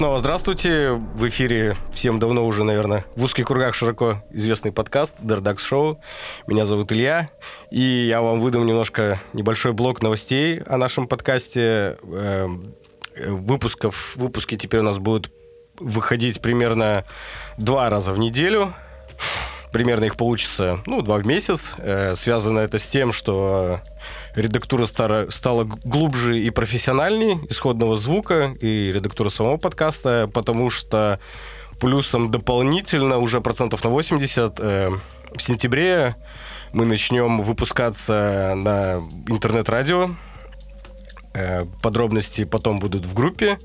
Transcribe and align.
Снова 0.00 0.18
здравствуйте. 0.18 0.92
В 0.92 1.28
эфире 1.28 1.76
всем 1.92 2.18
давно 2.18 2.46
уже, 2.46 2.64
наверное, 2.64 3.04
в 3.16 3.24
узких 3.24 3.44
кругах 3.44 3.74
широко 3.74 4.16
известный 4.30 4.72
подкаст 4.72 5.16
Дердакс 5.20 5.62
Шоу. 5.62 6.00
Меня 6.46 6.64
зовут 6.64 6.90
Илья. 6.90 7.28
И 7.70 8.06
я 8.08 8.22
вам 8.22 8.40
выдам 8.40 8.64
немножко 8.64 9.20
небольшой 9.34 9.74
блок 9.74 10.00
новостей 10.00 10.62
о 10.62 10.78
нашем 10.78 11.06
подкасте. 11.06 11.98
Эм, 12.02 12.74
выпусков, 13.26 14.16
выпуски 14.16 14.56
теперь 14.56 14.80
у 14.80 14.84
нас 14.84 14.96
будут 14.96 15.30
выходить 15.78 16.40
примерно 16.40 17.04
два 17.58 17.90
раза 17.90 18.12
в 18.12 18.18
неделю. 18.18 18.72
Примерно 19.70 20.06
их 20.06 20.16
получится, 20.16 20.80
ну, 20.86 21.02
два 21.02 21.18
в 21.18 21.26
месяц. 21.26 21.68
Э, 21.76 22.14
связано 22.16 22.60
это 22.60 22.78
с 22.78 22.86
тем, 22.86 23.12
что 23.12 23.80
редактура 24.34 24.86
стара, 24.86 25.30
стала 25.30 25.64
глубже 25.64 26.38
и 26.40 26.50
профессиональней 26.50 27.38
исходного 27.48 27.96
звука 27.96 28.54
и 28.60 28.92
редактура 28.92 29.28
самого 29.28 29.56
подкаста, 29.56 30.30
потому 30.32 30.70
что 30.70 31.18
плюсом 31.80 32.30
дополнительно 32.30 33.18
уже 33.18 33.40
процентов 33.40 33.82
на 33.82 33.90
80 33.90 34.60
э, 34.60 34.90
в 35.34 35.42
сентябре 35.42 36.14
мы 36.72 36.84
начнем 36.84 37.42
выпускаться 37.42 38.54
на 38.56 39.02
интернет-радио. 39.28 40.10
Э, 41.32 41.64
подробности 41.82 42.44
потом 42.44 42.78
будут 42.78 43.06
в 43.06 43.14
группе. 43.14 43.58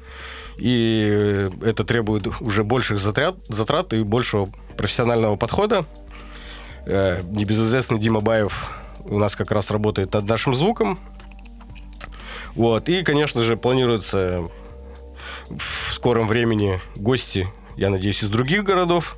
И 0.58 1.50
это 1.64 1.84
требует 1.84 2.28
уже 2.40 2.64
больших 2.64 3.00
затрат, 3.00 3.36
затрат 3.50 3.94
и 3.94 4.04
большего 4.04 4.50
профессионального 4.78 5.36
подхода. 5.36 5.86
Э, 6.86 7.22
небезызвестный 7.30 8.00
Дима 8.00 8.22
Баев 8.22 8.72
у 9.06 9.18
нас 9.18 9.36
как 9.36 9.52
раз 9.52 9.72
работает 9.72 10.14
над 10.14 10.28
нашим 10.28 10.56
звуком. 10.56 11.00
Вот. 12.56 12.90
И, 12.90 13.04
конечно 13.04 13.44
же, 13.44 13.58
планируется 13.58 14.44
в 15.50 15.94
скором 15.94 16.28
времени 16.28 16.80
гости, 16.96 17.48
я 17.78 17.90
надеюсь, 17.90 18.24
из 18.24 18.30
других 18.30 18.64
городов. 18.64 19.18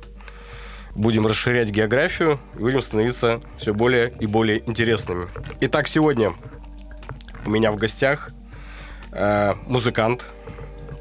Будем 0.94 1.26
расширять 1.26 1.70
географию 1.70 2.40
и 2.56 2.58
будем 2.58 2.82
становиться 2.82 3.40
все 3.56 3.72
более 3.72 4.12
и 4.18 4.26
более 4.26 4.68
интересными. 4.68 5.28
Итак, 5.60 5.86
сегодня 5.86 6.32
у 7.46 7.50
меня 7.50 7.70
в 7.70 7.76
гостях 7.76 8.30
э, 9.12 9.54
музыкант, 9.66 10.26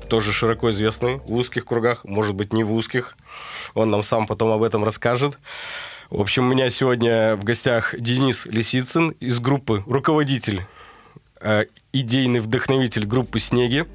тоже 0.07 0.31
широко 0.31 0.71
известный 0.71 1.17
в 1.17 1.33
узких 1.33 1.65
кругах, 1.65 2.05
может 2.05 2.35
быть, 2.35 2.53
не 2.53 2.63
в 2.63 2.73
узких. 2.73 3.17
Он 3.73 3.89
нам 3.89 4.03
сам 4.03 4.27
потом 4.27 4.51
об 4.51 4.63
этом 4.63 4.83
расскажет. 4.83 5.37
В 6.09 6.21
общем, 6.21 6.45
у 6.47 6.53
меня 6.53 6.69
сегодня 6.69 7.35
в 7.35 7.43
гостях 7.43 7.93
Денис 7.99 8.45
Лисицын 8.45 9.09
из 9.19 9.39
группы 9.39 9.83
«Руководитель», 9.85 10.61
э, 11.41 11.65
идейный 11.91 12.39
вдохновитель 12.39 13.05
группы 13.05 13.39
«Снеги». 13.39 13.85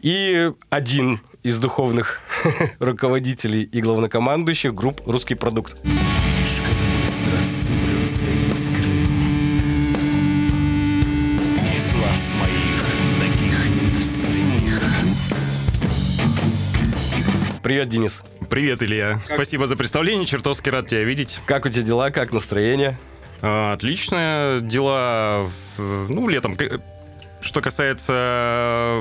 И 0.00 0.52
один 0.70 1.20
из 1.42 1.58
духовных 1.58 2.20
руководителей 2.78 3.62
и 3.62 3.82
главнокомандующих 3.82 4.72
групп 4.72 5.02
«Русский 5.04 5.34
продукт». 5.34 5.76
Привет, 17.70 17.88
Денис. 17.88 18.20
Привет, 18.48 18.82
Илья. 18.82 19.12
Как... 19.12 19.26
Спасибо 19.26 19.68
за 19.68 19.76
представление, 19.76 20.26
чертовски 20.26 20.68
рад 20.70 20.88
тебя 20.88 21.04
видеть. 21.04 21.38
Как 21.46 21.66
у 21.66 21.68
тебя 21.68 21.82
дела, 21.82 22.10
как 22.10 22.32
настроение? 22.32 22.98
А, 23.42 23.74
отлично, 23.74 24.58
дела, 24.60 25.48
ну, 25.78 26.28
летом. 26.28 26.56
Что 27.40 27.60
касается 27.60 29.00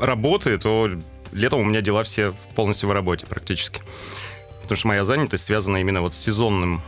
работы, 0.00 0.58
то 0.58 0.90
летом 1.30 1.60
у 1.60 1.64
меня 1.64 1.80
дела 1.80 2.02
все 2.02 2.34
полностью 2.56 2.88
в 2.88 2.92
работе 2.92 3.26
практически. 3.26 3.80
Потому 4.62 4.76
что 4.76 4.88
моя 4.88 5.04
занятость 5.04 5.44
связана 5.44 5.76
именно 5.76 6.00
вот 6.00 6.12
с 6.12 6.18
сезонным 6.18 6.82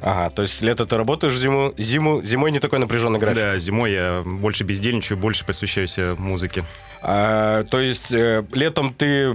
Ага, 0.00 0.28
то 0.30 0.42
есть 0.42 0.60
лето 0.60 0.84
ты 0.84 0.96
работаешь, 0.98 1.34
зиму, 1.34 1.72
зиму, 1.78 2.22
зимой 2.22 2.50
не 2.50 2.60
такой 2.60 2.78
напряженный 2.78 3.18
график. 3.18 3.42
Да, 3.42 3.58
зимой 3.58 3.92
я 3.92 4.22
больше 4.24 4.64
бездельничаю, 4.64 5.16
больше 5.16 5.46
посвящаюсь 5.46 5.96
музыке. 6.18 6.64
А, 7.00 7.64
то 7.64 7.80
есть 7.80 8.10
э, 8.10 8.44
летом 8.52 8.92
ты 8.92 9.34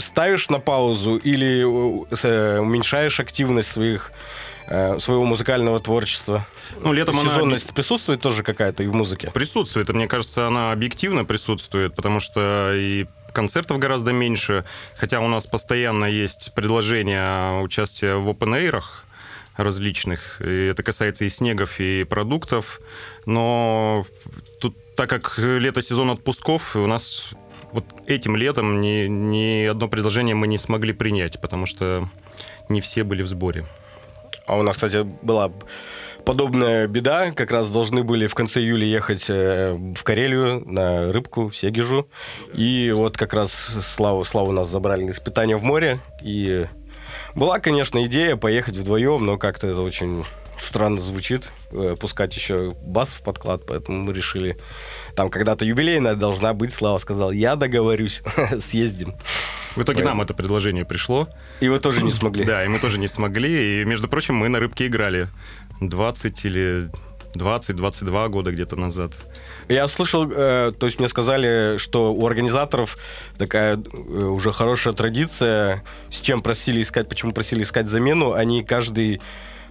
ставишь 0.00 0.48
на 0.48 0.58
паузу 0.58 1.16
или 1.16 1.60
э, 1.62 2.58
уменьшаешь 2.60 3.20
активность 3.20 3.70
своих 3.70 4.12
э, 4.66 4.98
своего 4.98 5.24
музыкального 5.24 5.80
творчества? 5.80 6.46
Ну, 6.82 6.92
летом 6.92 7.16
Сезонность 7.16 7.66
она... 7.66 7.74
присутствует 7.74 8.20
тоже 8.20 8.42
какая-то 8.42 8.82
и 8.82 8.86
в 8.86 8.94
музыке? 8.94 9.30
Присутствует, 9.32 9.90
и 9.90 9.92
мне 9.92 10.06
кажется, 10.06 10.46
она 10.46 10.72
объективно 10.72 11.24
присутствует, 11.24 11.94
потому 11.94 12.20
что 12.20 12.72
и 12.74 13.06
концертов 13.32 13.78
гораздо 13.78 14.12
меньше, 14.12 14.64
хотя 14.96 15.20
у 15.20 15.28
нас 15.28 15.46
постоянно 15.46 16.04
есть 16.04 16.52
предложение 16.54 17.60
участия 17.62 18.14
в 18.14 18.28
open 18.28 18.82
различных. 19.56 20.40
И 20.40 20.66
это 20.66 20.82
касается 20.82 21.24
и 21.24 21.28
снегов, 21.28 21.80
и 21.80 22.04
продуктов. 22.04 22.80
Но 23.26 24.04
тут, 24.60 24.76
так 24.96 25.10
как 25.10 25.38
лето 25.38 25.82
сезон 25.82 26.10
отпусков, 26.10 26.76
у 26.76 26.86
нас 26.86 27.30
вот 27.72 27.84
этим 28.06 28.36
летом 28.36 28.80
ни, 28.80 29.06
ни 29.06 29.66
одно 29.66 29.88
предложение 29.88 30.34
мы 30.34 30.46
не 30.46 30.58
смогли 30.58 30.92
принять, 30.92 31.40
потому 31.40 31.66
что 31.66 32.08
не 32.68 32.80
все 32.80 33.04
были 33.04 33.22
в 33.22 33.28
сборе. 33.28 33.66
А 34.46 34.56
у 34.56 34.62
нас, 34.62 34.76
кстати, 34.76 35.02
была 35.22 35.52
подобная 36.24 36.86
беда. 36.86 37.32
Как 37.32 37.50
раз 37.50 37.68
должны 37.68 38.02
были 38.02 38.26
в 38.26 38.34
конце 38.34 38.60
июля 38.60 38.86
ехать 38.86 39.26
э, 39.28 39.74
в 39.96 40.02
Карелию 40.02 40.62
на 40.66 41.12
рыбку, 41.12 41.48
в 41.48 41.56
Сегежу. 41.56 42.08
И 42.52 42.92
вот 42.94 43.16
как 43.16 43.32
раз 43.32 43.52
Славу, 43.52 44.24
Славу 44.24 44.52
нас 44.52 44.68
забрали 44.68 45.04
на 45.04 45.10
испытания 45.10 45.56
в 45.56 45.62
море. 45.62 45.98
И 46.22 46.66
была, 47.34 47.60
конечно, 47.60 48.04
идея 48.06 48.36
поехать 48.36 48.76
вдвоем, 48.76 49.24
но 49.24 49.38
как-то 49.38 49.66
это 49.66 49.82
очень 49.82 50.24
странно 50.58 51.00
звучит, 51.00 51.50
э, 51.72 51.94
пускать 51.98 52.34
еще 52.36 52.72
бас 52.82 53.10
в 53.10 53.22
подклад, 53.22 53.62
поэтому 53.66 54.02
мы 54.02 54.12
решили, 54.12 54.56
там 55.14 55.28
когда-то 55.28 55.64
юбилейная 55.64 56.14
должна 56.14 56.54
быть, 56.54 56.72
Слава 56.72 56.98
сказал, 56.98 57.32
я 57.32 57.56
договорюсь, 57.56 58.22
съездим. 58.60 59.14
В 59.76 59.82
итоге 59.82 59.98
Поэтому. 59.98 60.16
нам 60.16 60.22
это 60.22 60.34
предложение 60.34 60.84
пришло. 60.84 61.28
И 61.60 61.68
вы 61.68 61.78
тоже 61.78 62.02
не 62.02 62.12
смогли. 62.12 62.44
Да, 62.50 62.64
и 62.64 62.68
мы 62.68 62.78
тоже 62.78 62.98
не 62.98 63.08
смогли. 63.08 63.82
И, 63.82 63.84
между 63.84 64.08
прочим, 64.08 64.34
мы 64.34 64.48
на 64.48 64.58
рыбке 64.58 64.86
играли 64.86 65.28
20 65.80 66.44
или 66.44 66.90
20-22 67.34 68.28
года 68.28 68.50
где-то 68.50 68.76
назад. 68.76 69.12
Я 69.68 69.86
слышал, 69.88 70.28
э, 70.30 70.72
то 70.76 70.86
есть 70.86 70.98
мне 70.98 71.08
сказали, 71.08 71.76
что 71.78 72.12
у 72.12 72.26
организаторов 72.26 72.98
такая 73.38 73.76
э, 73.76 73.98
уже 74.24 74.52
хорошая 74.52 74.94
традиция, 74.94 75.84
с 76.10 76.20
чем 76.20 76.40
просили 76.40 76.82
искать, 76.82 77.08
почему 77.08 77.32
просили 77.32 77.62
искать 77.62 77.86
замену, 77.86 78.32
они 78.32 78.64
каждый 78.64 79.20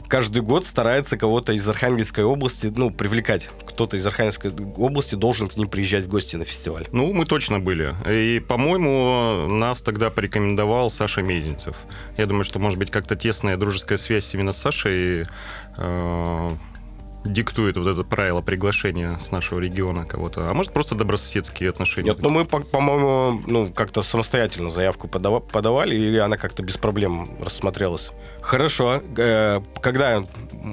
каждый 0.10 0.42
год 0.42 0.66
старается 0.66 1.18
кого-то 1.18 1.54
из 1.54 1.66
Архангельской 1.68 2.24
области, 2.24 2.74
ну, 2.76 2.92
привлекать. 2.92 3.50
Кто-то 3.66 3.96
из 3.96 4.06
Архангельской 4.06 4.52
области 4.76 5.16
должен 5.16 5.48
к 5.48 5.56
ним 5.56 5.70
приезжать 5.70 6.06
в 6.06 6.10
гости 6.10 6.36
на 6.36 6.44
фестиваль. 6.44 6.86
Ну, 6.92 7.14
мы 7.14 7.26
точно 7.26 7.60
были. 7.60 7.94
И, 8.10 8.40
по-моему, 8.40 9.48
нас 9.48 9.82
тогда 9.82 10.10
порекомендовал 10.10 10.90
Саша 10.90 11.22
Мезенцев. 11.22 11.78
Я 12.18 12.26
думаю, 12.26 12.44
что, 12.44 12.60
может 12.60 12.80
быть, 12.80 12.92
как-то 12.92 13.16
тесная 13.16 13.56
дружеская 13.56 13.98
связь 13.98 14.34
именно 14.34 14.52
с 14.52 14.58
Сашей 14.58 15.26
э, 15.78 16.50
диктует 17.26 17.78
вот 17.78 17.88
это 17.88 18.04
правило 18.04 18.42
приглашения 18.42 19.18
с 19.20 19.32
нашего 19.32 19.60
региона 19.60 20.06
кого-то, 20.06 20.50
а 20.50 20.54
может 20.54 20.74
просто 20.74 20.96
добрососедские 20.96 21.70
отношения. 21.70 22.10
Нет, 22.10 22.22
ну 22.22 22.30
мы, 22.30 22.46
по-моему, 22.46 23.42
ну 23.46 23.72
как-то 23.74 24.02
самостоятельно 24.04 24.72
заявку 24.72 25.08
подавали, 25.08 25.96
и 25.96 26.18
она 26.18 26.38
как-то 26.38 26.64
без 26.64 26.78
проблем 26.78 27.30
рассмотрелась. 27.42 28.12
Хорошо. 28.50 29.04
Э, 29.16 29.62
когда 29.80 30.24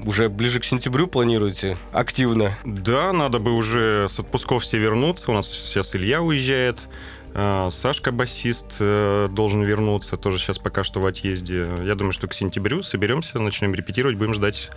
уже 0.07 0.31
ближе 0.31 0.61
к 0.61 0.65
сентябрю 0.65 1.09
планируете 1.09 1.77
активно? 1.93 2.57
Да, 2.65 3.13
надо 3.13 3.39
бы 3.39 3.53
уже 3.53 4.07
с 4.09 4.19
отпусков 4.19 4.63
все 4.63 4.79
вернуться. 4.79 5.31
У 5.31 5.35
нас 5.35 5.51
сейчас 5.51 5.95
Илья 5.95 6.23
уезжает. 6.23 6.79
Э, 7.35 7.69
Сашка, 7.71 8.13
басист, 8.13 8.79
э, 8.81 9.29
должен 9.31 9.63
вернуться, 9.63 10.17
тоже 10.17 10.39
сейчас 10.39 10.57
пока 10.57 10.85
что 10.85 11.01
в 11.01 11.07
отъезде. 11.07 11.69
Я 11.83 11.95
думаю, 11.97 12.13
что 12.13 12.27
к 12.29 12.33
сентябрю 12.33 12.83
соберемся, 12.83 13.39
начнем 13.41 13.75
репетировать, 13.75 14.17
будем 14.17 14.33
ждать 14.33 14.71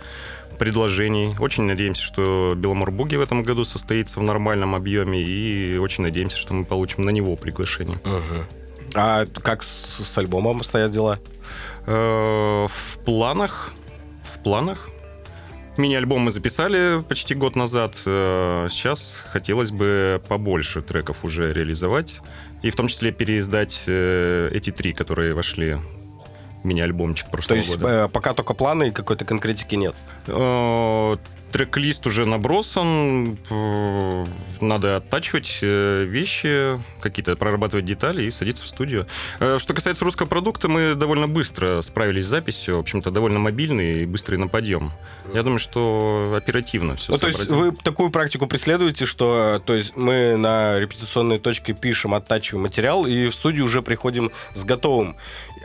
предложений. 0.58 1.36
Очень 1.38 1.64
надеемся, 1.64 2.02
что 2.02 2.52
Беломорбуги 2.54 3.16
в 3.16 3.22
этом 3.22 3.42
году 3.42 3.64
состоится 3.64 4.20
в 4.20 4.22
нормальном 4.22 4.74
объеме, 4.74 5.22
и 5.22 5.78
очень 5.78 6.04
надеемся, 6.04 6.36
что 6.36 6.52
мы 6.52 6.66
получим 6.66 7.06
на 7.06 7.10
него 7.10 7.34
приглашение. 7.36 7.96
Угу. 8.04 8.92
А 8.94 9.24
как 9.24 9.62
с, 9.62 10.04
с 10.04 10.18
альбомом 10.18 10.62
стоят 10.64 10.90
дела? 10.90 11.18
Э, 11.90 12.66
в 12.68 12.98
планах. 13.04 13.72
В 14.22 14.38
планах. 14.44 14.88
Мини-альбом 15.76 16.20
мы 16.20 16.30
записали 16.30 17.02
почти 17.08 17.34
год 17.34 17.56
назад. 17.56 17.96
Сейчас 17.96 19.22
хотелось 19.26 19.70
бы 19.70 20.22
побольше 20.28 20.82
треков 20.82 21.24
уже 21.24 21.52
реализовать. 21.52 22.20
И 22.62 22.70
в 22.70 22.76
том 22.76 22.86
числе 22.88 23.10
переиздать 23.10 23.82
э, 23.86 24.50
эти 24.52 24.70
три, 24.70 24.92
которые 24.92 25.34
вошли 25.34 25.78
мини-альбомчик 26.62 27.30
прошлого 27.30 27.60
То 27.60 27.66
есть 27.66 27.78
года. 27.78 28.04
э, 28.04 28.08
пока 28.08 28.34
только 28.34 28.54
планы 28.54 28.88
и 28.88 28.90
какой-то 28.90 29.24
конкретики 29.24 29.74
нет. 29.74 29.94
Э, 30.26 31.16
Трек-лист 31.52 32.06
уже 32.06 32.26
набросан, 32.26 33.36
э, 33.50 34.24
надо 34.60 34.98
оттачивать 34.98 35.58
вещи, 35.62 36.78
какие-то 37.00 37.34
прорабатывать 37.34 37.84
детали 37.84 38.24
и 38.24 38.30
садиться 38.30 38.62
в 38.62 38.68
студию. 38.68 39.08
Что 39.38 39.74
касается 39.74 40.04
русского 40.04 40.26
продукта, 40.28 40.68
мы 40.68 40.94
довольно 40.94 41.26
быстро 41.26 41.80
справились 41.80 42.26
с 42.26 42.28
записью, 42.28 42.76
в 42.76 42.80
общем-то, 42.80 43.10
довольно 43.10 43.40
мобильный 43.40 44.02
и 44.02 44.06
быстрый 44.06 44.36
на 44.36 44.46
подъем. 44.46 44.92
Я 45.34 45.42
думаю, 45.42 45.58
что 45.58 46.32
оперативно 46.36 46.94
все 46.94 47.10
Ну, 47.10 47.18
то 47.18 47.26
есть 47.26 47.50
вы 47.50 47.72
такую 47.72 48.10
практику 48.10 48.46
преследуете, 48.46 49.04
что 49.04 49.60
то 49.64 49.74
есть 49.74 49.96
мы 49.96 50.36
на 50.36 50.78
репетиционной 50.78 51.40
точке 51.40 51.72
пишем, 51.72 52.14
оттачиваем 52.14 52.62
материал, 52.62 53.06
и 53.06 53.26
в 53.26 53.34
студию 53.34 53.64
уже 53.64 53.82
приходим 53.82 54.30
с 54.54 54.62
готовым. 54.62 55.16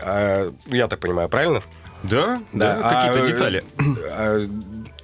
А, 0.01 0.51
Я 0.67 0.87
так 0.87 0.99
понимаю, 0.99 1.29
правильно? 1.29 1.61
Да, 2.03 2.39
да, 2.53 2.79
А, 2.83 2.89
какие-то 3.07 3.27
э, 3.27 3.31
детали. 3.31 3.63
а 4.11 4.47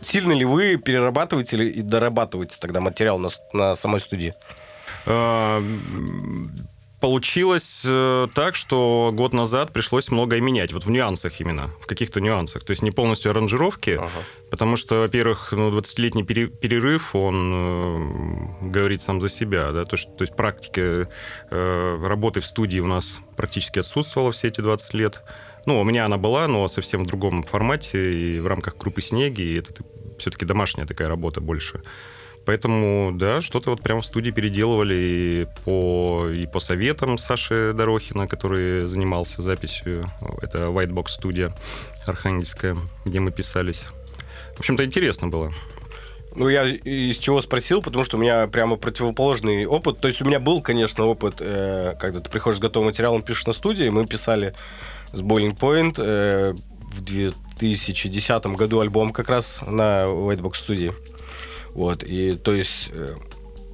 Сильно 0.02 0.34
ли 0.34 0.46
вы 0.46 0.78
перерабатываете 0.78 1.56
или- 1.56 1.70
и 1.70 1.82
дорабатываете 1.82 2.56
тогда 2.60 2.80
материал 2.82 3.20
на, 3.20 3.30
на 3.54 3.76
самой 3.76 4.00
студии? 4.00 4.34
Получилось 7.02 7.82
э, 7.84 8.28
так, 8.36 8.54
что 8.54 9.10
год 9.12 9.34
назад 9.34 9.74
пришлось 9.74 10.12
многое 10.12 10.40
менять, 10.40 10.72
вот 10.72 10.86
в 10.86 10.92
нюансах 10.92 11.42
именно, 11.42 11.72
в 11.82 11.88
каких-то 11.88 12.22
нюансах. 12.22 12.64
То 12.64 12.72
есть 12.72 12.84
не 12.84 12.92
полностью 12.92 13.32
аранжировки, 13.32 13.98
Ага. 14.00 14.10
потому 14.52 14.78
что, 14.78 15.00
во-первых, 15.00 15.52
ну, 15.52 15.72
20-летний 15.72 16.24
пере- 16.24 16.48
перерыв, 16.48 17.16
он 17.16 17.52
э, 17.54 18.70
говорит 18.70 19.02
сам 19.02 19.20
за 19.20 19.30
себя. 19.30 19.72
Да? 19.72 19.86
То, 19.86 19.96
есть, 19.96 20.16
то 20.16 20.22
есть 20.22 20.36
практика 20.36 21.10
э, 21.50 22.06
работы 22.08 22.40
в 22.40 22.46
студии 22.46 22.80
у 22.80 22.88
нас 22.88 23.20
практически 23.36 23.80
отсутствовала 23.80 24.32
все 24.32 24.50
эти 24.50 24.62
20 24.62 24.94
лет. 24.94 25.24
Ну, 25.66 25.82
у 25.82 25.84
меня 25.84 26.06
она 26.06 26.18
была, 26.18 26.48
но 26.48 26.68
совсем 26.68 27.04
в 27.04 27.08
другом 27.08 27.42
формате 27.42 28.14
и 28.14 28.40
в 28.40 28.46
рамках 28.46 28.78
группы 28.78 29.02
«Снеги», 29.02 29.42
и 29.42 29.58
это 29.58 29.74
все-таки 30.20 30.46
домашняя 30.46 30.86
такая 30.86 31.08
работа 31.08 31.42
больше. 31.42 31.82
Поэтому, 32.46 33.12
да, 33.14 33.42
что-то 33.42 33.72
вот 33.72 33.82
прямо 33.82 34.02
в 34.02 34.06
студии 34.06 34.32
переделывали 34.32 34.96
и 34.96 35.48
по, 35.64 36.28
и 36.30 36.48
по 36.48 36.60
советам 36.60 37.18
Саши 37.18 37.74
Дорохина, 37.74 38.28
который 38.28 38.88
занимался 38.88 39.42
записью. 39.42 40.06
Это 40.42 40.66
Whitebox 40.66 41.10
студия 41.10 41.54
Архангельская, 42.08 42.76
где 43.06 43.20
мы 43.20 43.32
писались. 43.32 43.86
В 44.56 44.60
общем-то, 44.60 44.84
интересно 44.84 45.28
было. 45.28 45.52
Ну, 46.34 46.48
я 46.48 46.66
из 46.66 47.18
чего 47.18 47.42
спросил, 47.42 47.82
потому 47.82 48.06
что 48.06 48.18
у 48.18 48.20
меня 48.20 48.48
прямо 48.48 48.78
противоположный 48.78 49.66
опыт. 49.66 50.00
То 50.00 50.08
есть 50.08 50.22
у 50.22 50.26
меня 50.26 50.40
был, 50.40 50.62
конечно, 50.62 51.06
опыт, 51.06 51.36
э, 51.40 51.94
когда 52.00 52.22
ты 52.22 52.30
приходишь 52.30 52.60
с 52.60 52.62
готовым 52.62 52.88
материалом, 52.88 53.22
пишешь 53.22 53.46
на 53.46 53.54
студии. 53.54 53.90
Мы 53.90 54.06
писали 54.08 54.54
с 55.12 55.22
Boiling 55.22 55.58
Point 55.60 55.96
э, 55.98 56.54
в 56.54 57.02
2010 57.02 58.46
году 58.48 58.80
альбом 58.80 59.12
как 59.12 59.30
раз 59.30 59.60
на 59.68 60.06
Whitebox 60.06 60.56
студии. 60.56 60.94
Вот, 61.74 62.04
и 62.04 62.34
то 62.34 62.54
есть 62.54 62.90
э, 62.92 63.16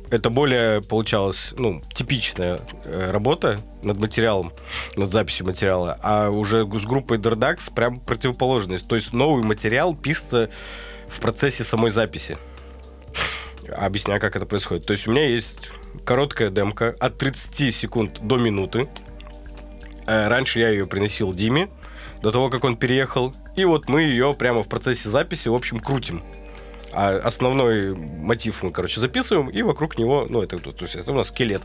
это 0.09 0.29
более 0.29 0.81
получалось, 0.81 1.53
ну, 1.57 1.81
типичная 1.93 2.59
э, 2.85 3.11
работа 3.11 3.59
над 3.83 3.97
материалом, 3.97 4.53
над 4.95 5.11
записью 5.11 5.45
материала, 5.45 5.99
а 6.01 6.29
уже 6.29 6.59
с 6.59 6.85
группой 6.85 7.17
Dardax 7.17 7.73
прям 7.73 7.99
противоположность. 7.99 8.87
То 8.87 8.95
есть 8.95 9.13
новый 9.13 9.43
материал 9.43 9.95
пишется 9.95 10.49
в 11.07 11.19
процессе 11.19 11.63
самой 11.63 11.91
записи. 11.91 12.37
Объясняю, 13.75 14.21
как 14.21 14.35
это 14.35 14.45
происходит. 14.45 14.85
То 14.85 14.93
есть 14.93 15.07
у 15.07 15.11
меня 15.11 15.27
есть 15.27 15.71
короткая 16.05 16.49
демка 16.49 16.95
от 16.99 17.17
30 17.17 17.75
секунд 17.75 18.19
до 18.21 18.37
минуты. 18.37 18.87
Э, 20.05 20.27
Раньше 20.27 20.59
я 20.59 20.69
ее 20.69 20.87
приносил 20.87 21.33
Диме 21.33 21.69
до 22.21 22.31
того, 22.31 22.49
как 22.49 22.63
он 22.63 22.77
переехал. 22.77 23.35
И 23.55 23.65
вот 23.65 23.89
мы 23.89 24.03
ее 24.03 24.33
прямо 24.33 24.63
в 24.63 24.69
процессе 24.69 25.09
записи, 25.09 25.49
в 25.49 25.53
общем, 25.53 25.79
крутим. 25.79 26.23
А 26.93 27.17
основной 27.17 27.95
мотив 27.95 28.63
мы, 28.63 28.71
короче, 28.71 28.99
записываем, 28.99 29.49
и 29.49 29.61
вокруг 29.61 29.97
него, 29.97 30.25
ну, 30.29 30.41
это, 30.41 30.57
то 30.57 30.83
есть 30.83 30.95
это 30.95 31.11
у 31.11 31.15
нас 31.15 31.27
скелет, 31.27 31.61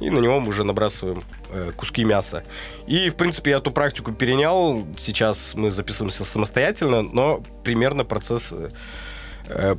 и 0.00 0.10
на 0.10 0.18
него 0.18 0.40
мы 0.40 0.48
уже 0.48 0.64
набрасываем 0.64 1.22
э, 1.50 1.72
куски 1.76 2.04
мяса. 2.04 2.42
И, 2.86 3.08
в 3.08 3.14
принципе, 3.14 3.52
я 3.52 3.58
эту 3.58 3.70
практику 3.70 4.12
перенял. 4.12 4.84
Сейчас 4.98 5.52
мы 5.54 5.70
записываемся 5.70 6.24
самостоятельно, 6.24 7.02
но 7.02 7.42
примерно 7.62 8.04
процесс 8.04 8.48
э, 8.52 8.70
э, 9.48 9.76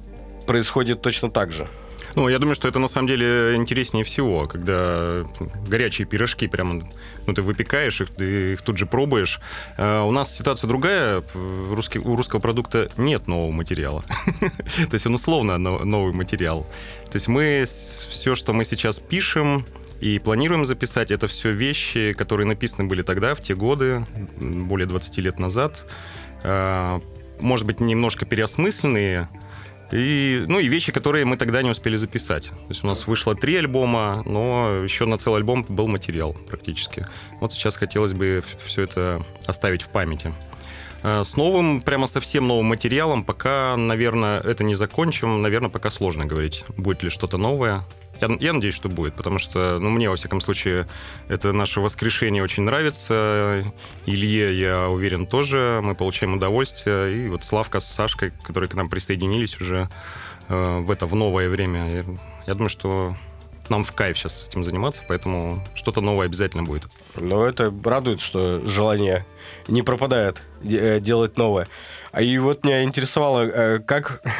происходит 0.47 1.01
точно 1.01 1.29
так 1.29 1.51
же. 1.51 1.67
Ну, 2.15 2.29
я 2.29 2.39
думаю, 2.39 2.55
что 2.55 2.67
это 2.69 2.79
на 2.79 2.87
самом 2.87 3.07
деле 3.07 3.55
интереснее 3.55 4.05
всего, 4.05 4.47
когда 4.47 5.25
горячие 5.67 6.07
пирожки 6.07 6.47
прямо, 6.47 6.81
ну, 7.27 7.33
ты 7.33 7.41
выпекаешь 7.41 7.99
их, 7.99 8.09
ты 8.09 8.53
их 8.53 8.61
тут 8.61 8.77
же 8.77 8.85
пробуешь. 8.85 9.41
А 9.77 10.03
у 10.05 10.11
нас 10.11 10.33
ситуация 10.33 10.67
другая. 10.69 11.23
Русский- 11.33 11.99
у 11.99 12.15
русского 12.15 12.39
продукта 12.39 12.89
нет 12.95 13.27
нового 13.27 13.51
материала. 13.51 14.03
То 14.89 14.93
есть 14.93 15.05
он 15.05 15.15
условно 15.15 15.57
но- 15.57 15.83
новый 15.83 16.13
материал. 16.13 16.65
То 17.11 17.15
есть 17.15 17.27
мы 17.27 17.65
все, 17.67 18.35
что 18.35 18.53
мы 18.53 18.63
сейчас 18.63 18.99
пишем, 18.99 19.65
и 19.99 20.19
планируем 20.19 20.65
записать, 20.65 21.11
это 21.11 21.27
все 21.27 21.51
вещи, 21.51 22.13
которые 22.13 22.45
написаны 22.47 22.87
были 22.87 23.01
тогда, 23.01 23.33
в 23.33 23.41
те 23.41 23.55
годы, 23.55 24.05
более 24.39 24.87
20 24.87 25.17
лет 25.21 25.39
назад. 25.39 25.85
А, 26.43 27.01
Может 27.41 27.65
быть, 27.65 27.79
немножко 27.81 28.25
переосмысленные, 28.25 29.27
и, 29.91 30.43
ну 30.47 30.59
и 30.59 30.67
вещи, 30.67 30.91
которые 30.91 31.25
мы 31.25 31.37
тогда 31.37 31.61
не 31.61 31.69
успели 31.69 31.95
записать. 31.95 32.49
То 32.49 32.69
есть 32.69 32.83
у 32.83 32.87
нас 32.87 33.07
вышло 33.07 33.35
три 33.35 33.55
альбома, 33.57 34.23
но 34.25 34.83
еще 34.83 35.05
на 35.05 35.17
целый 35.17 35.37
альбом 35.37 35.65
был 35.67 35.87
материал 35.87 36.35
практически. 36.49 37.07
Вот 37.39 37.53
сейчас 37.53 37.75
хотелось 37.75 38.13
бы 38.13 38.43
все 38.65 38.83
это 38.83 39.21
оставить 39.45 39.81
в 39.81 39.89
памяти. 39.89 40.33
Э, 41.05 41.23
С 41.23 41.35
новым, 41.37 41.81
прямо 41.81 42.07
совсем 42.07 42.47
новым 42.47 42.65
материалом, 42.65 43.23
пока, 43.23 43.77
наверное, 43.77 44.39
это 44.39 44.63
не 44.63 44.73
закончим, 44.73 45.39
наверное, 45.39 45.69
пока 45.69 45.91
сложно 45.91 46.25
говорить, 46.25 46.65
будет 46.77 47.03
ли 47.03 47.11
что-то 47.11 47.37
новое. 47.37 47.83
Я, 48.21 48.35
я 48.39 48.53
надеюсь, 48.53 48.73
что 48.73 48.89
будет, 48.89 49.13
потому 49.13 49.37
что, 49.37 49.77
ну, 49.79 49.91
мне, 49.91 50.09
во 50.09 50.15
всяком 50.15 50.41
случае, 50.41 50.87
это 51.27 51.53
наше 51.53 51.79
воскрешение 51.79 52.41
очень 52.41 52.63
нравится. 52.63 53.63
Илье, 54.07 54.59
я 54.59 54.89
уверен, 54.89 55.27
тоже. 55.27 55.79
Мы 55.83 55.93
получаем 55.93 56.33
удовольствие. 56.33 57.13
И 57.13 57.29
вот 57.29 57.43
Славка 57.43 57.79
с 57.79 57.85
Сашкой, 57.85 58.31
которые 58.41 58.67
к 58.67 58.73
нам 58.73 58.89
присоединились 58.89 59.61
уже 59.61 59.89
э, 60.47 60.79
в 60.79 60.89
это, 60.89 61.05
в 61.05 61.13
новое 61.13 61.49
время. 61.49 61.91
Я, 61.91 62.05
я 62.47 62.53
думаю, 62.55 62.69
что 62.69 63.15
нам 63.69 63.83
в 63.83 63.91
кайф 63.93 64.17
сейчас 64.17 64.47
этим 64.47 64.63
заниматься, 64.63 65.03
поэтому 65.07 65.63
что-то 65.73 66.01
новое 66.01 66.27
обязательно 66.27 66.63
будет. 66.63 66.83
Но 67.15 67.45
это 67.45 67.73
радует, 67.83 68.21
что 68.21 68.61
желание 68.65 69.25
не 69.67 69.81
пропадает 69.81 70.41
э, 70.63 70.99
делать 70.99 71.37
новое. 71.37 71.67
А 72.11 72.21
и 72.21 72.37
вот 72.37 72.63
меня 72.63 72.83
интересовало, 72.83 73.41
э, 73.41 73.79
как... 73.79 74.21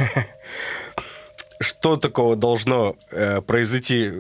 Что 1.62 1.96
такого 1.96 2.36
должно 2.36 2.98
э, 3.12 3.42
произойти 3.42 4.12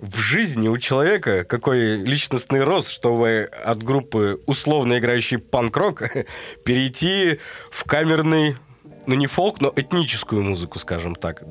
в 0.00 0.18
жизни 0.18 0.68
у 0.68 0.78
человека, 0.78 1.44
какой 1.44 1.96
личностный 1.96 2.62
рост, 2.62 2.88
чтобы 2.88 3.50
от 3.64 3.82
группы 3.82 4.40
условно 4.46 4.98
играющий 4.98 5.38
панк-рок 5.38 6.02
перейти 6.64 7.38
в 7.70 7.84
камерный, 7.84 8.56
ну 9.06 9.14
не 9.14 9.26
фолк, 9.26 9.60
но 9.60 9.72
этническую 9.74 10.42
музыку, 10.42 10.78
скажем 10.78 11.14
так. 11.14 11.42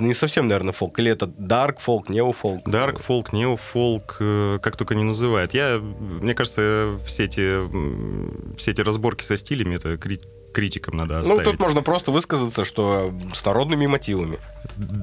Не 0.00 0.14
совсем, 0.14 0.48
наверное, 0.48 0.72
фолк. 0.72 0.98
Или 0.98 1.10
это 1.10 1.26
дарк 1.26 1.80
фолк, 1.80 2.08
неофолк? 2.08 2.68
Дарк 2.68 2.98
фолк, 2.98 3.32
неофолк, 3.32 4.16
э, 4.20 4.58
как 4.62 4.76
только 4.76 4.94
не 4.94 5.04
называют. 5.04 5.54
Я, 5.54 5.78
мне 5.78 6.34
кажется, 6.34 6.98
все 7.06 7.24
эти, 7.24 8.56
все 8.56 8.70
эти 8.70 8.80
разборки 8.80 9.24
со 9.24 9.36
стилями, 9.36 9.76
это 9.76 9.96
кри- 9.96 10.20
критикам 10.54 10.96
надо 10.96 11.14
Ну, 11.16 11.20
оставить. 11.20 11.44
тут 11.44 11.60
можно 11.60 11.82
просто 11.82 12.10
высказаться, 12.10 12.64
что 12.64 13.12
с 13.34 13.44
народными 13.44 13.86
мотивами. 13.86 14.38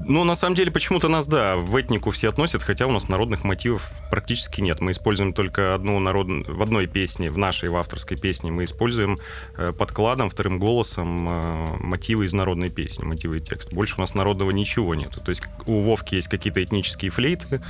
Ну, 0.08 0.24
на 0.24 0.36
самом 0.36 0.55
деле, 0.55 0.72
почему-то 0.72 1.08
нас, 1.08 1.27
да, 1.27 1.55
в 1.55 1.75
этнику 1.75 2.10
все 2.10 2.29
относят, 2.29 2.63
хотя 2.63 2.88
у 2.88 2.91
нас 2.91 3.08
народных 3.10 3.43
мотивов 3.43 3.91
практически 4.10 4.62
нет. 4.62 4.81
Мы 4.81 4.91
используем 4.91 5.34
только 5.34 5.75
одну 5.75 6.00
народную... 6.00 6.43
В 6.51 6.62
одной 6.63 6.88
песне, 6.88 7.29
в 7.29 7.38
нашей, 7.38 7.70
в 7.70 7.75
авторской 7.75 8.17
песне, 8.17 8.51
мы 8.51 8.63
используем 8.63 9.20
э, 9.58 9.72
подкладом, 9.72 10.29
вторым 10.29 10.58
голосом 10.58 11.27
э, 11.29 11.67
мотивы 11.79 12.25
из 12.25 12.34
народной 12.34 12.70
песни, 12.70 13.03
мотивы 13.03 13.38
и 13.38 13.41
текст. 13.41 13.72
Больше 13.72 13.96
у 13.98 14.01
нас 14.01 14.15
народного 14.15 14.51
ничего 14.51 14.96
нет. 14.96 15.12
То 15.24 15.29
есть 15.29 15.43
у 15.67 15.81
Вовки 15.81 16.15
есть 16.15 16.27
какие-то 16.27 16.63
этнические 16.63 17.12
флейты, 17.12 17.62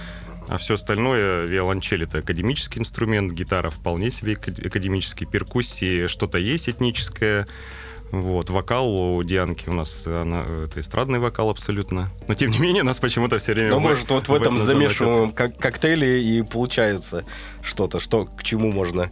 а 0.47 0.57
все 0.57 0.75
остальное, 0.75 1.45
виолончель 1.45 2.03
это 2.03 2.19
академический 2.19 2.79
инструмент, 2.79 3.33
гитара 3.33 3.69
вполне 3.69 4.11
себе 4.11 4.33
ака- 4.33 4.67
академический, 4.67 5.25
перкуссии 5.25 6.07
что-то 6.07 6.37
есть 6.37 6.69
этническое. 6.69 7.47
Вот, 8.11 8.49
вокал 8.49 9.15
у 9.15 9.23
Дианки 9.23 9.69
у 9.69 9.73
нас 9.73 10.05
она, 10.05 10.43
это 10.65 10.81
эстрадный 10.81 11.19
вокал 11.19 11.49
абсолютно. 11.49 12.09
Но 12.27 12.33
тем 12.33 12.51
не 12.51 12.59
менее, 12.59 12.83
нас 12.83 12.99
почему-то 12.99 13.37
все 13.37 13.53
время... 13.53 13.69
Ну, 13.69 13.79
может, 13.79 14.09
вот 14.09 14.27
в 14.27 14.33
этом 14.33 14.59
замешиваем 14.59 15.31
кок- 15.31 15.57
коктейли 15.57 16.19
и 16.19 16.41
получается 16.41 17.23
что-то, 17.61 18.01
что 18.01 18.25
к 18.25 18.43
чему 18.43 18.69
можно 18.71 19.09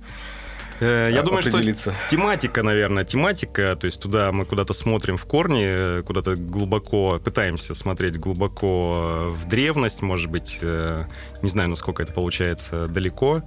я 0.79 1.21
думаю, 1.23 1.41
что 1.41 1.61
тематика, 2.09 2.63
наверное, 2.63 3.03
тематика, 3.03 3.75
то 3.75 3.85
есть 3.85 4.01
туда 4.01 4.31
мы 4.31 4.45
куда-то 4.45 4.73
смотрим 4.73 5.17
в 5.17 5.25
корни, 5.25 6.01
куда-то 6.03 6.35
глубоко, 6.35 7.19
пытаемся 7.23 7.73
смотреть 7.73 8.17
глубоко 8.17 9.29
в 9.31 9.47
древность, 9.47 10.01
может 10.01 10.29
быть, 10.29 10.59
э, 10.61 11.05
не 11.41 11.49
знаю, 11.49 11.69
насколько 11.69 12.03
это 12.03 12.13
получается 12.13 12.87
далеко. 12.87 13.43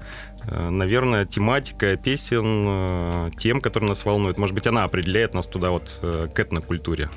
Э, 0.47 0.69
наверное, 0.69 1.25
тематика 1.25 1.97
песен, 1.97 3.31
тем, 3.39 3.61
которые 3.61 3.89
нас 3.89 4.05
волнуют, 4.05 4.39
может 4.39 4.55
быть, 4.55 4.67
она 4.67 4.85
определяет 4.85 5.35
нас 5.35 5.47
туда 5.47 5.71
вот 5.71 6.01
к 6.01 6.39
этнокультуре. 6.39 7.09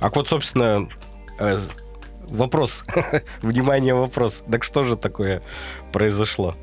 А 0.00 0.10
вот, 0.10 0.28
собственно, 0.28 0.88
вопрос. 2.28 2.82
Внимание, 3.42 3.94
вопрос. 3.94 4.42
Так 4.50 4.64
что 4.64 4.82
же 4.82 4.96
такое 4.96 5.42
произошло? 5.92 6.56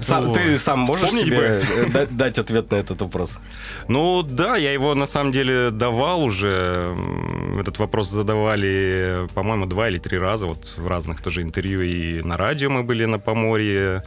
Сам, 0.00 0.24
ну, 0.24 0.34
ты 0.34 0.58
сам 0.58 0.80
можешь 0.80 1.10
себе 1.10 1.62
бы. 1.92 2.06
дать 2.10 2.38
ответ 2.38 2.70
на 2.70 2.76
этот 2.76 3.00
вопрос? 3.00 3.38
Ну 3.88 4.22
да, 4.22 4.56
я 4.56 4.72
его 4.72 4.94
на 4.94 5.06
самом 5.06 5.32
деле 5.32 5.70
давал 5.70 6.24
уже. 6.24 6.94
Этот 7.58 7.78
вопрос 7.78 8.10
задавали, 8.10 9.26
по-моему, 9.34 9.66
два 9.66 9.88
или 9.88 9.98
три 9.98 10.18
раза 10.18 10.46
вот 10.46 10.74
в 10.76 10.86
разных 10.86 11.20
тоже 11.22 11.42
интервью. 11.42 11.82
И 11.82 12.22
на 12.22 12.36
радио 12.36 12.70
мы 12.70 12.82
были 12.82 13.04
на 13.04 13.18
Поморье, 13.18 14.02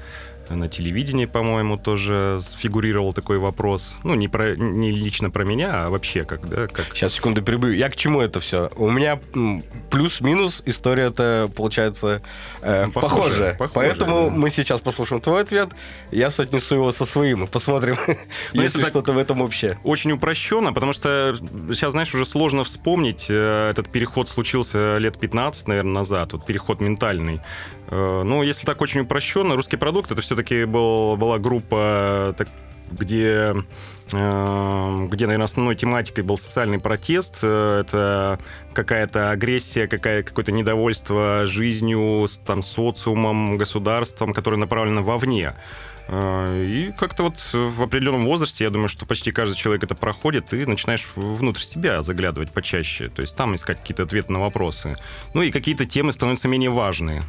на 0.56 0.68
телевидении, 0.68 1.26
по-моему, 1.26 1.78
тоже 1.78 2.40
фигурировал 2.58 3.14
такой 3.14 3.38
вопрос. 3.38 4.00
Ну, 4.04 4.16
не, 4.16 4.28
про, 4.28 4.56
не 4.56 4.92
лично 4.92 5.30
про 5.30 5.44
меня, 5.44 5.86
а 5.86 5.90
вообще 5.90 6.24
как, 6.24 6.48
да? 6.48 6.68
Как... 6.68 6.88
Сейчас, 6.94 7.14
секунду, 7.14 7.42
перебью. 7.42 7.72
Я 7.72 7.90
к 7.90 7.96
чему 7.96 8.22
это 8.22 8.40
все? 8.40 8.72
У 8.76 8.90
меня 8.90 9.20
плюс-минус 9.90 10.62
история-то, 10.66 11.50
получается, 11.56 12.22
э, 12.62 12.86
ну, 12.86 12.92
похожая. 12.92 13.56
похожая. 13.56 13.74
Поэтому 13.74 14.30
да. 14.30 14.36
мы 14.36 14.50
сейчас 14.50 14.82
послушаем 14.82 15.22
твой 15.22 15.42
ответ, 15.42 15.70
я 16.12 16.30
соотнесу 16.30 16.76
его 16.76 16.92
со 16.92 17.06
своим, 17.06 17.44
и 17.44 17.48
посмотрим, 17.48 17.98
ну, 18.54 18.62
есть 18.62 18.76
ли 18.76 18.84
что-то 18.84 19.14
в 19.14 19.18
этом 19.18 19.42
общее. 19.42 19.78
Очень 19.84 20.14
упрощенно, 20.14 20.74
потому 20.74 20.94
что 20.94 21.34
сейчас, 21.70 21.92
знаешь, 21.92 22.14
уже 22.14 22.26
сложно 22.26 22.64
вспомнить. 22.64 23.28
Э, 23.30 23.70
этот 23.70 23.92
переход 23.92 24.30
случился 24.30 24.98
лет 24.98 25.20
15, 25.20 25.68
наверное, 25.68 25.94
назад, 25.94 26.34
вот 26.34 26.46
переход 26.46 26.82
ментальный. 26.82 27.42
Э, 27.92 28.24
ну, 28.24 28.42
если 28.42 28.66
так 28.66 28.82
очень 28.82 29.02
упрощенно, 29.02 29.56
русский 29.56 29.78
продукт 29.78 30.12
это 30.12 30.22
все-таки 30.22 30.64
был, 30.64 31.18
была 31.18 31.40
группа, 31.40 32.34
так, 32.38 32.48
где 32.90 33.54
э, 34.14 35.08
где, 35.10 35.26
наверное, 35.26 35.46
основной 35.46 35.76
тематикой 35.76 36.24
был 36.24 36.38
социальный 36.38 36.80
протест. 36.80 37.40
Э, 37.44 37.82
это 37.82 38.40
какая-то 38.74 39.32
агрессия, 39.32 39.88
какая, 39.88 40.24
какое-то 40.24 40.54
недовольство 40.54 41.46
жизнью, 41.46 42.28
там, 42.46 42.62
социумом, 42.62 43.58
государством, 43.58 44.34
которое 44.34 44.58
направлено 44.58 45.04
вовне. 45.04 45.54
И 46.10 46.92
как-то 46.98 47.24
вот 47.24 47.38
в 47.54 47.84
определенном 47.84 48.26
возрасте, 48.26 48.66
я 48.66 48.70
думаю, 48.70 48.90
что 48.90 49.06
почти 49.06 49.32
каждый 49.32 49.56
человек 49.56 49.84
это 49.84 49.96
проходит, 49.96 50.52
и 50.54 50.66
начинаешь 50.66 51.08
внутрь 51.16 51.62
себя 51.62 52.02
заглядывать 52.02 52.52
почаще. 52.52 53.08
То 53.08 53.22
есть 53.22 53.36
там 53.38 53.56
искать 53.56 53.80
какие-то 53.80 54.04
ответы 54.04 54.34
на 54.34 54.42
вопросы. 54.42 54.98
Ну 55.34 55.42
и 55.42 55.52
какие-то 55.52 55.86
темы 55.86 56.12
становятся 56.12 56.50
менее 56.50 56.72
важные. 56.72 57.24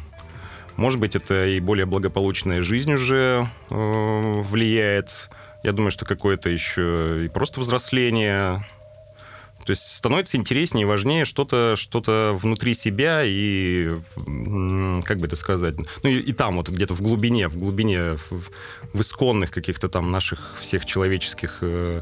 Может 0.75 0.99
быть, 0.99 1.15
это 1.15 1.45
и 1.45 1.59
более 1.59 1.85
благополучная 1.85 2.61
жизнь 2.61 2.93
уже 2.93 3.47
э, 3.69 4.41
влияет. 4.41 5.29
Я 5.63 5.71
думаю, 5.71 5.91
что 5.91 6.05
какое-то 6.05 6.49
еще 6.49 7.25
и 7.25 7.29
просто 7.29 7.59
взросление. 7.59 8.65
То 9.65 9.71
есть 9.71 9.95
становится 9.95 10.35
интереснее 10.35 10.83
и 10.83 10.85
важнее 10.85 11.23
что-то 11.23 11.75
что 11.77 12.37
внутри 12.41 12.73
себя 12.73 13.21
и, 13.23 13.97
как 15.05 15.19
бы 15.19 15.27
это 15.27 15.37
сказать, 15.37 15.75
ну 16.03 16.09
и, 16.09 16.17
и 16.17 16.33
там 16.33 16.57
вот 16.57 16.67
где-то 16.67 16.93
в 16.93 17.01
глубине, 17.01 17.47
в 17.47 17.57
глубине, 17.57 18.17
в, 18.17 18.49
в 18.91 19.01
исконных 19.01 19.51
каких-то 19.51 19.87
там 19.87 20.11
наших 20.11 20.57
всех 20.59 20.85
человеческих 20.85 21.59
э, 21.61 22.01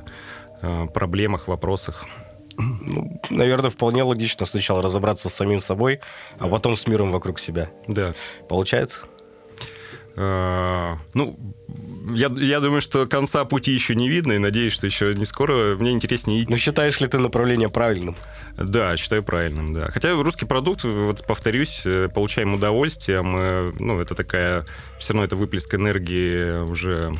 э, 0.62 0.88
проблемах, 0.92 1.48
вопросах. 1.48 2.08
Ну, 2.58 3.22
наверное, 3.30 3.70
вполне 3.70 4.04
логично 4.04 4.46
сначала 4.46 4.82
разобраться 4.82 5.30
с 5.30 5.34
самим 5.34 5.60
собой, 5.60 6.00
а 6.40 6.48
потом 6.48 6.78
с 6.78 6.88
миром 6.88 7.12
вокруг 7.12 7.40
себя. 7.40 7.70
Да. 7.88 8.14
Получается? 8.50 9.00
А, 10.16 10.98
ну, 11.14 11.40
я, 12.12 12.30
я 12.36 12.60
думаю, 12.60 12.82
что 12.82 13.08
конца 13.08 13.46
пути 13.46 13.72
еще 13.72 13.96
не 13.96 14.10
видно, 14.10 14.34
и 14.34 14.38
надеюсь, 14.38 14.74
что 14.74 14.86
еще 14.86 15.16
не 15.16 15.26
скоро 15.26 15.76
мне 15.78 15.92
интереснее 15.92 16.42
идти. 16.42 16.52
Ну, 16.52 16.58
считаешь 16.58 17.00
ли 17.00 17.08
ты 17.08 17.18
направление 17.18 17.70
правильным? 17.70 18.16
Да, 18.58 18.98
считаю 18.98 19.24
правильным, 19.24 19.74
да. 19.74 19.88
Хотя 19.88 20.14
русский 20.14 20.46
продукт, 20.46 20.84
вот 20.84 21.26
повторюсь, 21.26 21.84
э, 21.86 22.10
получаем 22.14 22.54
удовольствие. 22.54 23.22
Мы, 23.22 23.74
ну, 23.80 24.00
это 24.00 24.16
такая, 24.16 24.66
все 25.00 25.14
равно 25.14 25.26
это 25.26 25.36
выплеск 25.36 25.74
энергии 25.74 26.62
уже 26.64 27.14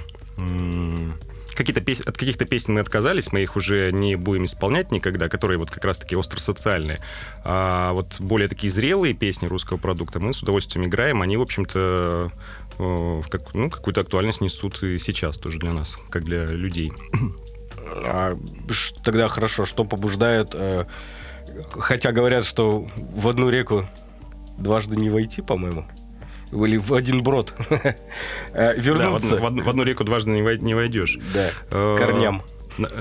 какие-то 1.56 1.82
песни, 1.82 2.04
от 2.08 2.18
каких-то 2.18 2.46
песен 2.46 2.74
мы 2.74 2.80
отказались, 2.80 3.32
мы 3.32 3.42
их 3.42 3.56
уже 3.56 3.92
не 3.92 4.16
будем 4.16 4.46
исполнять 4.46 4.92
никогда, 4.92 5.30
которые 5.30 5.58
вот 5.58 5.72
как 5.72 5.86
раз-таки 5.86 6.16
остро-социальные. 6.16 7.00
А 7.44 7.94
вот 7.94 8.20
более 8.20 8.48
такие 8.48 8.72
зрелые 8.72 9.14
песни 9.14 9.48
русского 9.48 9.78
продукта 9.78 10.20
мы 10.20 10.34
с 10.34 10.42
удовольствием 10.42 10.86
играем. 10.88 11.22
Они, 11.22 11.38
в 11.38 11.42
общем-то, 11.42 12.32
э, 12.80 13.22
как, 13.30 13.54
ну, 13.54 13.70
какую-то 13.70 14.02
актуальность 14.02 14.42
несут 14.42 14.82
и 14.84 14.98
сейчас 14.98 15.38
тоже 15.38 15.60
для 15.60 15.74
нас, 15.74 15.98
как 16.10 16.24
для 16.24 16.46
людей. 16.46 16.92
А, 18.06 18.38
тогда 19.04 19.28
хорошо, 19.28 19.66
что 19.66 19.84
побуждает... 19.84 20.50
Э, 20.54 20.86
хотя 21.72 22.12
говорят, 22.12 22.46
что 22.46 22.88
в 22.96 23.28
одну 23.28 23.50
реку 23.50 23.88
дважды 24.58 24.96
не 24.96 25.10
войти, 25.10 25.42
по-моему 25.42 25.86
или 26.52 26.78
в 26.78 26.94
один 26.94 27.24
брод 27.24 27.54
вернуться. 28.54 29.30
Да, 29.30 29.36
в, 29.38 29.46
одну, 29.46 29.64
в 29.64 29.70
одну 29.70 29.84
реку 29.84 30.04
дважды 30.04 30.32
не 30.32 30.74
войдешь. 30.74 31.18
Да, 31.34 31.50
э, 31.72 31.98
корням. 32.00 32.44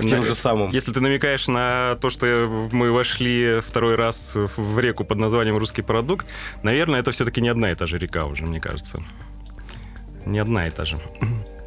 Тем 0.02 0.24
же 0.24 0.34
самым. 0.34 0.70
Если 0.70 0.92
ты 0.92 1.00
намекаешь 1.00 1.48
на 1.48 1.96
то, 2.00 2.10
что 2.10 2.68
мы 2.72 2.92
вошли 2.92 3.60
второй 3.60 3.94
раз 3.94 4.32
в 4.34 4.78
реку 4.78 5.04
под 5.04 5.18
названием 5.18 5.56
«Русский 5.56 5.82
продукт», 5.82 6.26
наверное, 6.62 7.00
это 7.00 7.12
все-таки 7.12 7.40
не 7.40 7.48
одна 7.48 7.70
и 7.70 7.74
та 7.74 7.86
же 7.86 7.98
река 7.98 8.24
уже, 8.26 8.44
мне 8.44 8.60
кажется. 8.60 8.98
Не 10.26 10.38
одна 10.38 10.66
и 10.66 10.70
та 10.70 10.84
же. 10.84 10.98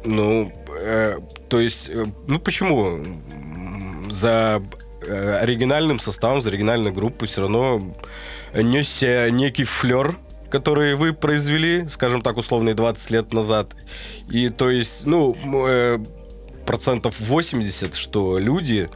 Ну, 0.04 0.52
э, 0.80 1.18
то 1.48 1.60
есть, 1.60 1.88
э, 1.88 2.04
ну 2.26 2.38
почему? 2.38 3.00
За 4.10 4.62
э, 5.06 5.38
оригинальным 5.38 5.98
составом, 5.98 6.42
за 6.42 6.50
оригинальной 6.50 6.92
группой 6.92 7.26
все 7.26 7.40
равно 7.40 7.96
несся 8.54 9.30
некий 9.30 9.64
флер 9.64 10.16
которые 10.54 10.94
вы 10.94 11.12
произвели, 11.12 11.88
скажем 11.88 12.22
так, 12.22 12.36
условные 12.36 12.76
20 12.76 13.10
лет 13.10 13.32
назад. 13.32 13.74
И 14.30 14.50
то 14.50 14.70
есть, 14.70 15.04
ну, 15.04 15.36
э, 15.66 15.98
процентов 16.64 17.18
80, 17.18 17.96
что 17.96 18.38
люди, 18.38 18.88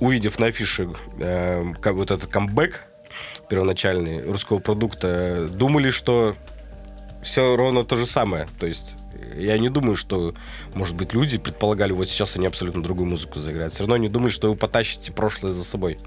увидев 0.00 0.38
на 0.38 0.46
афише 0.46 0.88
э, 1.18 1.62
вот 1.84 2.10
этот 2.10 2.30
камбэк 2.30 2.86
первоначальный 3.50 4.24
русского 4.24 4.60
продукта, 4.60 5.46
думали, 5.50 5.90
что 5.90 6.36
все 7.22 7.54
ровно 7.54 7.84
то 7.84 7.96
же 7.96 8.06
самое. 8.06 8.48
То 8.58 8.66
есть 8.66 8.94
я 9.36 9.58
не 9.58 9.68
думаю, 9.68 9.94
что, 9.94 10.32
может 10.72 10.96
быть, 10.96 11.12
люди 11.12 11.36
предполагали, 11.36 11.92
вот 11.92 12.08
сейчас 12.08 12.34
они 12.36 12.46
абсолютно 12.46 12.82
другую 12.82 13.10
музыку 13.10 13.40
заиграют. 13.40 13.74
Все 13.74 13.82
равно 13.82 13.98
не 13.98 14.08
думаю, 14.08 14.30
что 14.30 14.48
вы 14.48 14.56
потащите 14.56 15.12
прошлое 15.12 15.52
за 15.52 15.64
собой. 15.64 15.98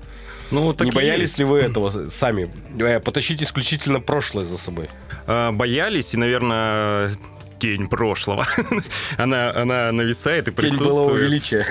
Ну, 0.52 0.75
не 0.80 0.92
боялись 0.92 1.30
есть. 1.30 1.40
ли 1.40 1.46
вы 1.46 1.60
этого 1.60 2.10
сами? 2.10 2.50
Э, 2.80 3.00
потащить 3.00 3.42
исключительно 3.42 4.00
прошлое 4.00 4.46
за 4.46 4.58
собой? 4.58 4.90
А, 5.28 5.52
боялись, 5.52 6.14
и, 6.14 6.18
наверное, 6.18 7.12
тень 7.60 7.88
прошлого. 7.88 8.48
она, 9.18 9.52
она 9.56 9.92
нависает 9.92 10.48
и 10.48 10.52
тень 10.52 10.56
присутствует. 10.56 10.94
Тень 10.94 11.04
былого 11.04 11.18
величия. 11.18 11.66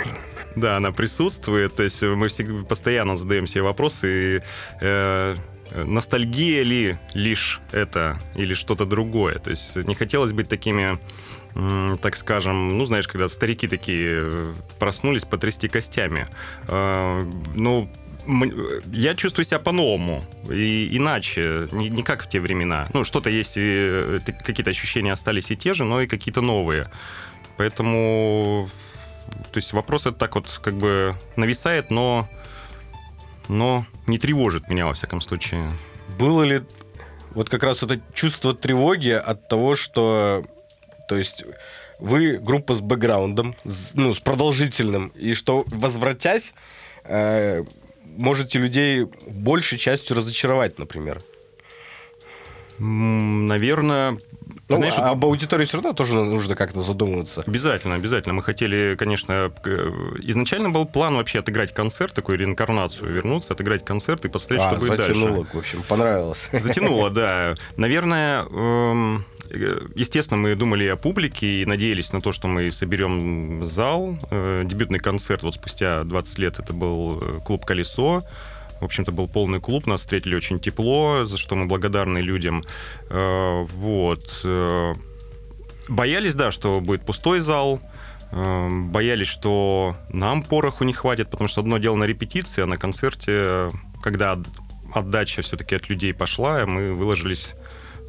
Да, 0.57 0.76
она 0.76 0.93
присутствует. 0.93 1.75
То 1.75 1.83
есть 1.83 2.02
мы 2.02 2.28
всегда 2.28 2.64
постоянно 2.64 3.16
задаем 3.16 3.47
себе 3.47 3.62
вопросы. 3.62 4.09
И, 4.38 4.43
э, 4.81 5.37
ностальгия 5.73 6.62
ли 6.62 6.97
лишь 7.14 7.61
это 7.73 8.19
или 8.35 8.54
что-то 8.54 8.85
другое? 8.85 9.38
То 9.38 9.50
есть 9.50 9.76
не 9.76 9.95
хотелось 9.95 10.33
быть 10.33 10.49
такими 10.49 10.99
так 12.02 12.16
скажем, 12.16 12.78
ну, 12.78 12.85
знаешь, 12.85 13.07
когда 13.07 13.28
старики 13.28 13.69
такие 13.69 14.16
э, 14.23 14.52
проснулись 14.81 15.25
потрясти 15.25 15.69
костями. 15.69 16.26
Ну, 16.66 17.88
я 18.93 19.14
чувствую 19.14 19.45
себя 19.45 19.59
по-новому, 19.59 20.25
и 20.50 20.97
иначе, 20.97 21.69
не, 21.73 21.88
не 21.88 22.02
как 22.02 22.23
в 22.23 22.28
те 22.28 22.40
времена. 22.40 22.88
Ну, 22.93 23.04
что-то 23.04 23.31
есть, 23.31 23.57
э, 23.57 24.21
какие-то 24.45 24.71
ощущения 24.71 25.12
остались 25.12 25.50
и 25.50 25.57
те 25.57 25.75
же, 25.75 25.85
но 25.85 26.00
и 26.00 26.07
какие-то 26.07 26.40
новые. 26.40 26.90
Поэтому, 27.57 28.69
то 29.52 29.59
есть 29.59 29.73
вопрос 29.73 30.07
это 30.07 30.16
так 30.16 30.35
вот 30.35 30.49
как 30.62 30.75
бы 30.75 31.14
нависает, 31.37 31.90
но, 31.90 32.28
но 33.49 33.87
не 34.07 34.19
тревожит 34.19 34.69
меня, 34.69 34.87
во 34.87 34.95
всяком 34.95 35.21
случае. 35.21 35.71
Было 36.19 36.43
ли 36.43 36.62
вот 37.35 37.49
как 37.49 37.62
раз 37.62 37.83
это 37.83 38.00
чувство 38.12 38.54
тревоги 38.54 39.11
от 39.11 39.49
того, 39.49 39.76
что, 39.76 40.45
то 41.09 41.16
есть 41.16 41.45
вы 41.99 42.38
группа 42.38 42.75
с 42.75 42.81
бэкграундом, 42.81 43.57
ну, 43.95 44.14
с 44.14 44.19
продолжительным, 44.19 45.09
и 45.09 45.35
что, 45.35 45.64
возвратясь, 45.69 46.54
э, 47.04 47.64
можете 48.16 48.59
людей 48.59 49.06
большей 49.26 49.78
частью 49.78 50.16
разочаровать, 50.16 50.78
например? 50.78 51.23
Наверное, 52.78 54.18
Ну, 54.68 54.76
Знаешь, 54.76 54.94
а 54.97 55.11
об 55.11 55.25
аудитории 55.25 55.66
все 55.66 55.76
равно 55.76 55.92
тоже 55.92 56.14
нужно 56.14 56.56
как-то 56.56 56.80
задумываться. 56.80 57.42
Обязательно, 57.47 57.97
обязательно. 57.97 58.35
Мы 58.35 58.42
хотели, 58.42 58.97
конечно, 58.99 59.52
изначально 60.23 60.71
был 60.71 60.87
план 60.87 61.16
вообще 61.16 61.40
отыграть 61.40 61.75
концерт, 61.75 62.14
такую 62.14 62.38
реинкарнацию, 62.38 63.12
вернуться, 63.12 63.52
отыграть 63.52 63.85
концерт 63.85 64.25
и 64.25 64.28
посмотреть, 64.28 64.62
а, 64.62 64.71
что 64.71 64.80
будет 64.80 64.97
затянуло, 64.97 65.37
дальше. 65.37 65.50
в 65.52 65.59
общем, 65.59 65.83
понравилось. 65.87 66.49
Затянуло, 66.52 67.11
да. 67.14 67.54
Наверное, 67.76 68.44
эм, 68.44 69.25
естественно, 69.94 70.40
мы 70.40 70.54
думали 70.54 70.87
о 70.87 70.97
публике 70.97 71.47
и 71.47 71.66
надеялись 71.66 72.12
на 72.12 72.23
то, 72.23 72.33
что 72.33 72.49
мы 72.49 72.71
соберем 72.71 73.64
зал. 73.64 74.16
Э, 74.30 74.62
дебютный 74.64 74.99
концерт 74.99 75.42
вот 75.42 75.54
спустя 75.54 76.04
20 76.04 76.38
лет 76.38 76.59
это 76.59 76.73
был 76.73 77.18
э, 77.21 77.40
клуб 77.44 77.64
«Колесо». 77.66 78.23
В 78.81 78.85
общем-то, 78.85 79.12
был 79.12 79.28
полный 79.28 79.61
клуб, 79.61 79.87
нас 79.87 80.00
встретили 80.00 80.35
очень 80.35 80.61
тепло, 80.61 81.25
за 81.25 81.38
что 81.38 81.54
мы 81.54 81.66
благодарны 81.66 82.19
людям. 82.19 82.64
Э, 83.09 83.62
вот. 83.62 84.40
Э, 84.45 84.95
боялись, 85.88 86.35
да, 86.35 86.50
что 86.50 86.81
будет 86.81 87.07
пустой 87.07 87.40
зал, 87.40 87.81
э, 88.31 88.69
боялись, 88.90 89.28
что 89.28 89.97
нам 90.11 90.43
пороху 90.43 90.85
не 90.85 90.93
хватит, 90.93 91.31
потому 91.31 91.49
что 91.49 91.61
одно 91.61 91.78
дело 91.78 91.97
на 91.97 92.04
репетиции, 92.04 92.62
а 92.62 92.66
на 92.66 92.76
концерте, 92.76 93.71
когда 94.02 94.38
отдача 94.93 95.43
все-таки 95.43 95.75
от 95.76 95.88
людей 95.88 96.12
пошла, 96.12 96.66
мы 96.66 96.95
выложились 96.95 97.54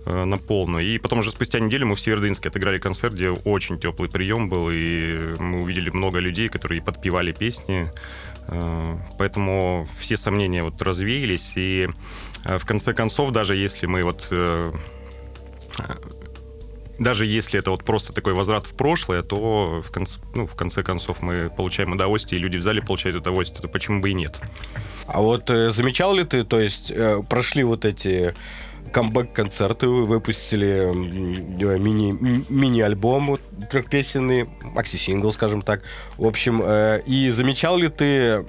на 0.05 0.37
полную. 0.37 0.85
И 0.85 0.99
потом 0.99 1.19
уже 1.19 1.31
спустя 1.31 1.59
неделю 1.59 1.87
мы 1.87 1.95
в 1.95 1.99
Северодвинске 1.99 2.49
отыграли 2.49 2.77
концерт, 2.77 3.15
где 3.15 3.31
очень 3.31 3.79
теплый 3.79 4.07
прием 4.07 4.49
был, 4.49 4.69
и 4.71 5.33
мы 5.39 5.63
увидели 5.63 5.89
много 5.89 6.19
людей, 6.19 6.47
которые 6.47 6.79
подпевали 6.83 7.31
песни, 7.31 7.91
поэтому 9.17 9.87
все 9.99 10.17
сомнения 10.17 10.63
вот 10.63 10.81
развеялись, 10.81 11.53
и 11.55 11.87
э, 12.45 12.57
в 12.57 12.65
конце 12.65 12.93
концов, 12.93 13.31
даже 13.31 13.55
если 13.55 13.85
мы 13.85 14.03
вот 14.03 14.27
э, 14.31 14.71
даже 16.99 17.25
если 17.25 17.59
это 17.59 17.71
вот 17.71 17.83
просто 17.83 18.13
такой 18.13 18.33
возврат 18.33 18.65
в 18.65 18.75
прошлое, 18.75 19.21
то 19.21 19.81
в 19.81 19.91
конце, 19.91 20.19
ну, 20.33 20.45
в 20.45 20.55
конце 20.55 20.83
концов 20.83 21.21
мы 21.21 21.49
получаем 21.49 21.91
удовольствие, 21.91 22.39
и 22.39 22.43
люди 22.43 22.57
в 22.57 22.61
зале 22.61 22.81
получают 22.81 23.17
удовольствие, 23.17 23.61
то 23.61 23.67
почему 23.67 24.01
бы 24.01 24.11
и 24.11 24.13
нет? 24.13 24.39
А 25.07 25.21
вот 25.21 25.49
э, 25.49 25.71
замечал 25.71 26.13
ли 26.15 26.23
ты, 26.23 26.43
то 26.43 26.59
есть 26.59 26.91
э, 26.91 27.21
прошли 27.29 27.63
вот 27.63 27.85
эти 27.85 28.33
камбэк-концерты, 28.95 29.89
вы 29.89 30.05
выпустили 30.05 30.89
мини, 30.93 32.17
мини-альбом 32.47 33.37
трехпесенный, 33.69 34.47
макси-сингл, 34.63 35.33
скажем 35.33 35.61
так. 35.61 35.81
В 36.15 36.25
общем, 36.25 36.61
э, 36.63 37.01
и 37.05 37.29
замечал 37.29 37.75
ли 37.77 37.89
ты 37.89 38.45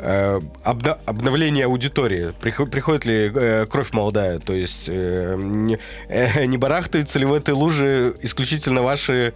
э, 0.00 0.40
обна 0.62 0.98
обновление 1.06 1.64
аудитории? 1.64 2.34
Приходит 2.42 3.06
ли 3.06 3.32
э, 3.34 3.64
кровь 3.64 3.90
молодая? 3.94 4.38
То 4.38 4.52
есть 4.52 4.84
э, 4.88 5.34
не, 5.38 5.78
э, 6.08 6.44
не 6.44 6.58
барахтаются 6.58 7.18
ли 7.18 7.24
в 7.24 7.32
этой 7.32 7.54
луже 7.54 8.14
исключительно 8.20 8.82
ваши 8.82 9.32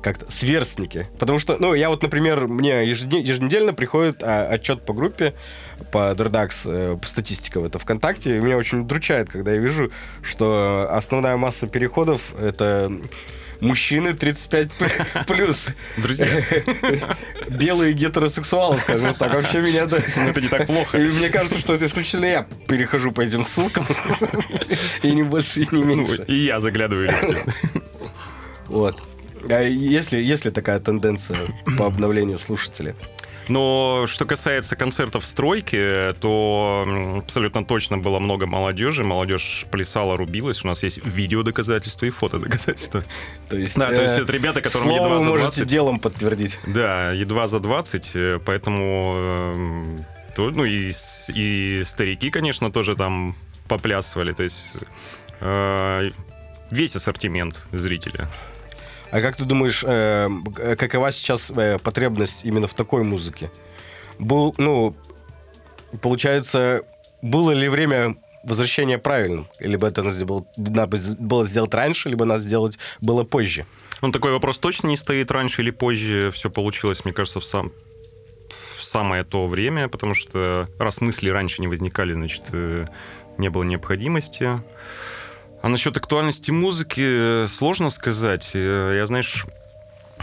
как-то 0.00 0.30
сверстники. 0.30 1.06
Потому 1.18 1.38
что, 1.38 1.56
ну, 1.58 1.74
я 1.74 1.88
вот, 1.88 2.02
например, 2.02 2.46
мне 2.46 2.84
еженедельно 2.84 3.72
приходит 3.72 4.22
а, 4.22 4.46
отчет 4.46 4.84
по 4.86 4.92
группе, 4.92 5.34
по 5.90 6.12
Derdax, 6.12 6.52
э, 6.66 6.96
статистика 7.04 7.60
в 7.60 7.64
это 7.64 7.78
ВКонтакте. 7.78 8.40
Меня 8.40 8.56
очень 8.56 8.80
удручает, 8.80 9.28
когда 9.28 9.52
я 9.52 9.58
вижу, 9.58 9.90
что 10.22 10.88
основная 10.90 11.36
масса 11.36 11.66
переходов 11.66 12.34
это 12.40 12.90
мужчины 13.60 14.14
35 14.14 14.70
плюс. 15.26 15.66
Друзья. 15.96 16.26
Белые 17.48 17.92
гетеросексуалы, 17.92 18.78
скажем 18.78 19.14
так. 19.14 19.34
Вообще 19.34 19.60
меня 19.60 19.82
это... 19.82 20.02
Ну, 20.16 20.28
это 20.28 20.40
не 20.40 20.48
так 20.48 20.66
плохо. 20.66 20.98
И 21.02 21.06
мне 21.08 21.28
кажется, 21.28 21.58
что 21.58 21.74
это 21.74 21.86
исключительно 21.86 22.26
я 22.26 22.46
перехожу 22.66 23.12
по 23.12 23.20
этим 23.20 23.44
ссылкам. 23.44 23.86
И 25.02 25.12
не 25.12 25.22
больше, 25.22 25.62
и 25.62 25.68
не 25.74 25.82
меньше. 25.82 26.24
И 26.28 26.46
я 26.46 26.60
заглядываю. 26.60 27.12
Вот. 28.66 29.02
А 29.48 29.62
если, 29.62 30.18
если 30.18 30.50
такая 30.50 30.78
тенденция 30.78 31.38
по 31.78 31.86
обновлению 31.86 32.38
слушателей? 32.38 32.94
Но 33.48 34.04
что 34.06 34.24
касается 34.26 34.76
концертов 34.76 35.24
в 35.24 35.26
стройке, 35.26 36.14
то 36.20 36.86
абсолютно 37.18 37.64
точно 37.64 37.98
было 37.98 38.18
много 38.18 38.46
молодежи. 38.46 39.04
Молодежь 39.04 39.66
плясала, 39.70 40.16
рубилась. 40.16 40.64
У 40.64 40.68
нас 40.68 40.82
есть 40.82 41.04
видео 41.06 41.42
доказательства 41.42 42.06
и 42.06 42.10
фото 42.10 42.38
доказательства. 42.38 43.02
То 43.48 43.56
есть, 43.56 43.76
да, 43.76 43.88
то 43.88 44.02
есть 44.02 44.18
э, 44.18 44.22
это 44.22 44.32
ребята, 44.32 44.60
которым 44.60 44.90
едва 44.90 45.20
за 45.20 45.28
20. 45.28 45.44
можете 45.44 45.64
делом 45.64 45.98
подтвердить. 45.98 46.58
Да, 46.66 47.12
едва 47.12 47.48
за 47.48 47.60
20, 47.60 48.10
э, 48.14 48.40
поэтому 48.44 50.04
то, 50.36 50.50
ну 50.50 50.64
и, 50.64 50.92
и 51.34 51.82
старики, 51.84 52.30
конечно, 52.30 52.70
тоже 52.70 52.94
там 52.94 53.34
поплясывали. 53.66 54.32
То 54.32 54.42
есть 54.42 54.76
э, 55.40 56.10
весь 56.70 56.94
ассортимент 56.94 57.64
зрителя. 57.72 58.28
А 59.10 59.20
как 59.20 59.36
ты 59.36 59.44
думаешь, 59.44 59.82
э, 59.86 60.28
какова 60.76 61.12
сейчас 61.12 61.50
э, 61.50 61.78
потребность 61.78 62.44
именно 62.44 62.68
в 62.68 62.74
такой 62.74 63.04
музыке? 63.04 63.50
Был, 64.18 64.54
ну, 64.58 64.94
получается, 66.02 66.82
было 67.22 67.52
ли 67.52 67.68
время 67.68 68.16
возвращения 68.44 68.98
правильным? 68.98 69.48
Либо 69.60 69.86
это 69.86 70.02
надо 70.02 70.26
было, 70.26 70.46
было 70.56 71.46
сделать 71.46 71.72
раньше, 71.74 72.08
либо 72.08 72.24
надо 72.24 72.40
сделать 72.42 72.78
было 73.00 73.24
позже? 73.24 73.66
Ну, 74.02 74.12
такой 74.12 74.32
вопрос 74.32 74.58
точно 74.58 74.88
не 74.88 74.96
стоит 74.96 75.30
раньше 75.30 75.62
или 75.62 75.70
позже. 75.70 76.30
Все 76.32 76.50
получилось, 76.50 77.04
мне 77.04 77.12
кажется, 77.12 77.40
в, 77.40 77.44
сам, 77.44 77.72
в 78.76 78.84
самое 78.84 79.24
то 79.24 79.46
время, 79.46 79.88
потому 79.88 80.14
что 80.14 80.68
раз 80.78 81.00
мысли 81.00 81.30
раньше 81.30 81.60
не 81.60 81.68
возникали, 81.68 82.12
значит, 82.12 82.44
э, 82.52 82.84
не 83.38 83.48
было 83.48 83.64
необходимости. 83.64 84.60
А 85.60 85.68
насчет 85.68 85.96
актуальности 85.96 86.50
музыки 86.50 87.44
э, 87.44 87.46
сложно 87.48 87.90
сказать. 87.90 88.50
Э, 88.54 88.94
я, 88.96 89.06
знаешь, 89.06 89.44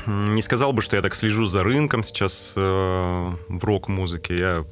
не 0.07 0.41
сказал 0.41 0.71
бы, 0.71 0.81
что 0.81 0.95
я 0.95 1.01
так 1.01 1.13
слежу 1.15 1.45
за 1.45 1.63
рынком 1.63 2.03
сейчас 2.03 2.53
э, 2.55 2.59
в 3.49 3.63
рок-музыке. 3.63 4.37
Я 4.37 4.65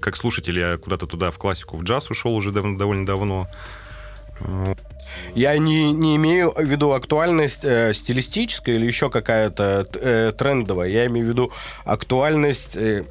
как 0.00 0.16
слушатель, 0.16 0.58
я 0.58 0.76
куда-то 0.78 1.06
туда 1.06 1.30
в 1.30 1.38
классику, 1.38 1.76
в 1.76 1.84
джаз 1.84 2.10
ушел 2.10 2.34
уже 2.34 2.52
дав- 2.52 2.76
довольно 2.76 3.06
давно. 3.06 3.48
Я 5.34 5.58
не, 5.58 5.92
не 5.92 6.16
имею 6.16 6.52
в 6.52 6.62
виду 6.62 6.92
актуальность 6.92 7.64
э, 7.64 7.92
стилистическая 7.94 8.76
или 8.76 8.86
еще 8.86 9.10
какая-то 9.10 9.86
э, 9.94 10.32
трендовая. 10.36 10.88
Я 10.88 11.06
имею 11.06 11.26
в 11.26 11.28
виду 11.30 11.52
актуальность 11.84 12.76
э, 12.76 13.04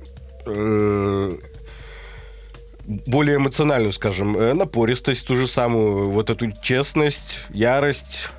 более 3.06 3.38
эмоциональную, 3.38 3.94
скажем, 3.94 4.36
э, 4.36 4.54
напористость, 4.54 5.26
ту 5.26 5.36
же 5.36 5.48
самую, 5.48 6.10
вот 6.10 6.30
эту 6.30 6.52
честность, 6.52 7.46
ярость 7.50 8.30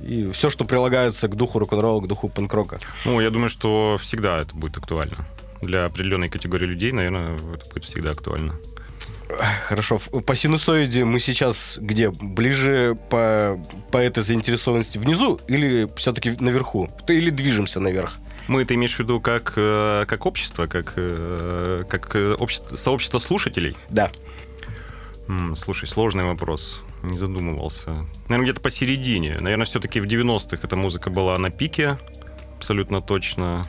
и 0.00 0.30
все, 0.30 0.48
что 0.48 0.64
прилагается 0.64 1.26
к 1.26 1.34
духу 1.34 1.58
рок-н-ролла, 1.58 2.00
к 2.00 2.06
духу 2.06 2.28
панк-рока. 2.28 2.78
Ну, 3.04 3.20
я 3.20 3.30
думаю, 3.30 3.48
что 3.48 3.98
всегда 4.00 4.38
это 4.38 4.54
будет 4.54 4.78
актуально. 4.78 5.16
Для 5.60 5.86
определенной 5.86 6.28
категории 6.28 6.66
людей, 6.66 6.92
наверное, 6.92 7.34
это 7.34 7.68
будет 7.68 7.84
всегда 7.84 8.12
актуально. 8.12 8.54
Хорошо. 9.64 9.98
По 10.24 10.34
синусоиде 10.34 11.04
мы 11.04 11.18
сейчас 11.18 11.78
где? 11.78 12.10
Ближе 12.10 12.96
по, 13.10 13.60
по 13.90 13.98
этой 13.98 14.22
заинтересованности 14.22 14.98
внизу 14.98 15.40
или 15.48 15.88
все-таки 15.96 16.36
наверху? 16.38 16.88
Или 17.08 17.30
движемся 17.30 17.80
наверх? 17.80 18.18
Мы 18.48 18.62
это 18.62 18.74
имеешь 18.74 18.96
в 18.96 18.98
виду 18.98 19.20
как, 19.20 19.52
э, 19.56 20.06
как 20.08 20.24
общество, 20.24 20.66
как, 20.66 20.94
э, 20.96 21.84
как 21.88 22.16
э, 22.16 22.32
общество, 22.32 22.76
сообщество 22.76 23.18
слушателей? 23.18 23.76
Да. 23.90 24.10
Слушай, 25.54 25.86
сложный 25.86 26.24
вопрос. 26.24 26.82
Не 27.02 27.18
задумывался. 27.18 27.90
Наверное, 28.28 28.44
где-то 28.46 28.62
посередине. 28.62 29.38
Наверное, 29.38 29.66
все-таки 29.66 30.00
в 30.00 30.06
90-х 30.06 30.60
эта 30.62 30.76
музыка 30.76 31.10
была 31.10 31.38
на 31.38 31.50
пике. 31.50 31.98
Абсолютно 32.56 33.02
точно. 33.02 33.68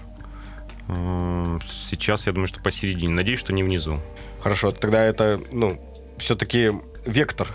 Сейчас 1.68 2.26
я 2.26 2.32
думаю, 2.32 2.48
что 2.48 2.62
посередине. 2.62 3.14
Надеюсь, 3.14 3.40
что 3.40 3.52
не 3.52 3.62
внизу. 3.62 4.00
Хорошо, 4.40 4.72
тогда 4.72 5.04
это, 5.04 5.42
ну, 5.52 5.80
все-таки 6.18 6.72
вектор 7.06 7.50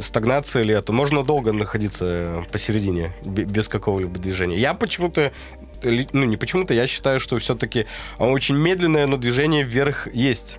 стагнация 0.00 0.62
ли 0.62 0.74
это. 0.74 0.92
Можно 0.92 1.24
долго 1.24 1.52
находиться 1.52 2.44
посередине, 2.52 3.12
без 3.24 3.68
какого-либо 3.68 4.18
движения. 4.18 4.56
Я 4.56 4.74
почему-то, 4.74 5.32
ну 5.82 6.24
не 6.24 6.36
почему-то, 6.36 6.74
я 6.74 6.86
считаю, 6.86 7.20
что 7.20 7.38
все-таки 7.38 7.86
очень 8.18 8.56
медленное, 8.56 9.06
но 9.06 9.16
движение 9.16 9.64
вверх 9.64 10.12
есть. 10.12 10.58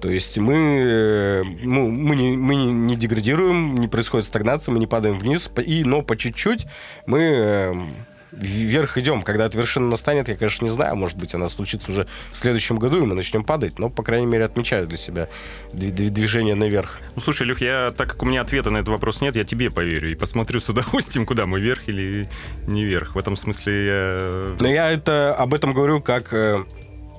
То 0.00 0.10
есть 0.10 0.36
мы, 0.36 0.54
э, 0.54 1.42
ну, 1.62 1.88
мы, 1.88 2.14
не, 2.14 2.36
мы 2.36 2.56
не 2.56 2.94
деградируем, 2.94 3.74
не 3.76 3.88
происходит 3.88 4.26
стагнация, 4.26 4.70
мы 4.70 4.78
не 4.78 4.86
падаем 4.86 5.18
вниз, 5.18 5.50
и, 5.64 5.82
но 5.82 6.02
по 6.02 6.14
чуть-чуть 6.14 6.66
мы 7.06 7.20
эм, 7.20 7.88
вверх 8.36 8.98
идем. 8.98 9.22
Когда 9.22 9.46
эта 9.46 9.58
вершина 9.58 9.88
настанет, 9.88 10.28
я, 10.28 10.36
конечно, 10.36 10.64
не 10.64 10.70
знаю. 10.70 10.96
Может 10.96 11.16
быть, 11.16 11.34
она 11.34 11.48
случится 11.48 11.90
уже 11.90 12.06
в 12.32 12.38
следующем 12.38 12.78
году, 12.78 12.98
и 12.98 13.06
мы 13.06 13.14
начнем 13.14 13.44
падать. 13.44 13.78
Но, 13.78 13.90
по 13.90 14.02
крайней 14.02 14.26
мере, 14.26 14.44
отмечаю 14.44 14.86
для 14.86 14.98
себя 14.98 15.28
движение 15.72 16.54
наверх. 16.54 17.00
Ну, 17.14 17.20
слушай, 17.20 17.46
Люх, 17.46 17.60
я, 17.60 17.92
так 17.96 18.10
как 18.10 18.22
у 18.22 18.26
меня 18.26 18.42
ответа 18.42 18.70
на 18.70 18.78
этот 18.78 18.88
вопрос 18.88 19.20
нет, 19.20 19.36
я 19.36 19.44
тебе 19.44 19.70
поверю 19.70 20.10
и 20.10 20.14
посмотрю 20.14 20.60
с 20.60 20.68
удовольствием, 20.68 21.26
куда 21.26 21.46
мы 21.46 21.60
вверх 21.60 21.88
или 21.88 22.28
не 22.66 22.84
вверх. 22.84 23.14
В 23.14 23.18
этом 23.18 23.36
смысле 23.36 23.86
я... 23.86 24.56
Но 24.58 24.68
я 24.68 24.90
это, 24.90 25.34
об 25.34 25.54
этом 25.54 25.72
говорю 25.72 26.00
как 26.00 26.32
э, 26.32 26.64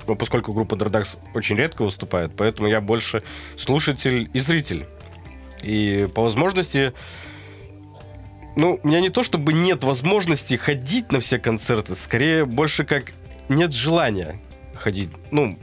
ну, 0.08 0.16
поскольку 0.16 0.54
группа 0.54 0.76
Dardax 0.76 1.18
очень 1.34 1.56
редко 1.56 1.84
выступает, 1.84 2.32
поэтому 2.36 2.68
я 2.68 2.82
больше 2.82 3.24
слушатель 3.58 4.30
и 4.34 4.40
зритель. 4.40 4.86
И 5.62 6.08
по 6.14 6.24
возможности... 6.24 6.94
Ну, 8.56 8.80
у 8.82 8.88
меня 8.88 9.02
не 9.02 9.10
то, 9.10 9.24
чтобы 9.24 9.54
нет 9.54 9.84
возможности 9.84 10.56
ходить 10.56 11.12
на 11.12 11.20
все 11.20 11.40
концерты, 11.40 11.96
скорее 11.96 12.46
больше 12.46 12.86
как 12.86 13.12
нет 13.50 13.74
желания 13.74 14.40
ходить. 14.76 15.10
Ну, 15.32 15.58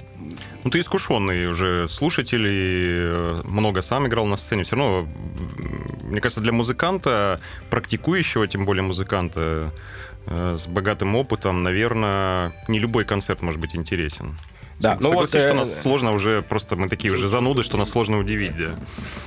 ну, 0.64 0.70
ты 0.70 0.81
искушенный 0.81 1.46
уже 1.48 1.88
слушатель 1.88 2.46
и 2.46 2.87
э, 3.02 3.40
много 3.44 3.83
сам 3.83 4.07
играл 4.07 4.26
на 4.26 4.37
сцене. 4.37 4.62
Все 4.62 4.76
равно, 4.76 5.09
мне 6.05 6.20
кажется, 6.20 6.40
для 6.40 6.52
музыканта, 6.52 7.40
практикующего, 7.70 8.46
тем 8.46 8.64
более 8.64 8.83
музыканта, 8.83 9.72
э, 10.26 10.57
с 10.57 10.66
богатым 10.66 11.16
опытом, 11.16 11.62
наверное, 11.62 12.52
не 12.68 12.78
любой 12.78 13.05
концерт 13.05 13.42
может 13.42 13.61
быть 13.61 13.74
интересен. 13.74 14.37
Да, 14.79 14.97
ну 15.01 15.13
вот, 15.13 15.29
что 15.29 15.39
э... 15.39 15.53
нас 15.53 15.81
сложно 15.81 16.13
уже, 16.13 16.43
просто 16.43 16.77
мы 16.77 16.89
такие 16.89 17.13
уже 17.13 17.29
зануды, 17.29 17.63
что 17.63 17.77
нас 17.77 17.91
сложно 17.91 18.19
удивить, 18.19 18.57
да. 18.57 18.75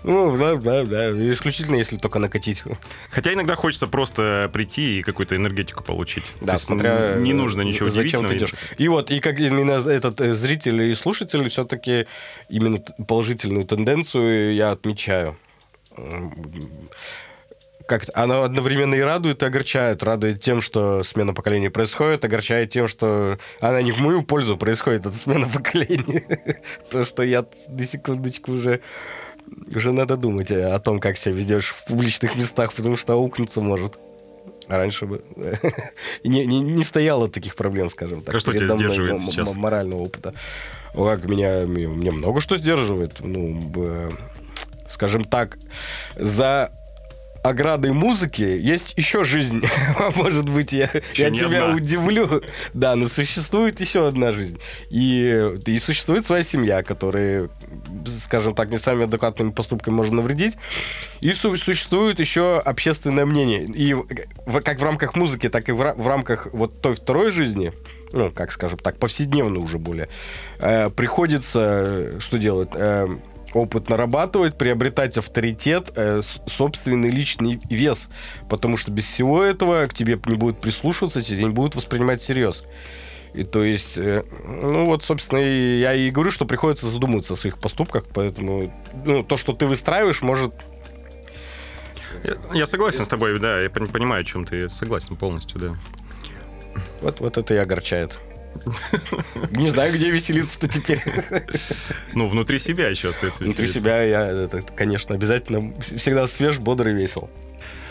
Ну, 0.03 0.37
да, 0.37 0.55
да, 0.55 0.83
да, 0.83 1.09
исключительно, 1.31 1.75
если 1.75 1.97
только 1.97 2.19
накатить. 2.19 2.63
Хотя 3.09 3.33
иногда 3.33 3.55
хочется 3.55 3.87
просто 3.87 4.49
прийти 4.51 4.99
и 4.99 5.01
какую-то 5.01 5.35
энергетику 5.35 5.83
получить. 5.83 6.33
Да, 6.41 6.53
То 6.53 6.59
смотря... 6.59 7.15
Не 7.15 7.33
нужно 7.33 7.61
ничего 7.61 7.89
зачем. 7.89 8.27
Ты 8.27 8.37
идешь. 8.37 8.53
И 8.77 8.87
вот, 8.87 9.11
и 9.11 9.19
как 9.19 9.39
именно 9.39 9.71
этот 9.71 10.19
э, 10.21 10.35
зритель 10.35 10.81
и 10.81 10.95
слушатель 10.95 11.47
все-таки 11.49 12.07
именно 12.49 12.79
положительную 12.79 13.65
тенденцию 13.65 14.55
я 14.55 14.71
отмечаю 14.71 15.37
как 17.87 18.05
она 18.13 18.43
одновременно 18.43 18.95
и 18.95 18.99
радует, 18.99 19.43
и 19.43 19.45
огорчает. 19.45 20.03
Радует 20.03 20.41
тем, 20.41 20.61
что 20.61 21.03
смена 21.03 21.33
поколений 21.33 21.69
происходит, 21.69 22.25
огорчает 22.25 22.71
тем, 22.71 22.87
что 22.87 23.37
она 23.59 23.81
не 23.81 23.91
в 23.91 23.99
мою 23.99 24.23
пользу 24.23 24.57
происходит, 24.57 25.05
эта 25.05 25.17
смена 25.17 25.47
поколений. 25.53 26.23
То, 26.89 27.03
что 27.03 27.23
я 27.23 27.45
на 27.67 27.85
секундочку 27.85 28.53
уже 28.53 28.81
уже 29.73 29.93
надо 29.93 30.17
думать 30.17 30.51
о 30.51 30.79
том, 30.79 30.99
как 30.99 31.17
себя 31.17 31.35
ведешь 31.35 31.69
в 31.69 31.85
публичных 31.85 32.35
местах, 32.35 32.73
потому 32.73 32.97
что 32.97 33.13
аукнуться 33.13 33.61
может. 33.61 33.97
А 34.67 34.77
раньше 34.77 35.05
бы 35.05 35.23
не, 36.23 36.45
не, 36.45 36.59
не 36.59 36.83
стояло 36.83 37.27
таких 37.29 37.55
проблем, 37.55 37.89
скажем 37.89 38.23
так. 38.23 38.33
А 38.33 38.39
что 38.39 38.53
тебя 38.53 38.69
сдерживает 38.69 39.19
сейчас? 39.19 39.55
Морального 39.55 40.01
опыта. 40.01 40.33
Как 40.93 41.25
меня, 41.25 41.65
меня 41.65 42.11
много 42.11 42.39
что 42.39 42.57
сдерживает. 42.57 43.19
Ну, 43.19 43.71
скажем 44.87 45.25
так, 45.25 45.59
за 46.15 46.71
оградой 47.49 47.91
музыки 47.91 48.41
есть 48.41 48.93
еще 48.97 49.23
жизнь. 49.23 49.61
Может 50.15 50.49
быть, 50.49 50.73
я, 50.73 50.89
я 51.13 51.29
тебя 51.29 51.65
одна. 51.65 51.75
удивлю. 51.75 52.41
Да, 52.73 52.95
но 52.95 53.07
существует 53.07 53.79
еще 53.79 54.07
одна 54.07 54.31
жизнь. 54.31 54.59
И, 54.89 55.53
и 55.65 55.79
существует 55.79 56.25
своя 56.25 56.43
семья, 56.43 56.81
которая, 56.81 57.49
скажем 58.23 58.55
так, 58.55 58.69
не 58.69 58.79
самыми 58.79 59.05
адекватными 59.05 59.51
поступками 59.51 59.93
можно 59.93 60.17
навредить. 60.17 60.57
И 61.21 61.31
су- 61.33 61.55
существует 61.57 62.19
еще 62.19 62.57
общественное 62.59 63.25
мнение. 63.25 63.63
И 63.63 63.93
в, 63.93 64.61
как 64.61 64.79
в 64.79 64.83
рамках 64.83 65.15
музыки, 65.15 65.47
так 65.49 65.69
и 65.69 65.71
в, 65.71 65.77
в 65.77 66.07
рамках 66.07 66.47
вот 66.51 66.81
той 66.81 66.95
второй 66.95 67.31
жизни, 67.31 67.73
ну, 68.11 68.31
как 68.31 68.51
скажем 68.51 68.79
так, 68.79 68.97
повседневно 68.97 69.59
уже 69.59 69.77
более, 69.77 70.09
э, 70.59 70.89
приходится 70.89 72.19
что 72.19 72.37
делать? 72.37 72.69
Э, 72.73 73.07
опыт 73.55 73.89
нарабатывать, 73.89 74.57
приобретать 74.57 75.17
авторитет, 75.17 75.91
э, 75.95 76.21
собственный 76.45 77.09
личный 77.09 77.59
вес. 77.69 78.09
Потому 78.49 78.77
что 78.77 78.91
без 78.91 79.05
всего 79.05 79.41
этого 79.41 79.87
к 79.87 79.93
тебе 79.93 80.19
не 80.25 80.35
будут 80.35 80.59
прислушиваться, 80.59 81.21
тебя 81.21 81.43
не 81.43 81.49
будут 81.49 81.75
воспринимать 81.75 82.21
всерьез. 82.21 82.65
И 83.33 83.43
то 83.43 83.63
есть, 83.63 83.97
э, 83.97 84.23
ну 84.45 84.85
вот, 84.85 85.03
собственно, 85.03 85.39
и 85.39 85.79
я 85.79 85.93
и 85.93 86.09
говорю, 86.09 86.31
что 86.31 86.45
приходится 86.45 86.89
задумываться 86.89 87.33
о 87.33 87.35
своих 87.35 87.57
поступках, 87.57 88.05
поэтому 88.13 88.71
ну, 89.05 89.23
то, 89.23 89.37
что 89.37 89.53
ты 89.53 89.65
выстраиваешь, 89.65 90.21
может... 90.21 90.53
Я, 92.23 92.35
я 92.53 92.65
согласен 92.65 93.03
с 93.03 93.07
тобой, 93.07 93.39
да, 93.39 93.61
я 93.61 93.69
понимаю, 93.69 94.21
о 94.21 94.25
чем 94.25 94.45
ты 94.45 94.69
согласен 94.69 95.15
полностью, 95.15 95.59
да. 95.59 95.75
Вот, 97.01 97.19
вот 97.19 97.37
это 97.37 97.53
и 97.53 97.57
огорчает. 97.57 98.17
Не 99.51 99.69
знаю, 99.69 99.93
где 99.93 100.09
веселиться-то 100.09 100.67
теперь. 100.67 101.03
Ну, 102.13 102.27
внутри 102.27 102.59
себя 102.59 102.89
еще 102.89 103.09
остается 103.09 103.43
Внутри 103.43 103.67
себя 103.67 104.01
я, 104.03 104.25
это, 104.25 104.61
конечно, 104.61 105.15
обязательно 105.15 105.73
всегда 105.81 106.27
свеж, 106.27 106.59
бодрый, 106.59 106.93
весел. 106.93 107.29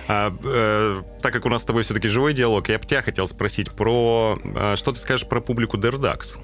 А, 0.06 0.34
э, 0.42 1.02
так 1.22 1.32
как 1.32 1.46
у 1.46 1.48
нас 1.48 1.62
с 1.62 1.64
тобой 1.64 1.82
все-таки 1.82 2.08
живой 2.08 2.34
диалог, 2.34 2.68
я 2.68 2.78
бы 2.78 2.86
тебя 2.86 3.02
хотел 3.02 3.26
спросить 3.26 3.70
про... 3.72 4.38
А, 4.54 4.76
что 4.76 4.92
ты 4.92 4.98
скажешь 4.98 5.26
про 5.26 5.40
публику 5.40 5.78
Дердакс? 5.78 6.36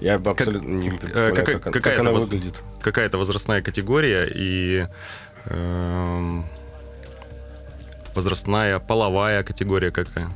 Я 0.00 0.14
абсолютно 0.14 0.60
как, 0.60 0.62
не 0.62 0.90
представляю, 0.90 1.34
какая, 1.34 1.58
как, 1.58 1.72
какая 1.72 1.96
как 1.96 2.00
она 2.00 2.10
воз, 2.12 2.28
выглядит. 2.28 2.62
Какая 2.80 3.06
это 3.06 3.18
возрастная 3.18 3.60
категория 3.60 4.30
и... 4.32 4.86
Э, 5.46 6.42
возрастная, 8.14 8.78
половая 8.78 9.42
категория 9.42 9.90
какая? 9.90 10.28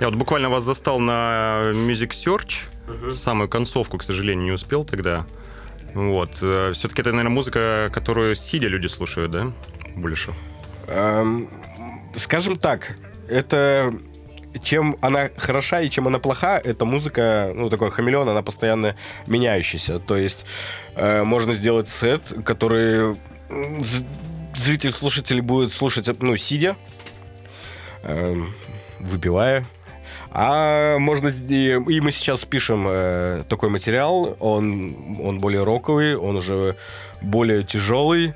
Я 0.00 0.06
вот 0.06 0.14
буквально 0.14 0.48
вас 0.48 0.62
застал 0.62 1.00
на 1.00 1.72
Music 1.72 2.10
Search. 2.10 2.68
Угу. 2.88 3.10
Самую 3.10 3.48
концовку, 3.48 3.98
к 3.98 4.02
сожалению, 4.02 4.44
не 4.44 4.52
успел 4.52 4.84
тогда. 4.84 5.26
Вот. 5.94 6.38
Э, 6.40 6.72
Все-таки 6.72 7.02
это, 7.02 7.10
наверное, 7.10 7.34
музыка, 7.34 7.90
которую 7.92 8.34
сидя 8.36 8.68
люди 8.68 8.86
слушают, 8.86 9.32
да? 9.32 9.52
Больше. 9.96 10.32
Эм, 10.86 11.50
скажем 12.14 12.58
так, 12.58 12.96
это 13.28 13.92
чем 14.62 14.96
она 15.00 15.30
хороша 15.36 15.80
и 15.80 15.90
чем 15.90 16.06
она 16.06 16.18
плоха, 16.18 16.58
эта 16.58 16.84
музыка, 16.84 17.52
ну, 17.54 17.68
такой 17.68 17.90
хамелеон, 17.90 18.28
она 18.28 18.42
постоянно 18.42 18.94
меняющаяся. 19.26 19.98
То 19.98 20.16
есть 20.16 20.46
э, 20.94 21.24
можно 21.24 21.54
сделать 21.54 21.88
сет, 21.88 22.22
который 22.44 23.16
зритель, 24.54 24.92
слушатель 24.92 25.40
будет 25.40 25.72
слушать, 25.72 26.08
ну, 26.20 26.36
сидя, 26.36 26.76
э, 28.02 28.36
выпивая, 29.00 29.64
а 30.30 30.98
можно... 30.98 31.28
И 31.28 32.00
мы 32.00 32.10
сейчас 32.10 32.44
пишем 32.44 32.84
э, 32.86 33.42
такой 33.48 33.70
материал, 33.70 34.36
он, 34.40 35.16
он 35.20 35.38
более 35.38 35.64
роковый, 35.64 36.16
он 36.16 36.36
уже 36.36 36.76
более 37.22 37.64
тяжелый, 37.64 38.34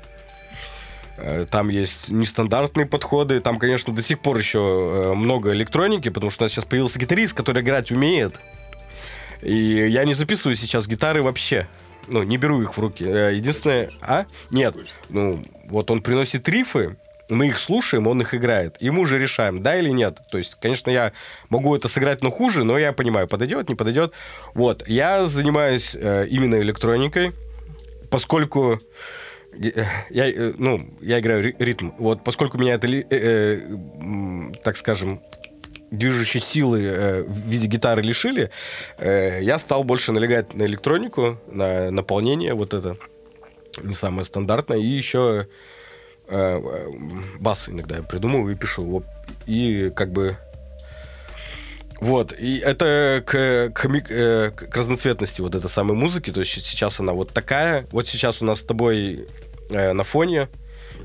э, 1.17 1.45
там 1.49 1.69
есть 1.69 2.09
нестандартные 2.09 2.85
подходы. 2.85 3.39
Там, 3.41 3.57
конечно, 3.57 3.93
до 3.93 4.01
сих 4.01 4.19
пор 4.19 4.37
еще 4.37 4.59
э, 4.59 5.13
много 5.13 5.53
электроники, 5.53 6.09
потому 6.09 6.31
что 6.31 6.43
у 6.43 6.45
нас 6.45 6.51
сейчас 6.51 6.65
появился 6.65 6.99
гитарист, 6.99 7.33
который 7.33 7.61
играть 7.61 7.91
умеет. 7.91 8.39
И 9.41 9.55
я 9.55 10.05
не 10.05 10.13
записываю 10.13 10.55
сейчас 10.55 10.87
гитары 10.87 11.21
вообще. 11.21 11.67
Ну, 12.07 12.23
не 12.23 12.37
беру 12.37 12.61
их 12.61 12.75
в 12.75 12.79
руки. 12.79 13.03
Единственное... 13.03 13.91
А? 14.01 14.25
Нет. 14.51 14.75
Ну, 15.09 15.43
вот 15.65 15.89
он 15.91 16.01
приносит 16.01 16.47
рифы, 16.49 16.97
мы 17.29 17.47
их 17.47 17.57
слушаем, 17.57 18.07
он 18.07 18.21
их 18.21 18.33
играет. 18.33 18.77
И 18.79 18.89
мы 18.89 19.01
уже 19.01 19.17
решаем, 19.17 19.61
да 19.61 19.75
или 19.75 19.89
нет. 19.89 20.19
То 20.31 20.37
есть, 20.37 20.55
конечно, 20.61 20.89
я 20.89 21.13
могу 21.49 21.75
это 21.75 21.87
сыграть, 21.87 22.21
но 22.21 22.31
хуже, 22.31 22.63
но 22.63 22.77
я 22.77 22.93
понимаю, 22.93 23.27
подойдет, 23.27 23.69
не 23.69 23.75
подойдет. 23.75 24.13
Вот, 24.53 24.87
я 24.87 25.25
занимаюсь 25.25 25.95
э, 25.95 26.27
именно 26.29 26.55
электроникой, 26.55 27.31
поскольку 28.09 28.79
э, 29.53 29.85
я, 30.09 30.29
э, 30.29 30.53
ну, 30.57 30.89
я 31.01 31.19
играю 31.19 31.55
ритм. 31.59 31.91
Вот, 31.97 32.23
поскольку 32.23 32.57
меня 32.57 32.73
это, 32.73 32.87
э, 32.87 33.03
э, 33.09 33.59
так 34.63 34.77
скажем, 34.77 35.21
движущей 35.91 36.39
силы 36.39 36.83
э, 36.83 37.23
в 37.23 37.47
виде 37.47 37.67
гитары 37.67 38.01
лишили, 38.01 38.49
э, 38.97 39.39
я 39.41 39.57
стал 39.59 39.83
больше 39.83 40.11
налегать 40.11 40.53
на 40.53 40.63
электронику, 40.63 41.37
на 41.47 41.91
наполнение, 41.91 42.53
вот 42.53 42.73
это 42.73 42.97
не 43.81 43.93
самое 43.93 44.25
стандартное, 44.25 44.77
и 44.77 44.85
еще 44.85 45.47
Э, 46.33 46.59
э, 46.59 46.91
бас 47.39 47.69
иногда 47.69 47.97
я 47.97 48.01
придумываю 48.01 48.55
и 48.55 48.57
пишу. 48.57 49.03
И 49.45 49.91
как 49.95 50.11
бы... 50.11 50.35
Вот, 52.01 52.33
и 52.37 52.57
это 52.57 53.23
к, 53.25 53.69
к, 53.69 53.85
э, 53.85 54.51
к 54.51 54.75
разноцветности 54.75 55.41
вот 55.41 55.53
этой 55.53 55.69
самой 55.69 55.95
музыки, 55.95 56.31
то 56.31 56.41
есть 56.41 56.51
сейчас 56.51 56.99
она 56.99 57.13
вот 57.13 57.29
такая, 57.29 57.85
вот 57.91 58.07
сейчас 58.07 58.41
у 58.41 58.45
нас 58.45 58.59
с 58.59 58.63
тобой 58.63 59.27
э, 59.69 59.93
на 59.93 60.03
фоне 60.03 60.49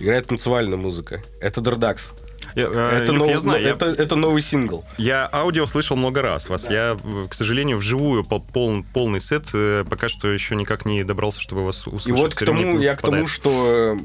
играет 0.00 0.26
танцевальная 0.26 0.78
музыка. 0.78 1.22
Это 1.40 1.60
Дердакс. 1.60 2.10
Я, 2.56 2.64
э, 2.64 3.02
это, 3.02 3.12
Илюх, 3.12 3.18
нов, 3.18 3.28
я 3.28 3.40
знаю, 3.40 3.64
это, 3.64 3.86
я, 3.86 3.92
это 3.92 4.16
новый 4.16 4.42
сингл. 4.42 4.84
Я 4.96 5.28
аудио 5.30 5.66
слышал 5.66 5.96
много 5.96 6.22
раз 6.22 6.48
вас. 6.48 6.64
Да. 6.64 6.72
Я, 6.72 6.98
к 7.28 7.34
сожалению, 7.34 7.76
вживую 7.76 8.24
пол, 8.24 8.40
пол, 8.40 8.82
полный 8.92 9.20
сет 9.20 9.46
пока 9.88 10.08
что 10.08 10.32
еще 10.32 10.56
никак 10.56 10.86
не 10.86 11.04
добрался, 11.04 11.40
чтобы 11.40 11.64
вас 11.64 11.86
услышать. 11.86 12.08
И 12.08 12.12
вот 12.12 12.34
к 12.34 12.44
тому, 12.44 12.80
я 12.80 12.96
к 12.96 13.02
тому, 13.02 13.28
что 13.28 13.96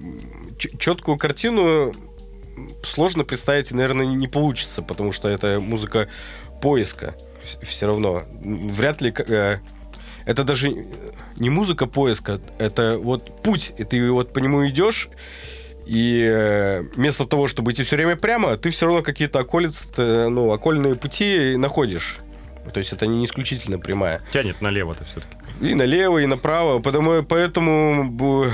четкую 0.57 1.17
картину 1.17 1.93
сложно 2.83 3.23
представить, 3.23 3.71
наверное, 3.71 4.05
не 4.05 4.27
получится, 4.27 4.81
потому 4.81 5.11
что 5.11 5.27
это 5.27 5.59
музыка 5.59 6.07
поиска 6.61 7.15
все 7.61 7.87
равно. 7.87 8.21
Вряд 8.41 9.01
ли... 9.01 9.13
Э, 9.27 9.57
это 10.25 10.43
даже 10.45 10.85
не 11.37 11.49
музыка 11.49 11.85
поиска, 11.85 12.39
это 12.57 12.97
вот 12.97 13.41
путь, 13.43 13.73
и 13.77 13.83
ты 13.83 14.09
вот 14.09 14.31
по 14.31 14.39
нему 14.39 14.65
идешь, 14.67 15.09
и 15.85 16.23
э, 16.25 16.83
вместо 16.95 17.25
того, 17.25 17.47
чтобы 17.47 17.71
идти 17.73 17.83
все 17.83 17.97
время 17.97 18.15
прямо, 18.15 18.55
ты 18.55 18.69
все 18.69 18.85
равно 18.85 19.01
какие-то 19.01 19.39
околицы, 19.39 20.29
ну, 20.29 20.51
окольные 20.51 20.95
пути 20.95 21.55
находишь. 21.57 22.19
То 22.71 22.77
есть 22.77 22.93
это 22.93 23.05
не 23.07 23.25
исключительно 23.25 23.77
прямая. 23.79 24.21
Тянет 24.31 24.61
налево-то 24.61 25.03
все-таки. 25.03 25.35
И 25.61 25.73
налево, 25.75 26.19
и 26.19 26.25
направо. 26.25 26.79
Потому, 26.79 27.23
поэтому 27.23 28.49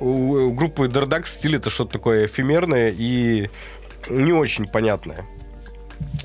у 0.00 0.50
группы 0.52 0.86
Dardax 0.86 1.26
стиль 1.26 1.56
это 1.56 1.70
что-то 1.70 1.92
такое 1.92 2.26
эфемерное 2.26 2.92
и 2.96 3.50
не 4.08 4.32
очень 4.32 4.66
понятное. 4.66 5.26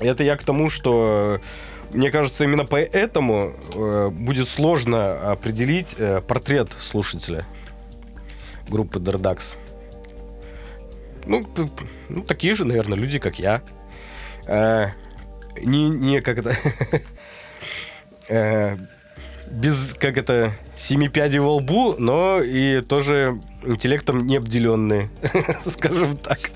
Это 0.00 0.24
я 0.24 0.36
к 0.36 0.42
тому, 0.42 0.70
что 0.70 1.40
мне 1.92 2.10
кажется, 2.10 2.44
именно 2.44 2.64
поэтому 2.64 3.52
э, 3.74 4.08
будет 4.10 4.48
сложно 4.48 5.30
определить 5.32 5.94
э, 5.98 6.20
портрет 6.20 6.70
слушателя 6.80 7.44
группы 8.68 8.98
Dardax. 8.98 9.56
Ну, 11.24 11.44
ну, 12.08 12.22
такие 12.22 12.54
же, 12.54 12.64
наверное, 12.64 12.98
люди, 12.98 13.18
как 13.18 13.38
я. 13.38 13.62
Э, 14.46 14.88
не, 15.60 15.88
не 15.88 16.20
как 16.20 16.38
это... 16.38 16.54
э, 18.28 18.76
без, 19.50 19.94
как 19.94 20.18
это, 20.18 20.52
семи 20.76 21.08
пядей 21.08 21.38
во 21.38 21.56
лбу, 21.56 21.94
но 21.98 22.40
и 22.40 22.80
тоже 22.80 23.40
интеллектом 23.64 24.26
не 24.26 24.36
обделенные, 24.36 25.10
скажем 25.66 26.16
так. 26.16 26.50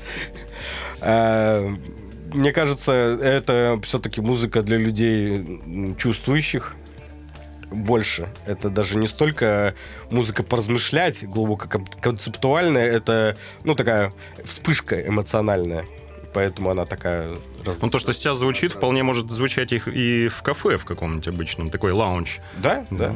Э, 1.01 1.75
мне 2.33 2.53
кажется, 2.53 2.93
это 2.93 3.81
все-таки 3.83 4.21
музыка 4.21 4.63
для 4.63 4.77
людей 4.77 5.95
чувствующих 5.99 6.77
больше. 7.71 8.29
Это 8.47 8.69
даже 8.69 8.97
не 8.97 9.07
столько 9.07 9.75
музыка 10.11 10.43
поразмышлять, 10.43 11.25
глубоко 11.25 11.69
концептуальная, 12.01 12.87
это, 12.87 13.37
ну, 13.65 13.75
такая 13.75 14.13
вспышка 14.45 15.01
эмоциональная. 15.07 15.87
Поэтому 16.33 16.71
она 16.71 16.85
такая... 16.85 17.37
Ну, 17.64 17.90
то, 17.90 17.99
что 17.99 18.12
сейчас 18.12 18.38
звучит, 18.38 18.73
вполне 18.73 19.03
может 19.03 19.31
звучать 19.31 19.73
их 19.73 19.88
и 19.88 20.29
в 20.29 20.43
кафе 20.43 20.79
в 20.79 20.85
каком-нибудь 20.85 21.27
обычном, 21.27 21.71
такой 21.71 21.93
лаунж. 21.93 22.38
Да, 22.59 22.87
да. 22.90 23.11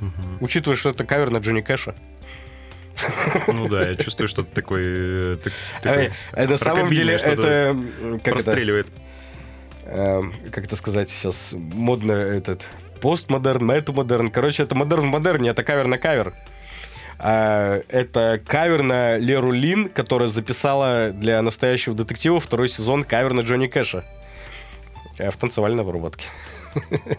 Угу. 0.00 0.44
Учитывая, 0.44 0.76
что 0.76 0.90
это 0.90 1.04
кавер 1.04 1.30
на 1.30 1.38
Джонни 1.38 1.60
Кэша. 1.60 1.94
Ну 3.46 3.68
да, 3.68 3.90
я 3.90 3.96
чувствую, 3.96 4.28
что 4.28 4.42
такой... 4.42 4.82
Э, 4.84 5.38
такой 5.82 6.10
а, 6.32 6.46
на 6.46 6.56
самом 6.56 6.88
деле 6.88 7.14
это... 7.14 7.76
Как 8.24 8.34
простреливает. 8.34 8.88
Это, 9.84 10.24
как 10.50 10.64
это 10.64 10.76
сказать 10.76 11.10
сейчас? 11.10 11.54
Модно 11.54 12.12
этот... 12.12 12.66
Постмодерн, 13.00 13.64
метамодерн. 13.66 14.30
Короче, 14.30 14.62
это 14.62 14.74
модерн 14.74 15.02
в 15.02 15.10
модерне, 15.10 15.50
это 15.50 15.62
кавер 15.62 15.86
на 15.86 15.98
кавер. 15.98 16.32
А, 17.18 17.80
это 17.88 18.40
кавер 18.44 18.82
на 18.82 19.16
Леру 19.16 19.52
Лин, 19.52 19.88
которая 19.88 20.28
записала 20.28 21.10
для 21.10 21.40
настоящего 21.42 21.94
детектива 21.94 22.40
второй 22.40 22.68
сезон 22.68 23.04
кавер 23.04 23.32
на 23.32 23.40
Джонни 23.40 23.66
Кэша. 23.66 24.04
Э, 25.18 25.30
в 25.30 25.36
танцевальной 25.36 25.82
обработке. 25.82 26.26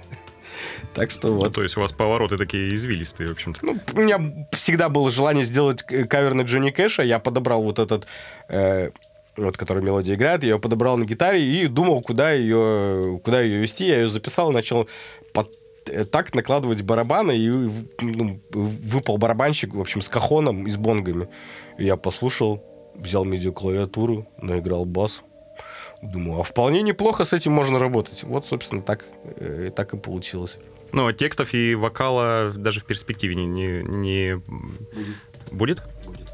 Так 0.94 1.12
что 1.12 1.28
ну, 1.28 1.36
вот. 1.36 1.44
Ну, 1.46 1.52
то 1.52 1.64
есть 1.64 1.78
у 1.78 1.82
вас 1.82 1.92
повороты 1.92 2.38
такие 2.38 2.74
извилистые, 2.74 3.30
в 3.30 3.34
общем-то. 3.34 3.64
Ну, 3.64 3.78
у 3.94 4.00
меня 4.00 4.48
всегда 4.52 4.90
было 4.90 5.12
желание 5.12 5.46
сделать 5.46 5.84
кавер 5.84 6.34
на 6.34 6.42
Джонни 6.42 6.72
Кэша. 6.72 7.04
Я 7.04 7.20
подобрал 7.20 7.62
вот 7.62 7.78
этот, 7.78 8.08
э, 8.50 8.90
вот, 9.36 9.58
который 9.58 9.84
мелодия 9.84 10.16
играет, 10.16 10.44
я 10.44 10.54
ее 10.54 10.60
подобрал 10.60 10.98
на 10.98 11.06
гитаре 11.06 11.44
и 11.44 11.68
думал, 11.68 12.02
куда 12.02 12.32
ее, 12.32 13.20
куда 13.24 13.42
ее 13.42 13.60
вести. 13.60 13.86
Я 13.86 13.98
ее 13.98 14.10
записал, 14.10 14.52
начал 14.52 14.90
под 15.34 15.52
так 16.12 16.34
накладывать 16.34 16.82
барабаны, 16.82 17.38
и 17.38 17.50
ну, 18.02 18.40
выпал 18.52 19.18
барабанщик, 19.18 19.74
в 19.74 19.80
общем, 19.80 20.02
с 20.02 20.10
кахоном 20.10 20.68
и 20.68 20.70
с 20.70 20.78
бонгами. 20.78 21.28
И 21.78 21.86
я 21.86 21.98
послушал, 21.98 22.64
взял 22.96 23.26
медиаклавиатуру, 23.26 24.28
наиграл 24.42 24.86
бас. 24.86 25.24
Думаю, 26.02 26.42
а 26.42 26.44
вполне 26.44 26.82
неплохо 26.84 27.26
с 27.26 27.34
этим 27.34 27.52
можно 27.54 27.80
работать. 27.80 28.24
Вот, 28.24 28.46
собственно, 28.46 28.82
так, 28.82 29.06
э, 29.24 29.72
так 29.76 29.94
и 29.94 29.98
получилось. 29.98 30.60
Ну, 30.92 31.08
а 31.08 31.14
текстов 31.14 31.54
и 31.54 31.76
вокала 31.76 32.52
даже 32.56 32.80
в 32.80 32.86
перспективе 32.86 33.36
не, 33.36 33.46
не, 33.46 33.84
не... 33.88 34.42
будет? 35.52 35.82
Будет. 36.06 36.28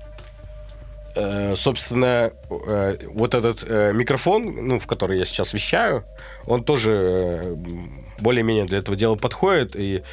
Э, 1.16 1.56
собственно, 1.56 2.32
э, 2.50 2.98
вот 3.14 3.36
этот 3.36 3.64
э, 3.68 3.94
микрофон, 3.94 4.68
ну, 4.68 4.80
в 4.80 4.88
который 4.88 5.20
я 5.20 5.26
сейчас 5.26 5.54
вещаю, 5.54 6.04
он 6.48 6.64
тоже 6.64 6.92
э, 6.92 7.56
более-менее 8.20 8.66
для 8.66 8.80
этого 8.80 8.98
дела 8.98 9.16
подходит. 9.16 9.76
И 9.76 10.04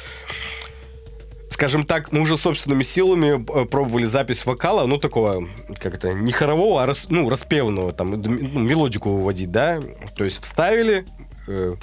скажем 1.61 1.85
так, 1.85 2.11
мы 2.11 2.21
уже 2.21 2.37
собственными 2.37 2.81
силами 2.81 3.45
э, 3.61 3.65
пробовали 3.65 4.05
запись 4.05 4.47
вокала, 4.47 4.87
ну, 4.87 4.97
такого, 4.97 5.47
как 5.79 5.93
это, 5.93 6.11
не 6.11 6.31
хорового, 6.31 6.81
а 6.81 6.87
рас, 6.87 7.07
ну, 7.09 7.29
распевного, 7.29 7.93
там, 7.93 8.19
ну, 8.19 8.59
мелодику 8.59 9.11
выводить, 9.11 9.51
да, 9.51 9.79
то 10.17 10.23
есть 10.23 10.41
вставили, 10.41 11.05
э, 11.47 11.75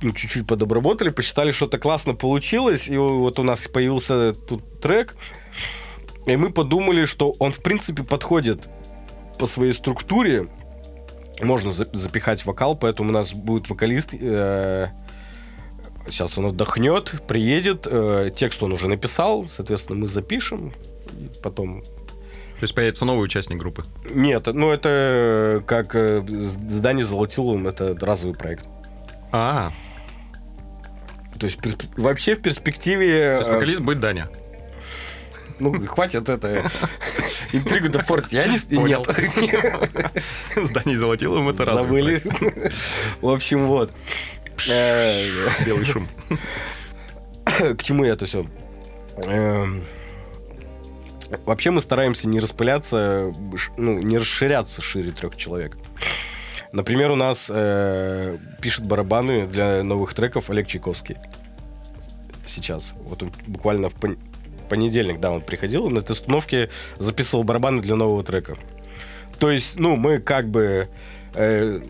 ну, 0.00 0.12
чуть-чуть 0.12 0.46
подобработали, 0.46 1.10
посчитали, 1.10 1.52
что 1.52 1.66
это 1.66 1.78
классно 1.78 2.14
получилось, 2.14 2.88
и 2.88 2.96
вот 2.96 3.38
у 3.38 3.42
нас 3.42 3.68
появился 3.68 4.32
тут 4.32 4.80
трек, 4.80 5.16
и 6.26 6.36
мы 6.36 6.50
подумали, 6.50 7.04
что 7.04 7.34
он, 7.40 7.52
в 7.52 7.60
принципе, 7.60 8.04
подходит 8.04 8.70
по 9.38 9.46
своей 9.46 9.74
структуре, 9.74 10.46
можно 11.42 11.72
запихать 11.72 12.46
вокал, 12.46 12.74
поэтому 12.74 13.10
у 13.10 13.12
нас 13.12 13.32
будет 13.34 13.68
вокалист, 13.68 14.14
э, 14.14 14.86
Сейчас 16.08 16.38
он 16.38 16.46
отдохнет, 16.46 17.14
приедет, 17.26 17.86
э, 17.90 18.30
текст 18.34 18.62
он 18.62 18.72
уже 18.72 18.88
написал, 18.88 19.46
соответственно, 19.48 19.98
мы 19.98 20.06
запишем, 20.06 20.72
и 21.12 21.30
потом... 21.42 21.82
То 21.82 22.64
есть 22.64 22.74
появится 22.74 23.04
новый 23.04 23.22
участник 23.22 23.58
группы? 23.58 23.84
Нет, 24.12 24.46
ну 24.46 24.70
это 24.70 25.62
как 25.66 25.94
э, 25.94 26.24
здание 26.26 27.04
Золотилум, 27.04 27.66
это 27.66 27.96
разовый 28.00 28.34
проект. 28.34 28.66
А, 29.30 29.72
То 31.38 31.46
есть 31.46 31.58
вообще 31.96 32.34
в 32.34 32.40
перспективе... 32.40 33.34
То 33.34 33.38
есть 33.38 33.52
вокалист 33.52 33.80
будет 33.80 34.00
Даня? 34.00 34.28
Ну, 35.60 35.86
хватит 35.86 36.28
это 36.28 36.70
интригу 37.52 37.88
до 37.88 38.04
портить. 38.04 38.32
Я 38.32 38.46
не... 38.46 38.58
Понял. 38.58 39.04
Нет. 39.36 40.22
Здание 40.68 40.96
Золотилум 40.96 41.48
это 41.48 41.64
разовый 41.64 42.18
Забыли. 42.18 42.22
В 43.20 43.28
общем, 43.28 43.66
вот. 43.66 43.92
Э, 44.66 45.24
Белый 45.64 45.84
шум. 45.84 46.08
К 47.44 47.82
чему 47.82 48.04
я 48.04 48.12
это 48.12 48.26
все? 48.26 48.44
Эм, 49.16 49.84
вообще 51.44 51.70
мы 51.70 51.80
стараемся 51.80 52.28
не 52.28 52.40
распыляться, 52.40 53.32
ну, 53.76 53.98
не 53.98 54.18
расширяться 54.18 54.82
шире 54.82 55.10
трех 55.10 55.36
человек. 55.36 55.76
Например, 56.72 57.10
у 57.10 57.16
нас 57.16 57.46
э, 57.48 58.36
пишет 58.60 58.86
барабаны 58.86 59.46
для 59.46 59.82
новых 59.82 60.12
треков 60.14 60.50
Олег 60.50 60.66
Чайковский. 60.66 61.16
Сейчас. 62.46 62.94
Вот 63.04 63.22
он 63.22 63.32
буквально 63.46 63.88
в 63.88 63.94
понедельник, 64.68 65.18
да, 65.18 65.30
он 65.30 65.40
приходил 65.40 65.88
на 65.88 66.00
этой 66.00 66.12
установке, 66.12 66.68
записывал 66.98 67.44
барабаны 67.44 67.80
для 67.80 67.96
нового 67.96 68.22
трека. 68.22 68.56
То 69.38 69.50
есть, 69.50 69.76
ну, 69.76 69.96
мы 69.96 70.18
как 70.18 70.48
бы 70.48 70.88
э, 71.34 71.80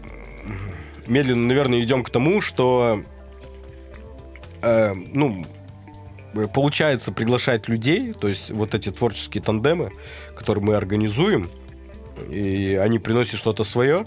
медленно, 1.08 1.46
наверное, 1.46 1.80
идем 1.80 2.04
к 2.04 2.10
тому, 2.10 2.40
что 2.40 3.02
э, 4.62 4.94
ну, 4.94 5.44
получается 6.54 7.12
приглашать 7.12 7.68
людей, 7.68 8.12
то 8.12 8.28
есть 8.28 8.50
вот 8.50 8.74
эти 8.74 8.90
творческие 8.90 9.42
тандемы, 9.42 9.90
которые 10.36 10.64
мы 10.64 10.74
организуем, 10.74 11.50
и 12.28 12.78
они 12.80 12.98
приносят 12.98 13.38
что-то 13.38 13.64
свое. 13.64 14.06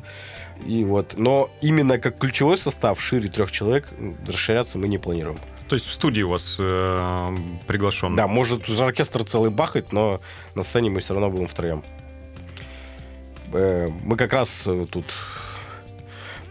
И 0.66 0.84
вот, 0.84 1.16
но 1.18 1.50
именно 1.62 1.98
как 1.98 2.20
ключевой 2.20 2.58
состав 2.58 3.02
шире 3.02 3.30
трех 3.30 3.52
человек 3.52 3.90
расширяться 4.28 4.78
мы 4.78 4.88
не 4.88 5.00
планируем. 5.00 5.38
То 5.68 5.76
есть 5.76 5.88
в 5.88 5.94
студии 5.94 6.22
у 6.22 6.30
вас 6.30 6.58
э, 6.60 7.38
приглашен? 7.66 8.16
Да, 8.16 8.28
может 8.28 8.70
уже 8.70 8.84
оркестр 8.84 9.24
целый 9.24 9.50
бахать, 9.50 9.92
но 9.92 10.20
на 10.54 10.64
сцене 10.64 10.90
мы 10.90 11.00
все 11.00 11.14
равно 11.14 11.30
будем 11.30 11.48
втроем. 11.48 11.84
Э, 13.54 13.88
мы 14.04 14.18
как 14.18 14.34
раз 14.34 14.64
э, 14.66 14.86
тут 14.92 15.06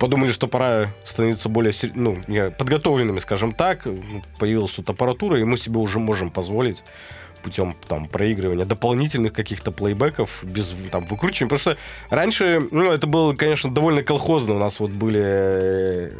подумали, 0.00 0.32
что 0.32 0.48
пора 0.48 0.88
становиться 1.04 1.48
более 1.48 1.72
ну, 1.94 2.18
подготовленными, 2.58 3.20
скажем 3.20 3.52
так. 3.52 3.86
Появилась 4.38 4.72
тут 4.72 4.88
аппаратура, 4.88 5.38
и 5.38 5.44
мы 5.44 5.58
себе 5.58 5.78
уже 5.78 6.00
можем 6.00 6.30
позволить 6.30 6.82
путем 7.42 7.76
там 7.86 8.06
проигрывания 8.06 8.64
дополнительных 8.64 9.32
каких-то 9.32 9.72
плейбеков 9.72 10.42
без 10.42 10.74
там 10.90 11.04
выкручивания. 11.04 11.50
Потому 11.50 11.60
что 11.60 11.76
раньше, 12.08 12.60
ну, 12.70 12.90
это 12.90 13.06
было, 13.06 13.34
конечно, 13.34 13.72
довольно 13.72 14.02
колхозно. 14.02 14.54
У 14.54 14.58
нас 14.58 14.80
вот 14.80 14.90
были 14.90 15.22
э, 15.22 16.10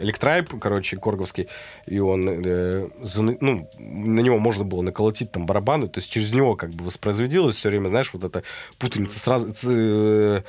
Электрайп, 0.00 0.58
короче, 0.60 0.96
Корговский, 0.96 1.48
и 1.86 1.98
он, 1.98 2.28
э, 2.28 2.88
за, 3.02 3.22
ну, 3.22 3.68
на 3.78 4.20
него 4.20 4.38
можно 4.38 4.64
было 4.64 4.82
наколотить 4.82 5.32
там 5.32 5.46
барабаны, 5.46 5.88
то 5.88 5.98
есть 5.98 6.10
через 6.10 6.32
него 6.32 6.56
как 6.56 6.70
бы 6.70 6.84
воспроизводилось 6.84 7.56
все 7.56 7.68
время, 7.68 7.88
знаешь, 7.88 8.10
вот 8.12 8.24
эта 8.24 8.42
путаница 8.78 9.18
сразу, 9.18 9.52
э, 9.64 10.42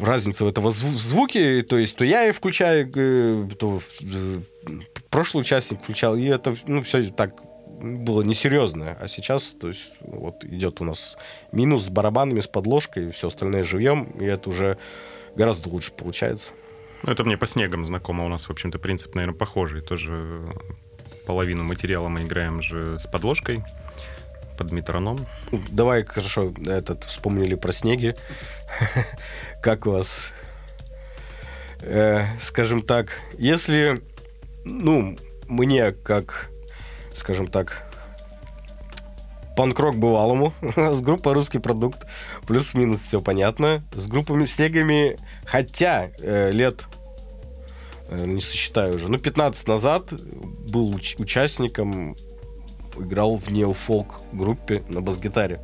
разница 0.00 0.44
в 0.44 0.48
этого 0.48 0.70
звуке, 0.70 1.62
то 1.62 1.78
есть 1.78 1.96
то 1.96 2.04
я 2.04 2.26
и 2.26 2.32
включаю, 2.32 2.90
то 3.58 3.80
э, 4.02 4.40
прошлый 5.10 5.42
участник 5.42 5.82
включал, 5.82 6.16
и 6.16 6.24
это, 6.24 6.56
ну, 6.66 6.82
все 6.82 7.02
так 7.10 7.34
было 7.82 8.22
несерьезно. 8.22 8.96
А 9.00 9.08
сейчас, 9.08 9.54
то 9.60 9.68
есть, 9.68 9.92
вот 10.00 10.44
идет 10.44 10.80
у 10.80 10.84
нас 10.84 11.16
минус 11.52 11.86
с 11.86 11.88
барабанами, 11.88 12.40
с 12.40 12.46
подложкой, 12.46 13.10
все 13.10 13.28
остальное 13.28 13.64
живьем, 13.64 14.04
и 14.20 14.24
это 14.24 14.50
уже 14.50 14.78
гораздо 15.34 15.68
лучше 15.68 15.92
получается. 15.92 16.52
Ну, 17.02 17.12
это 17.12 17.24
мне 17.24 17.36
по 17.36 17.46
снегам 17.46 17.84
знакомо. 17.84 18.24
У 18.24 18.28
нас, 18.28 18.44
в 18.44 18.50
общем-то, 18.50 18.78
принцип, 18.78 19.14
наверное, 19.16 19.36
похожий. 19.36 19.80
Тоже 19.80 20.44
половину 21.26 21.64
материала 21.64 22.08
мы 22.08 22.22
играем 22.22 22.62
же 22.62 22.98
с 22.98 23.06
подложкой 23.06 23.64
под 24.56 24.72
метроном. 24.72 25.26
Давай, 25.70 26.04
хорошо, 26.04 26.52
этот 26.66 27.04
вспомнили 27.04 27.54
про 27.54 27.72
снеги. 27.72 28.14
Как 29.62 29.86
у 29.86 29.92
вас, 29.92 30.30
э, 31.80 32.24
скажем 32.40 32.82
так, 32.82 33.18
если, 33.38 34.00
ну, 34.64 35.16
мне 35.48 35.92
как, 35.92 36.50
скажем 37.14 37.46
так, 37.46 37.82
панк-рок 39.56 39.96
бывалому, 39.96 40.54
с 40.76 41.00
группой 41.00 41.34
«Русский 41.34 41.58
продукт», 41.58 42.06
плюс-минус 42.46 43.00
все 43.00 43.20
понятно, 43.20 43.84
с 43.92 44.06
группами 44.06 44.46
«Снегами», 44.46 45.16
хотя 45.44 46.08
э, 46.18 46.50
лет, 46.50 46.84
э, 48.08 48.24
не 48.24 48.40
сосчитаю 48.40 48.96
уже, 48.96 49.08
ну, 49.08 49.18
15 49.18 49.68
назад 49.68 50.12
был 50.12 50.90
уч- 50.90 51.20
участником, 51.20 52.16
играл 52.98 53.36
в 53.38 53.50
неофолк 53.50 54.20
группе 54.32 54.82
на 54.88 55.00
бас-гитаре. 55.00 55.60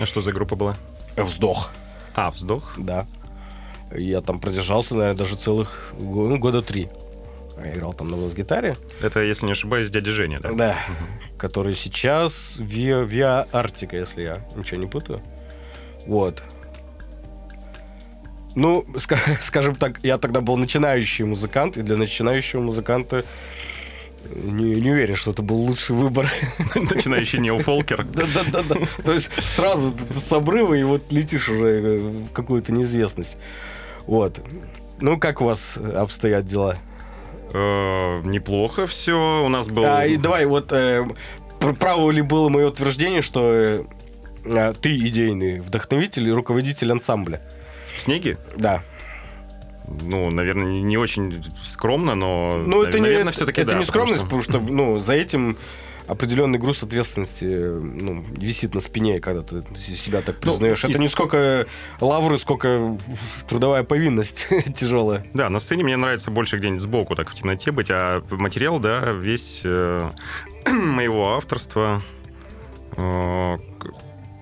А 0.00 0.06
что 0.06 0.20
за 0.20 0.32
группа 0.32 0.56
была? 0.56 0.76
Вздох, 1.16 1.70
А, 2.14 2.30
вздох. 2.30 2.74
да. 2.78 3.06
Я 3.92 4.20
там 4.20 4.40
продержался, 4.40 4.94
наверное, 4.94 5.18
даже 5.18 5.36
целых 5.36 5.92
ну, 5.98 6.36
года 6.38 6.62
три. 6.62 6.88
Я 7.64 7.72
играл 7.74 7.94
там 7.94 8.10
на 8.10 8.16
бас-гитаре. 8.16 8.76
Это, 9.00 9.20
если 9.20 9.46
не 9.46 9.52
ошибаюсь, 9.52 9.88
дядя 9.90 10.10
Женя, 10.10 10.40
да? 10.40 10.50
Да. 10.52 10.76
Который 11.38 11.76
сейчас 11.76 12.56
Виа, 12.58 13.02
Виа 13.02 13.46
Артика, 13.52 13.96
если 13.96 14.22
я 14.22 14.40
ничего 14.56 14.80
не 14.80 14.86
путаю. 14.88 15.22
Вот. 16.06 16.42
Ну, 18.56 18.84
ска- 18.94 19.38
скажем 19.40 19.74
так, 19.76 20.00
я 20.02 20.18
тогда 20.18 20.40
был 20.40 20.56
начинающий 20.56 21.24
музыкант, 21.24 21.76
и 21.76 21.82
для 21.82 21.96
начинающего 21.96 22.60
музыканта 22.60 23.24
не, 24.34 24.80
не 24.80 24.90
уверен, 24.90 25.16
что 25.16 25.30
это 25.32 25.42
был 25.42 25.56
лучший 25.56 25.94
выбор. 25.96 26.30
Начинающий 26.74 27.38
неофолкер. 27.40 28.04
Да-да-да. 28.04 28.76
То 29.04 29.12
есть 29.12 29.30
сразу 29.56 29.94
с 30.28 30.32
обрыва 30.32 30.74
и 30.74 30.82
вот 30.82 31.02
летишь 31.10 31.48
уже 31.48 31.66
э, 31.68 31.98
в 32.00 32.32
какую-то 32.32 32.72
неизвестность. 32.72 33.36
Вот. 34.06 34.40
Ну, 35.00 35.18
как 35.18 35.40
у 35.40 35.44
вас 35.44 35.76
обстоят 35.76 36.46
дела? 36.46 36.76
Э, 37.52 38.20
Неплохо 38.24 38.86
все. 38.86 39.44
У 39.44 39.48
нас 39.48 39.68
был... 39.68 39.84
А, 39.86 40.04
и 40.06 40.16
давай, 40.16 40.46
вот 40.46 40.72
э, 40.72 41.04
пр- 41.60 41.74
право 41.74 42.10
ли 42.10 42.22
было 42.22 42.48
мое 42.48 42.68
утверждение, 42.68 43.22
что 43.22 43.84
э, 44.44 44.72
ты 44.80 44.96
идейный 44.96 45.60
вдохновитель 45.60 46.28
и 46.28 46.32
руководитель 46.32 46.92
ансамбля? 46.92 47.40
Снеги? 47.96 48.36
Да. 48.56 48.82
Ну, 49.86 50.30
наверное, 50.30 50.64
не- 50.66 50.82
не 50.82 50.96
очень 50.96 51.44
скромно, 51.62 52.14
но, 52.14 52.62
Ну, 52.66 52.82
это 52.82 52.98
не, 52.98 53.02
наверное, 53.02 53.32
все-таки 53.32 53.60
это 53.60 53.72
да. 53.72 53.78
не 53.78 53.84
потому 53.84 54.06
скромность, 54.06 54.22
что- 54.22 54.24
потому 54.24 54.42
что, 54.42 54.72
ну, 54.72 54.98
за 54.98 55.12
этим 55.14 55.56
определенный 56.06 56.58
груз 56.58 56.82
ответственности 56.82 57.44
ну, 57.46 58.22
висит 58.36 58.74
на 58.74 58.80
спине, 58.80 59.20
когда 59.20 59.42
ты 59.42 59.62
себя 59.78 60.20
так 60.20 60.36
Ну, 60.36 60.50
признаешь. 60.50 60.84
это 60.84 60.92
из- 60.92 60.98
не 61.00 61.08
сколько 61.08 61.66
лавры, 62.00 62.36
сколько 62.38 62.98
трудовая 63.48 63.84
повинность 63.84 64.46
тяжелая. 64.74 65.24
Да, 65.32 65.48
на 65.48 65.58
сцене 65.58 65.82
мне 65.84 65.96
нравится 65.96 66.30
больше 66.30 66.58
где-нибудь 66.58 66.82
сбоку, 66.82 67.14
так 67.14 67.30
в 67.30 67.34
темноте 67.34 67.70
быть, 67.72 67.88
а 67.90 68.22
материал, 68.30 68.78
да, 68.80 69.12
весь 69.12 69.62
э, 69.64 70.10
моего 70.70 71.34
авторства. 71.36 72.02
Э, 72.96 73.56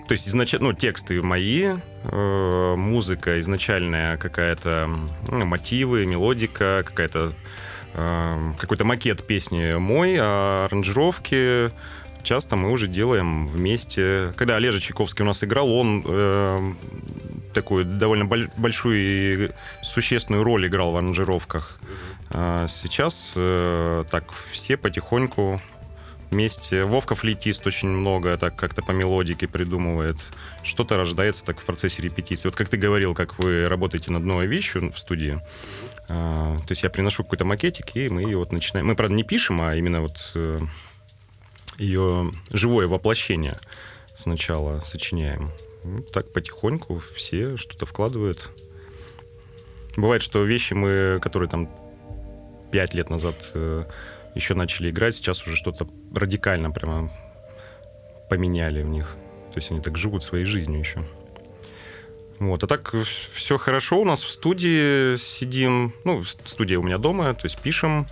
то 0.09 0.13
есть 0.13 0.29
изначально, 0.29 0.69
ну, 0.69 0.73
тексты 0.73 1.23
мои, 1.23 1.69
э, 2.05 2.75
музыка 2.77 3.41
изначальная 3.41 4.17
какая-то, 4.17 4.89
ну, 5.29 5.45
мотивы, 5.45 6.07
мелодика, 6.07 6.83
какая-то 6.87 7.33
э, 7.95 8.53
какой-то 8.59 8.85
макет 8.85 9.27
песни 9.27 9.75
мой, 9.79 10.17
а 10.19 10.67
аранжировки 10.67 11.71
часто 12.23 12.57
мы 12.57 12.71
уже 12.71 12.87
делаем 12.87 13.47
вместе. 13.47 14.33
Когда 14.37 14.57
Олежа 14.57 14.81
Чайковский 14.81 15.25
у 15.25 15.27
нас 15.27 15.43
играл, 15.45 15.71
он 15.71 16.05
э, 16.07 16.73
такую 17.53 17.85
довольно 17.85 18.25
боль- 18.25 18.51
большую 18.57 18.99
и 18.99 19.51
существенную 19.83 20.45
роль 20.45 20.67
играл 20.67 20.93
в 20.93 20.97
аранжировках. 20.97 21.79
А 22.31 22.67
Сейчас 22.69 23.35
э, 23.37 24.05
так 24.11 24.33
все 24.33 24.77
потихоньку 24.77 25.61
вместе. 26.33 26.85
Вовка 26.85 27.15
флейтист 27.15 27.67
очень 27.67 27.89
много 27.89 28.37
так 28.37 28.57
как-то 28.57 28.83
по 28.83 28.91
мелодике 28.91 29.47
придумывает. 29.47 30.17
Что-то 30.65 30.97
рождается 30.97 31.45
так 31.45 31.61
в 31.61 31.65
процессе 31.65 32.03
репетиции. 32.03 32.49
Вот 32.49 32.57
как 32.57 32.69
ты 32.69 32.77
говорил, 32.77 33.15
как 33.15 33.39
вы 33.39 33.69
работаете 33.69 34.11
над 34.11 34.25
новой 34.25 34.47
вещью 34.47 34.91
в 34.91 34.99
студии. 34.99 35.41
А, 36.09 36.57
То 36.59 36.73
есть 36.73 36.83
я 36.83 36.91
приношу 36.91 37.23
какой-то 37.23 37.45
макетик, 37.45 37.95
и 37.95 38.09
мы 38.09 38.23
ее 38.23 38.39
вот 38.39 38.51
начинаем. 38.53 38.87
Мы, 38.87 38.97
правда, 38.97 39.15
не 39.15 39.23
пишем, 39.23 39.63
а 39.63 39.77
именно 39.77 40.01
вот 40.01 40.33
э, 40.35 40.59
ее 41.79 42.33
живое 42.51 42.89
воплощение 42.89 43.59
сначала 44.17 44.81
сочиняем. 44.81 45.51
Ну, 45.85 46.03
Так 46.03 46.33
потихоньку 46.33 46.99
все 47.15 47.57
что-то 47.57 47.87
вкладывают. 47.87 48.51
Бывает, 49.97 50.23
что 50.23 50.43
вещи 50.43 50.75
мы, 50.75 51.21
которые 51.21 51.49
там 51.49 51.69
пять 52.71 52.95
лет 52.95 53.11
назад 53.11 53.53
э, 53.55 53.85
еще 54.35 54.55
начали 54.55 54.91
играть, 54.91 55.17
сейчас 55.17 55.47
уже 55.47 55.57
что-то 55.57 55.87
радикально 56.15 56.71
прямо 56.71 57.11
поменяли 58.29 58.83
в 58.83 58.89
них. 58.89 59.17
То 59.53 59.59
есть 59.59 59.71
они 59.71 59.81
так 59.81 59.99
живут 59.99 60.25
своей 60.25 60.45
жизнью 60.45 60.79
еще. 60.79 61.03
Вот, 62.39 62.65
а 62.65 62.67
так 62.67 62.95
все 62.95 63.59
хорошо. 63.59 64.01
У 64.01 64.05
нас 64.05 64.23
в 64.23 64.31
студии 64.31 65.17
сидим. 65.17 65.93
Ну, 66.05 66.25
студия 66.25 66.79
у 66.79 66.83
меня 66.83 66.99
дома, 66.99 67.35
то 67.35 67.45
есть 67.45 67.61
пишем. 67.61 68.07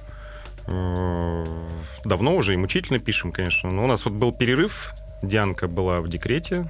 Э, 0.66 1.44
Давно 2.04 2.37
уже 2.37 2.54
и 2.54 2.56
мучительно 2.56 2.98
пишем, 2.98 3.33
конечно. 3.33 3.70
Но 3.70 3.85
у 3.85 3.87
нас 3.87 4.04
вот 4.04 4.14
был 4.14 4.33
перерыв. 4.33 4.92
Дианка 5.22 5.68
была 5.68 6.00
в 6.00 6.09
декрете. 6.09 6.64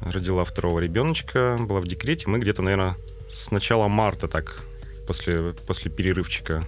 Родила 0.00 0.44
второго 0.44 0.80
ребеночка, 0.80 1.56
была 1.60 1.80
в 1.80 1.86
декрете. 1.86 2.28
Мы 2.28 2.38
где-то, 2.38 2.62
наверное, 2.62 2.96
с 3.28 3.50
начала 3.50 3.88
марта 3.88 4.26
так, 4.26 4.60
после, 5.06 5.54
после 5.66 5.90
перерывчика, 5.90 6.64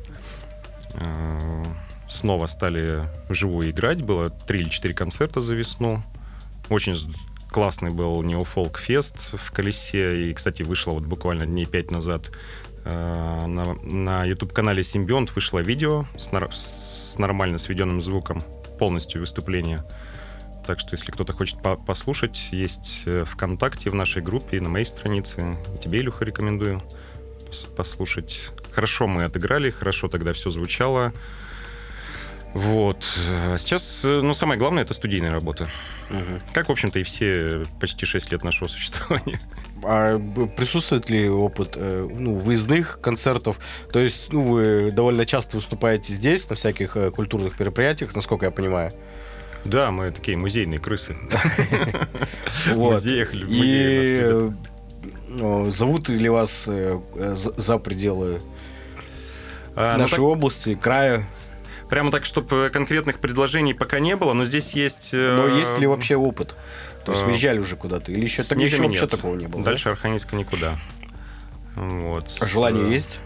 снова 2.09 2.47
стали 2.47 3.03
вживую 3.29 3.71
играть. 3.71 4.03
Было 4.03 4.31
три 4.31 4.61
или 4.61 4.69
четыре 4.69 4.95
концерта 4.95 5.41
за 5.41 5.55
весну. 5.55 6.03
Очень 6.69 6.95
классный 7.51 7.91
был 7.91 8.23
Неофолк 8.23 8.79
Фест 8.79 9.33
в 9.33 9.51
Колесе. 9.53 10.31
И, 10.31 10.35
кстати, 10.35 10.63
вышло 10.63 10.93
вот 10.93 11.05
буквально 11.05 11.47
дней 11.47 11.67
пять 11.67 11.91
назад 11.91 12.33
э, 12.85 13.47
на, 13.47 13.75
на 13.75 14.25
YouTube-канале 14.25 14.83
Симбионт 14.83 15.35
вышло 15.35 15.61
видео 15.61 16.05
с, 16.17 16.33
нар- 16.33 16.53
с 16.53 17.17
нормально 17.19 17.59
сведенным 17.59 18.03
звуком, 18.03 18.43
полностью 18.79 19.21
выступление. 19.21 19.85
Так 20.67 20.81
что, 20.81 20.95
если 20.97 21.13
кто-то 21.13 21.33
хочет 21.33 21.63
по- 21.63 21.77
послушать, 21.77 22.49
есть 22.51 23.03
э, 23.07 23.25
ВКонтакте 23.25 23.91
в 23.91 23.95
нашей 23.95 24.23
группе 24.23 24.61
на 24.61 24.69
моей 24.69 24.85
странице. 24.85 25.57
И 25.75 25.79
тебе, 25.79 26.01
Илюха, 26.01 26.25
рекомендую 26.25 26.83
послушать. 27.77 28.51
Хорошо 28.73 29.07
мы 29.07 29.25
отыграли, 29.25 29.71
хорошо 29.71 30.09
тогда 30.09 30.33
все 30.33 30.51
звучало. 30.51 31.13
Вот. 32.55 33.05
А 33.29 33.59
сейчас, 33.59 34.05
э, 34.05 34.21
ну, 34.23 34.33
самое 34.33 34.59
главное, 34.59 34.85
это 34.85 34.95
студийная 34.95 35.33
работа. 35.33 35.67
Как, 36.53 36.69
в 36.69 36.73
общем-то, 36.73 37.01
и 37.01 37.03
все 37.03 37.65
почти 37.81 38.07
6 38.07 38.31
лет 38.31 38.45
нашего 38.45 38.69
существования. 38.75 39.41
А 39.83 40.19
присутствует 40.57 41.11
ли 41.11 41.29
опыт 41.29 41.73
э, 41.75 42.09
ну, 42.11 42.35
выездных 42.35 43.01
концертов? 43.01 43.59
То 43.93 43.99
есть, 43.99 44.33
ну, 44.33 44.43
вы 44.43 44.93
довольно 44.93 45.27
часто 45.27 45.57
выступаете 45.57 46.13
здесь, 46.13 46.49
на 46.49 46.55
всяких 46.55 46.97
э, 46.97 47.11
культурных 47.11 47.59
мероприятиях, 47.59 48.15
насколько 48.15 48.47
я 48.47 48.53
понимаю. 48.53 48.93
Да, 49.65 49.91
мы 49.91 50.13
такие 50.13 50.37
музейные 50.37 50.79
крысы. 50.79 51.17
В 52.67 52.77
музеях, 52.77 53.33
музеи 53.33 54.53
зовут 55.71 56.09
ли 56.09 56.29
вас 56.29 56.65
э, 56.67 57.01
э, 57.15 57.35
за 57.37 57.79
пределы 57.79 58.41
А, 59.77 59.95
ну, 59.95 60.03
нашей 60.03 60.17
так- 60.17 60.21
области, 60.21 60.75
края? 60.75 61.27
Прямо 61.91 62.11
так, 62.11 62.25
чтобы 62.25 62.71
конкретных 62.73 63.19
предложений 63.21 63.75
пока 63.75 64.01
не 64.01 64.17
было, 64.17 64.33
но 64.33 64.45
здесь 64.45 64.73
есть... 64.75 65.11
э, 65.13 65.33
Но 65.37 65.47
есть 65.59 65.79
ли 65.79 65.87
вообще 65.87 66.17
опыт? 66.17 66.55
То 67.05 67.13
есть 67.13 67.25
э, 67.25 67.27
выезжали 67.27 67.59
уже 67.59 67.77
куда-то? 67.77 68.11
Или 68.11 68.23
еще, 68.23 68.43
так, 68.43 68.59
еще 68.59 68.79
вообще 68.83 69.07
такого 69.07 69.35
не 69.37 69.47
было? 69.47 69.63
да? 69.63 69.71
Дальше 69.73 69.91
Архангельска 69.91 70.35
никуда. 70.37 70.79
Вот. 71.77 72.25
А 72.41 72.47
желание 72.47 72.89
Э, 72.89 72.93
есть? 72.93 73.21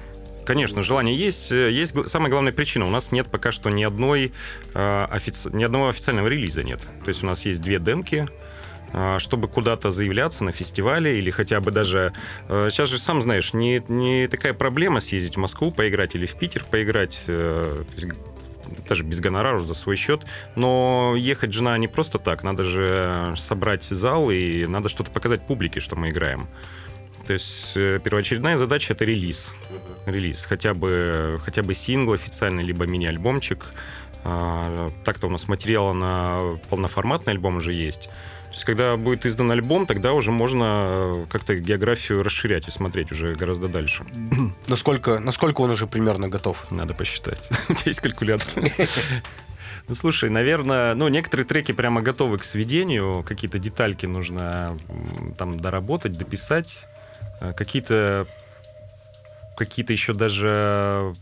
Конечно, 0.44 0.82
желание 0.82 1.14
есть. 1.14 1.52
Э, 1.52 1.70
Есть 1.70 1.94
самая 2.08 2.30
главная 2.30 2.52
причина. 2.52 2.86
У 2.86 2.90
нас 2.90 3.12
нет 3.12 3.28
пока 3.30 3.52
что 3.52 3.68
ни 3.70 3.84
одной 3.84 4.32
э, 4.74 5.06
офици- 5.10 5.54
ни 5.54 5.62
одного 5.62 5.90
официального 5.90 6.26
релиза 6.26 6.62
нет. 6.64 6.80
То 7.04 7.08
есть 7.08 7.22
у 7.22 7.26
нас 7.26 7.44
есть 7.46 7.60
две 7.60 7.78
демки. 7.78 8.26
Э, 8.92 9.18
Чтобы 9.18 9.48
куда-то 9.48 9.90
заявляться 9.90 10.44
на 10.44 10.52
фестивале 10.52 11.18
или 11.18 11.30
хотя 11.30 11.60
бы 11.60 11.70
даже... 11.70 12.12
э, 12.48 12.68
Сейчас 12.70 12.88
же, 12.88 12.98
сам 12.98 13.22
знаешь, 13.22 13.52
не, 13.52 13.82
не 13.88 14.28
такая 14.28 14.54
проблема 14.54 15.00
съездить 15.00 15.36
в 15.36 15.40
Москву 15.40 15.70
поиграть 15.70 16.14
или 16.14 16.26
в 16.26 16.34
Питер 16.36 16.64
поиграть. 16.64 17.24
э, 17.26 17.82
даже 18.88 19.02
без 19.04 19.20
гонораров 19.20 19.64
за 19.64 19.74
свой 19.74 19.96
счет. 19.96 20.24
Но 20.56 21.14
ехать 21.16 21.52
жена 21.52 21.76
не 21.78 21.88
просто 21.88 22.18
так. 22.18 22.42
Надо 22.42 22.64
же 22.64 23.34
собрать 23.36 23.84
зал 23.84 24.30
и 24.30 24.66
надо 24.66 24.88
что-то 24.88 25.10
показать 25.10 25.46
публике, 25.46 25.80
что 25.80 25.96
мы 25.96 26.10
играем. 26.10 26.48
То 27.26 27.34
есть 27.34 27.76
э, 27.76 28.00
первоочередная 28.02 28.56
задача 28.56 28.94
это 28.94 29.04
релиз. 29.04 29.48
Релиз. 30.06 30.46
Хотя 30.46 30.72
бы, 30.72 31.38
хотя 31.44 31.62
бы 31.62 31.74
сингл 31.74 32.12
официальный, 32.12 32.62
либо 32.62 32.86
мини-альбомчик. 32.86 33.66
А, 34.24 34.90
так-то 35.04 35.26
у 35.26 35.30
нас 35.30 35.46
материала 35.48 35.92
на 35.92 36.58
полноформатный 36.70 37.34
альбом 37.34 37.56
уже 37.58 37.72
есть. 37.72 38.08
Есть, 38.58 38.66
когда 38.66 38.96
будет 38.96 39.24
издан 39.24 39.52
альбом, 39.52 39.86
тогда 39.86 40.12
уже 40.14 40.32
можно 40.32 40.64
э, 41.14 41.26
как-то 41.30 41.54
географию 41.54 42.24
расширять 42.24 42.66
и 42.66 42.72
смотреть 42.72 43.12
уже 43.12 43.36
гораздо 43.36 43.68
дальше. 43.68 44.04
Насколько, 44.66 45.20
насколько 45.20 45.60
он 45.60 45.70
уже 45.70 45.86
примерно 45.86 46.28
готов? 46.28 46.68
Надо 46.72 46.92
посчитать. 46.92 47.38
У 47.68 47.74
тебя 47.74 47.82
есть 47.86 48.00
калькулятор? 48.00 48.48
Ну, 49.88 49.94
слушай, 49.94 50.28
наверное, 50.28 50.94
ну, 50.94 51.08
некоторые 51.08 51.46
треки 51.46 51.72
прямо 51.72 52.02
готовы 52.02 52.36
к 52.36 52.44
сведению, 52.44 53.24
какие-то 53.26 53.58
детальки 53.58 54.04
нужно 54.04 54.76
там 55.38 55.58
доработать, 55.58 56.18
дописать, 56.18 56.84
э, 57.40 57.52
какие-то 57.52 58.26
какие-то 59.56 59.92
еще 59.92 60.14
даже 60.14 61.14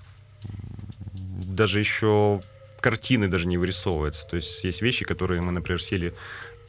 даже 1.23 1.81
еще 1.81 2.41
картины 2.81 3.29
даже 3.29 3.47
не 3.47 3.59
вырисовываются. 3.59 4.27
То 4.27 4.37
есть 4.37 4.63
есть 4.65 4.81
вещи, 4.81 5.05
которые 5.05 5.43
мы, 5.43 5.51
например, 5.51 5.83
сели 5.83 6.15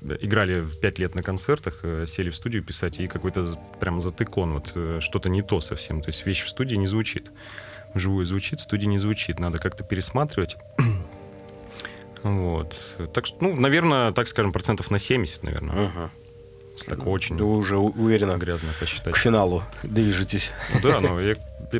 играли 0.01 0.65
пять 0.81 0.99
лет 0.99 1.15
на 1.15 1.23
концертах, 1.23 1.79
э, 1.83 2.05
сели 2.07 2.29
в 2.29 2.35
студию 2.35 2.63
писать, 2.63 2.99
и 2.99 3.07
какой-то 3.07 3.45
прям 3.79 4.01
затыкон, 4.01 4.53
вот 4.53 4.71
э, 4.75 4.99
что-то 5.01 5.29
не 5.29 5.41
то 5.41 5.61
совсем. 5.61 6.01
То 6.01 6.09
есть 6.09 6.25
вещь 6.25 6.43
в 6.43 6.49
студии 6.49 6.75
не 6.75 6.87
звучит. 6.87 7.31
Вживую 7.93 8.25
звучит, 8.25 8.59
в 8.59 8.63
студии 8.63 8.85
не 8.85 8.99
звучит. 8.99 9.39
Надо 9.39 9.57
как-то 9.57 9.83
пересматривать. 9.83 10.57
Вот. 12.23 12.97
Так 13.13 13.27
что, 13.27 13.37
ну, 13.41 13.55
наверное, 13.55 14.11
так 14.11 14.27
скажем, 14.27 14.51
процентов 14.51 14.89
на 14.91 14.97
70, 14.97 15.43
наверное. 15.43 15.87
Ага. 15.87 16.11
Так 16.85 17.07
очень. 17.07 17.37
Ты 17.37 17.43
уже 17.43 17.77
уверенно 17.77 18.37
грязно 18.37 18.69
посчитать. 18.79 19.13
К 19.13 19.17
финалу 19.17 19.63
движетесь. 19.83 20.51
Ну, 20.73 20.79
да, 20.81 20.99
но 20.99 21.21
я 21.21 21.35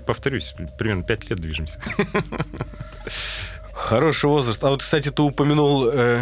повторюсь, 0.05 0.55
примерно 0.77 1.03
5 1.03 1.29
лет 1.31 1.39
движемся. 1.39 1.81
Хороший 3.77 4.25
возраст. 4.25 4.61
А 4.63 4.69
вот, 4.69 4.81
кстати, 4.81 5.11
ты 5.11 5.21
упомянул 5.21 5.87
э, 5.87 6.19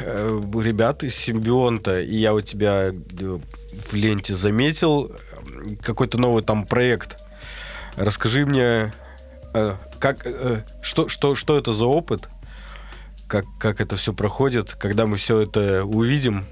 э, 0.00 0.40
ребят 0.62 1.02
из 1.02 1.16
Симбионта, 1.16 2.00
и 2.00 2.14
я 2.14 2.32
у 2.32 2.40
тебя 2.40 2.90
э, 2.90 3.38
в 3.90 3.94
ленте 3.94 4.36
заметил 4.36 5.10
э, 5.10 5.74
какой-то 5.82 6.18
новый 6.18 6.44
там 6.44 6.64
проект. 6.64 7.20
Расскажи 7.96 8.46
мне, 8.46 8.92
э, 9.52 9.74
как, 9.98 10.24
э, 10.24 10.62
что, 10.80 11.08
что, 11.08 11.34
что 11.34 11.58
это 11.58 11.72
за 11.72 11.86
опыт, 11.86 12.28
как, 13.26 13.46
как 13.58 13.80
это 13.80 13.96
все 13.96 14.14
проходит, 14.14 14.74
когда 14.74 15.06
мы 15.06 15.16
все 15.16 15.40
это 15.40 15.84
увидим. 15.84 16.46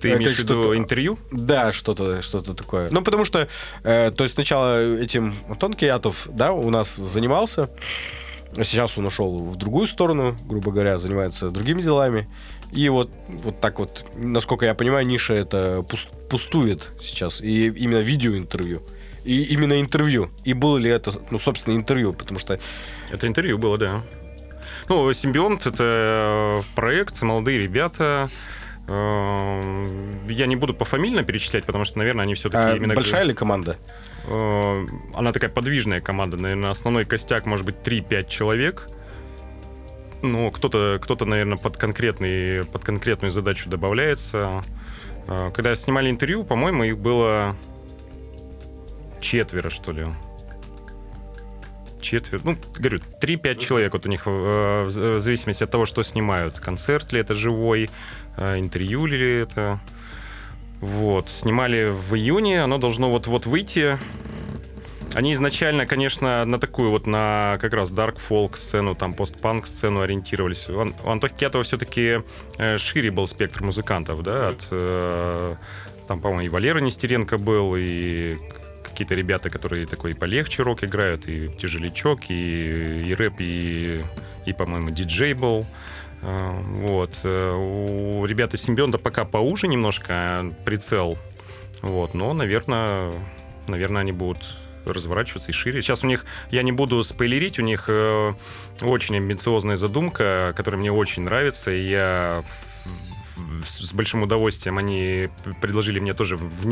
Ты 0.00 0.10
это 0.10 0.18
имеешь 0.18 0.36
в 0.36 0.40
виду 0.40 0.76
интервью? 0.76 1.18
Да, 1.30 1.72
что-то 1.72 2.20
что 2.20 2.40
такое. 2.42 2.88
Ну, 2.90 3.02
потому 3.02 3.24
что, 3.24 3.48
э, 3.84 4.10
то 4.10 4.22
есть 4.22 4.34
сначала 4.34 4.96
этим 4.98 5.34
Антон 5.48 5.72
Киятов, 5.72 6.28
да, 6.30 6.52
у 6.52 6.68
нас 6.68 6.94
занимался, 6.94 7.70
Сейчас 8.56 8.98
он 8.98 9.06
ушел 9.06 9.38
в 9.38 9.56
другую 9.56 9.86
сторону, 9.86 10.36
грубо 10.46 10.72
говоря, 10.72 10.98
занимается 10.98 11.50
другими 11.50 11.80
делами. 11.80 12.28
И 12.70 12.88
вот, 12.88 13.10
вот 13.28 13.60
так 13.60 13.78
вот, 13.78 14.06
насколько 14.14 14.66
я 14.66 14.74
понимаю, 14.74 15.06
ниша 15.06 15.34
это 15.34 15.84
пустует 16.28 16.90
сейчас. 17.00 17.40
И 17.40 17.68
именно 17.68 18.00
видеоинтервью. 18.00 18.82
И 19.24 19.42
именно 19.44 19.80
интервью. 19.80 20.30
И 20.44 20.52
было 20.52 20.78
ли 20.78 20.90
это, 20.90 21.12
ну, 21.30 21.38
собственно, 21.38 21.76
интервью, 21.76 22.12
потому 22.12 22.38
что... 22.38 22.58
Это 23.10 23.26
интервью 23.26 23.58
было, 23.58 23.78
да. 23.78 24.02
Ну, 24.88 25.12
Симбионт— 25.12 25.66
это 25.66 26.62
проект, 26.74 27.22
молодые 27.22 27.58
ребята, 27.58 28.28
Эм, 28.88 30.28
я 30.28 30.46
не 30.46 30.56
буду 30.56 30.74
пофамильно 30.74 31.22
перечислять, 31.22 31.64
потому 31.64 31.84
что, 31.84 31.98
наверное, 31.98 32.24
они 32.24 32.34
все-таки 32.34 32.64
а 32.64 32.76
именно... 32.76 32.94
Большая 32.94 33.22
ли 33.22 33.34
команда? 33.34 33.76
Э, 34.26 34.86
она 35.14 35.32
такая 35.32 35.50
подвижная 35.50 36.00
команда. 36.00 36.36
Наверное, 36.36 36.70
основной 36.70 37.04
костяк 37.04 37.46
может 37.46 37.66
быть 37.66 37.76
3-5 37.84 38.28
человек. 38.28 38.88
Ну, 40.22 40.50
кто-то, 40.50 40.98
кто-то, 41.02 41.24
наверное, 41.24 41.58
под, 41.58 41.76
конкретный, 41.76 42.64
под 42.64 42.84
конкретную 42.84 43.30
задачу 43.30 43.68
добавляется. 43.68 44.62
Э, 45.26 45.50
когда 45.54 45.74
снимали 45.74 46.10
интервью, 46.10 46.44
по-моему, 46.44 46.84
их 46.84 46.98
было 46.98 47.56
четверо, 49.20 49.70
что 49.70 49.92
ли 49.92 50.06
четверть, 52.02 52.44
ну, 52.44 52.58
говорю, 52.76 53.00
3-5 53.20 53.58
человек 53.58 53.92
вот 53.94 54.04
у 54.04 54.08
них 54.08 54.24
э, 54.26 54.84
в 54.84 55.20
зависимости 55.20 55.64
от 55.64 55.70
того, 55.70 55.86
что 55.86 56.02
снимают. 56.02 56.58
Концерт 56.58 57.12
ли 57.12 57.20
это 57.20 57.34
живой, 57.34 57.88
э, 58.36 58.58
интервью 58.58 59.06
ли 59.06 59.40
это. 59.40 59.80
Вот, 60.82 61.30
снимали 61.30 61.86
в 61.86 62.14
июне, 62.14 62.60
оно 62.62 62.76
должно 62.76 63.08
вот-вот 63.08 63.46
выйти. 63.46 63.98
Они 65.14 65.32
изначально, 65.32 65.86
конечно, 65.86 66.44
на 66.44 66.58
такую 66.58 66.90
вот, 66.90 67.06
на 67.06 67.56
как 67.60 67.72
раз 67.72 67.92
dark 67.92 68.16
folk 68.16 68.56
сцену, 68.56 68.94
там 68.94 69.14
постпанк 69.14 69.66
сцену 69.66 70.00
ориентировались. 70.00 70.68
У 70.68 71.08
Антохи 71.08 71.34
Кетова 71.34 71.62
все-таки 71.64 72.22
э, 72.58 72.78
шире 72.78 73.10
был 73.10 73.26
спектр 73.26 73.62
музыкантов, 73.62 74.22
да, 74.22 74.48
от 74.48 75.58
там, 76.08 76.20
по-моему, 76.20 76.46
и 76.46 76.48
Валера 76.48 76.80
Нестеренко 76.80 77.38
был, 77.38 77.76
и 77.76 78.36
какие-то 78.82 79.14
ребята, 79.14 79.50
которые 79.50 79.86
такой 79.86 80.14
полегче 80.14 80.62
рок 80.62 80.84
играют, 80.84 81.28
и 81.28 81.48
тяжелячок, 81.58 82.28
и, 82.28 83.08
и 83.08 83.14
рэп, 83.14 83.34
и, 83.38 84.04
и 84.44 84.52
по-моему, 84.52 84.90
диджей 84.90 85.34
был. 85.34 85.64
А, 86.22 86.52
вот. 86.62 87.20
Э, 87.24 87.52
у 87.52 88.24
ребят 88.24 88.54
из 88.54 88.62
Симбионта 88.62 88.98
пока 88.98 89.24
поуже 89.24 89.68
немножко 89.68 90.54
прицел. 90.64 91.18
Вот. 91.82 92.14
Но, 92.14 92.32
наверное, 92.32 93.12
наверное, 93.66 94.02
они 94.02 94.12
будут 94.12 94.58
разворачиваться 94.84 95.50
и 95.50 95.54
шире. 95.54 95.82
Сейчас 95.82 96.02
у 96.04 96.06
них, 96.06 96.24
я 96.50 96.62
не 96.62 96.72
буду 96.72 97.02
спойлерить, 97.04 97.58
у 97.58 97.62
них 97.62 97.84
э, 97.88 98.32
очень 98.82 99.16
амбициозная 99.16 99.76
задумка, 99.76 100.52
которая 100.56 100.80
мне 100.80 100.92
очень 100.92 101.22
нравится, 101.22 101.70
и 101.70 101.88
я 101.88 102.44
с 103.64 103.92
большим 103.92 104.22
удовольствием 104.22 104.78
они 104.78 105.30
предложили 105.60 105.98
мне 105.98 106.14
тоже 106.14 106.36
в, 106.36 106.66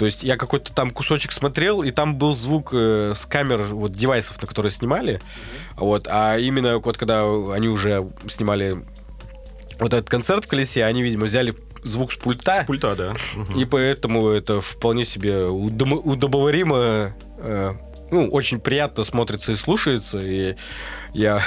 то 0.00 0.06
есть 0.06 0.22
я 0.22 0.38
какой-то 0.38 0.72
там 0.72 0.92
кусочек 0.92 1.30
смотрел, 1.30 1.82
и 1.82 1.90
там 1.90 2.16
был 2.16 2.32
звук 2.32 2.70
э, 2.72 3.12
с 3.14 3.26
камер, 3.26 3.64
вот 3.64 3.92
девайсов, 3.92 4.40
на 4.40 4.48
которые 4.48 4.72
снимали. 4.72 5.16
Mm-hmm. 5.16 5.74
Вот, 5.76 6.08
а 6.10 6.38
именно 6.38 6.78
вот 6.78 6.96
когда 6.96 7.24
они 7.52 7.68
уже 7.68 8.10
снимали 8.26 8.82
вот 9.78 9.92
этот 9.92 10.08
концерт 10.08 10.46
в 10.46 10.48
колесе, 10.48 10.86
они, 10.86 11.02
видимо, 11.02 11.26
взяли 11.26 11.54
звук 11.84 12.12
с 12.12 12.16
пульта. 12.16 12.62
С 12.62 12.66
пульта, 12.66 12.96
да. 12.96 13.14
И 13.54 13.66
поэтому 13.66 14.30
это 14.30 14.62
вполне 14.62 15.04
себе 15.04 15.48
удом- 15.48 16.00
удобоваримо. 16.02 17.14
Э, 17.36 17.74
ну, 18.10 18.26
очень 18.30 18.58
приятно 18.58 19.04
смотрится 19.04 19.52
и 19.52 19.56
слушается. 19.56 20.18
И 20.18 20.56
я, 21.12 21.42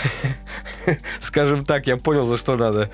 скажем 1.22 1.66
так, 1.66 1.88
я 1.88 1.98
понял, 1.98 2.24
за 2.24 2.38
что 2.38 2.56
надо 2.56 2.92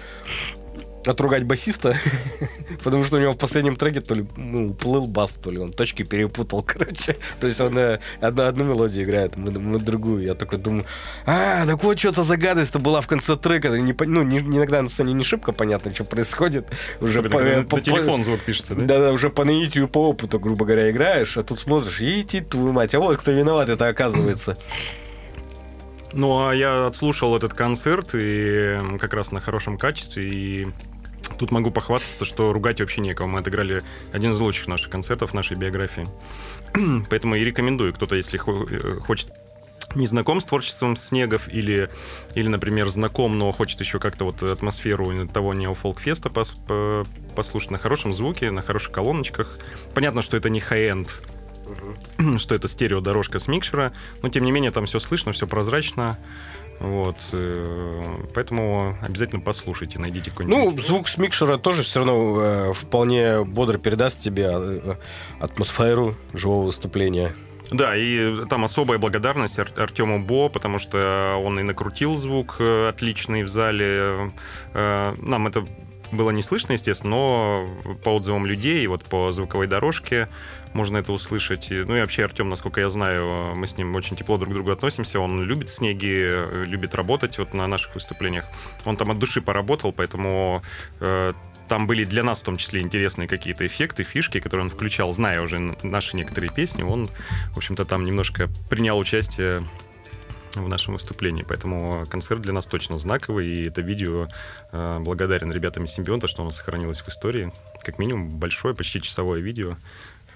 отругать 1.06 1.44
басиста, 1.44 1.96
потому 2.84 3.04
что 3.04 3.18
у 3.18 3.20
него 3.20 3.34
в 3.34 3.38
последнем 3.38 3.76
треке 3.76 4.02
то 4.02 4.16
ли 4.16 4.26
ну, 4.36 4.70
уплыл 4.70 5.08
бас, 5.08 5.32
то 5.32 5.52
ли 5.52 5.58
он 5.58 5.72
точки 5.72 6.04
перепутал, 6.04 6.64
короче. 6.68 7.16
То 7.40 7.48
есть 7.48 7.60
он 7.62 7.78
э, 7.78 8.00
одну, 8.22 8.44
одну 8.44 8.66
мелодию 8.66 9.06
играет, 9.06 9.38
мы, 9.38 9.52
мы 9.52 9.80
другую. 9.80 10.24
Я 10.24 10.36
такой 10.36 10.60
думаю, 10.60 10.86
а, 11.26 11.66
так 11.66 11.84
вот 11.84 12.00
что-то 12.00 12.24
за 12.24 12.38
гадость-то 12.38 12.80
была 12.80 13.02
в 13.02 13.08
конце 13.08 13.36
трека. 13.36 13.70
Не, 13.70 13.96
ну, 14.06 14.24
не, 14.24 14.40
иногда 14.40 14.82
на 14.82 14.90
сцене 14.90 15.14
не 15.14 15.24
шибко 15.24 15.52
понятно, 15.52 15.94
что 15.94 16.04
происходит. 16.04 16.68
Уже 17.00 17.24
по, 17.24 17.40
на, 17.42 17.64
по, 17.64 17.78
на 17.78 17.82
телефон 17.82 18.24
звук 18.24 18.42
пишется, 18.42 18.76
да? 18.76 18.86
Да-да, 18.86 19.12
уже 19.12 19.30
по 19.30 19.46
наитию, 19.46 19.88
по 19.88 20.10
опыту, 20.10 20.40
грубо 20.40 20.66
говоря, 20.66 20.90
играешь, 20.90 21.38
а 21.38 21.44
тут 21.44 21.60
смотришь, 21.60 22.02
идти 22.02 22.42
твою 22.42 22.74
мать, 22.74 22.94
а 22.96 23.00
вот 23.00 23.18
кто 23.18 23.32
виноват, 23.32 23.70
это 23.70 23.88
оказывается. 23.88 24.58
Ну, 26.14 26.48
а 26.48 26.54
я 26.54 26.88
отслушал 26.88 27.36
этот 27.36 27.54
концерт 27.54 28.12
и 28.14 28.80
как 29.00 29.14
раз 29.14 29.32
на 29.32 29.40
хорошем 29.40 29.78
качестве, 29.78 30.28
и 30.28 30.68
Тут 31.38 31.52
могу 31.52 31.72
похвастаться, 31.72 32.26
что 32.26 32.52
ругать 32.54 32.80
вообще 32.80 33.02
некого. 33.02 33.28
Мы 33.28 33.40
отыграли 33.40 33.84
один 34.12 34.32
из 34.32 34.40
лучших 34.40 34.68
наших 34.68 34.90
концертов 34.90 35.32
в 35.32 35.34
нашей 35.34 35.56
биографии. 35.56 36.08
Поэтому 37.10 37.36
и 37.36 37.44
рекомендую, 37.44 37.94
кто-то, 37.94 38.16
если 38.16 38.38
э, 38.38 39.00
хочет 39.00 39.30
не 39.96 40.06
знаком 40.06 40.40
с 40.40 40.46
творчеством 40.46 40.96
Снегов 40.96 41.48
или, 41.48 41.90
или, 42.36 42.48
например, 42.48 42.90
знаком, 42.90 43.38
но 43.38 43.52
хочет 43.52 43.80
еще 43.80 44.00
как-то 44.00 44.26
вот 44.26 44.44
атмосферу 44.44 45.28
того 45.28 45.54
неофолкфеста 45.54 46.30
пос, 46.30 46.52
по, 46.68 47.06
послушать 47.36 47.72
на 47.72 47.78
хорошем 47.78 48.14
звуке, 48.14 48.52
на 48.52 48.62
хороших 48.62 48.92
колоночках. 48.92 49.58
Понятно, 49.94 50.22
что 50.22 50.38
это 50.38 50.50
не 50.50 50.60
хай-энд, 50.60 51.22
что 52.38 52.56
это 52.56 52.68
стереодорожка 52.68 53.40
с 53.40 53.48
микшера, 53.48 53.94
но 54.22 54.30
тем 54.30 54.46
не 54.46 54.52
менее 54.52 54.72
там 54.72 54.86
все 54.86 55.00
слышно, 55.00 55.32
все 55.32 55.48
прозрачно. 55.48 56.18
Вот, 56.80 57.18
э, 57.34 58.04
поэтому 58.34 58.98
обязательно 59.02 59.42
послушайте, 59.42 60.00
найдите 60.00 60.32
какой-нибудь. 60.32 60.76
Ну, 60.76 60.82
звук 60.82 61.10
с 61.10 61.18
микшера 61.18 61.58
тоже 61.58 61.84
все 61.84 62.00
равно 62.00 62.42
э, 62.42 62.74
вполне 62.74 63.44
бодро 63.44 63.78
передаст 63.78 64.22
тебе 64.22 64.50
э, 64.50 64.96
атмосферу 65.42 66.16
живого 66.34 66.68
выступления. 66.68 67.36
Да, 67.72 67.96
и 67.98 68.46
там 68.48 68.64
особая 68.64 68.98
благодарность 68.98 69.60
Ар- 69.60 69.74
Артему 69.76 70.24
Бо, 70.24 70.48
потому 70.48 70.80
что 70.80 71.40
он 71.44 71.60
и 71.60 71.64
накрутил 71.64 72.16
звук 72.16 72.60
отличный 72.60 73.44
в 73.44 73.48
зале. 73.48 74.32
Нам 74.74 75.48
это 75.48 75.68
было 76.12 76.32
не 76.32 76.42
слышно, 76.42 76.74
естественно, 76.74 77.12
но 77.12 77.70
по 78.04 78.10
отзывам 78.10 78.46
людей, 78.46 78.86
вот 78.88 79.04
по 79.04 79.32
звуковой 79.32 79.68
дорожке 79.68 80.28
можно 80.74 80.98
это 80.98 81.12
услышать. 81.12 81.68
Ну 81.70 81.96
и 81.96 82.02
вообще 82.02 82.24
Артем, 82.24 82.50
насколько 82.50 82.82
я 82.82 82.90
знаю, 82.90 83.56
мы 83.56 83.68
с 83.68 83.78
ним 83.78 83.96
очень 83.96 84.16
тепло 84.16 84.38
друг 84.38 84.52
к 84.52 84.54
другу 84.54 84.72
относимся. 84.72 85.20
Он 85.20 85.44
любит 85.44 85.70
снеги, 85.70 86.66
любит 86.66 86.96
работать 86.96 87.38
вот 87.38 87.54
на 87.54 87.68
наших 87.68 87.96
выступлениях. 87.96 88.46
Он 88.86 88.98
там 88.98 89.12
от 89.12 89.20
души 89.20 89.42
поработал, 89.42 89.92
поэтому 89.92 90.62
э, 91.00 91.34
там 91.68 91.88
были 91.88 92.04
для 92.04 92.24
нас 92.24 92.42
в 92.42 92.44
том 92.44 92.58
числе 92.58 92.82
интересные 92.82 93.28
какие-то 93.28 93.66
эффекты, 93.66 94.04
фишки, 94.04 94.40
которые 94.40 94.66
он 94.66 94.70
включал, 94.70 95.14
зная 95.14 95.42
уже 95.42 95.60
наши 95.84 96.18
некоторые 96.18 96.52
песни. 96.52 96.84
Он, 96.84 97.08
в 97.54 97.58
общем-то, 97.58 97.86
там 97.86 98.04
немножко 98.04 98.50
принял 98.70 98.98
участие 98.98 99.64
в 100.64 100.70
нашем 100.70 100.94
выступлении. 100.94 101.44
Поэтому 101.48 102.06
концерт 102.10 102.42
для 102.42 102.54
нас 102.54 102.66
точно 102.66 102.98
знаковый, 102.98 103.48
и 103.48 103.68
это 103.68 103.82
видео 103.82 104.28
э, 104.72 105.00
благодарен 105.00 105.52
ребятам 105.52 105.86
из 105.86 105.92
Симбионта, 105.92 106.28
что 106.28 106.42
оно 106.42 106.52
сохранилось 106.52 107.02
в 107.02 107.10
истории. 107.10 107.52
Как 107.84 108.00
минимум 108.00 108.38
большое, 108.38 108.76
почти 108.76 109.02
часовое 109.02 109.40
видео 109.40 109.78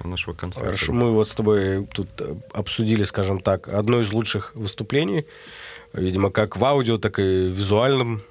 нашего 0.03 0.33
концерта. 0.33 0.67
Хорошо, 0.67 0.93
мы 0.93 1.11
вот 1.11 1.29
с 1.29 1.31
тобой 1.31 1.85
тут 1.85 2.09
обсудили, 2.53 3.03
скажем 3.03 3.39
так, 3.39 3.67
одно 3.67 3.99
из 3.99 4.11
лучших 4.11 4.53
выступлений, 4.55 5.25
видимо, 5.93 6.29
как 6.31 6.57
в 6.57 6.65
аудио, 6.65 6.97
так 6.97 7.19
и 7.19 7.21
в 7.21 7.53
визуальном 7.53 8.21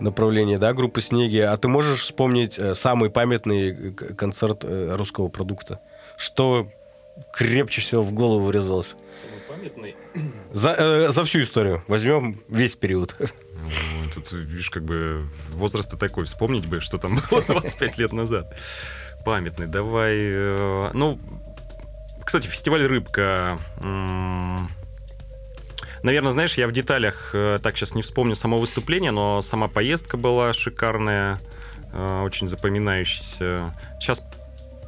направлении, 0.00 0.56
да, 0.56 0.72
группы 0.72 1.00
«Снеги». 1.00 1.38
А 1.38 1.56
ты 1.56 1.68
можешь 1.68 2.02
вспомнить 2.02 2.58
э, 2.58 2.74
самый 2.74 3.10
памятный 3.10 3.94
концерт 3.94 4.64
э, 4.64 4.94
русского 4.96 5.28
продукта? 5.28 5.80
Что 6.16 6.68
крепче 7.32 7.80
всего 7.80 8.02
в 8.02 8.12
голову 8.12 8.46
врезалось? 8.46 8.96
Памятный? 9.62 9.94
За, 10.52 10.70
э, 10.76 11.12
за 11.12 11.24
всю 11.24 11.42
историю. 11.42 11.84
Возьмем 11.86 12.40
весь 12.48 12.74
период. 12.74 13.14
Ну, 13.20 14.10
тут, 14.12 14.32
видишь, 14.32 14.70
как 14.70 14.82
бы 14.82 15.24
возраст 15.50 15.96
такой. 16.00 16.24
Вспомнить 16.24 16.66
бы, 16.66 16.80
что 16.80 16.98
там 16.98 17.16
было 17.30 17.42
25 17.46 17.98
лет 17.98 18.12
назад. 18.12 18.56
Памятный. 19.24 19.68
Давай... 19.68 20.16
Э, 20.16 20.90
ну, 20.94 21.20
кстати, 22.24 22.48
фестиваль 22.48 22.82
«Рыбка». 22.82 23.56
Наверное, 26.02 26.32
знаешь, 26.32 26.54
я 26.54 26.66
в 26.66 26.72
деталях 26.72 27.30
э, 27.32 27.60
так 27.62 27.76
сейчас 27.76 27.94
не 27.94 28.02
вспомню 28.02 28.34
само 28.34 28.58
выступление, 28.58 29.12
но 29.12 29.40
сама 29.42 29.68
поездка 29.68 30.16
была 30.16 30.52
шикарная, 30.52 31.38
э, 31.92 32.22
очень 32.24 32.48
запоминающаяся. 32.48 33.72
Сейчас 34.00 34.26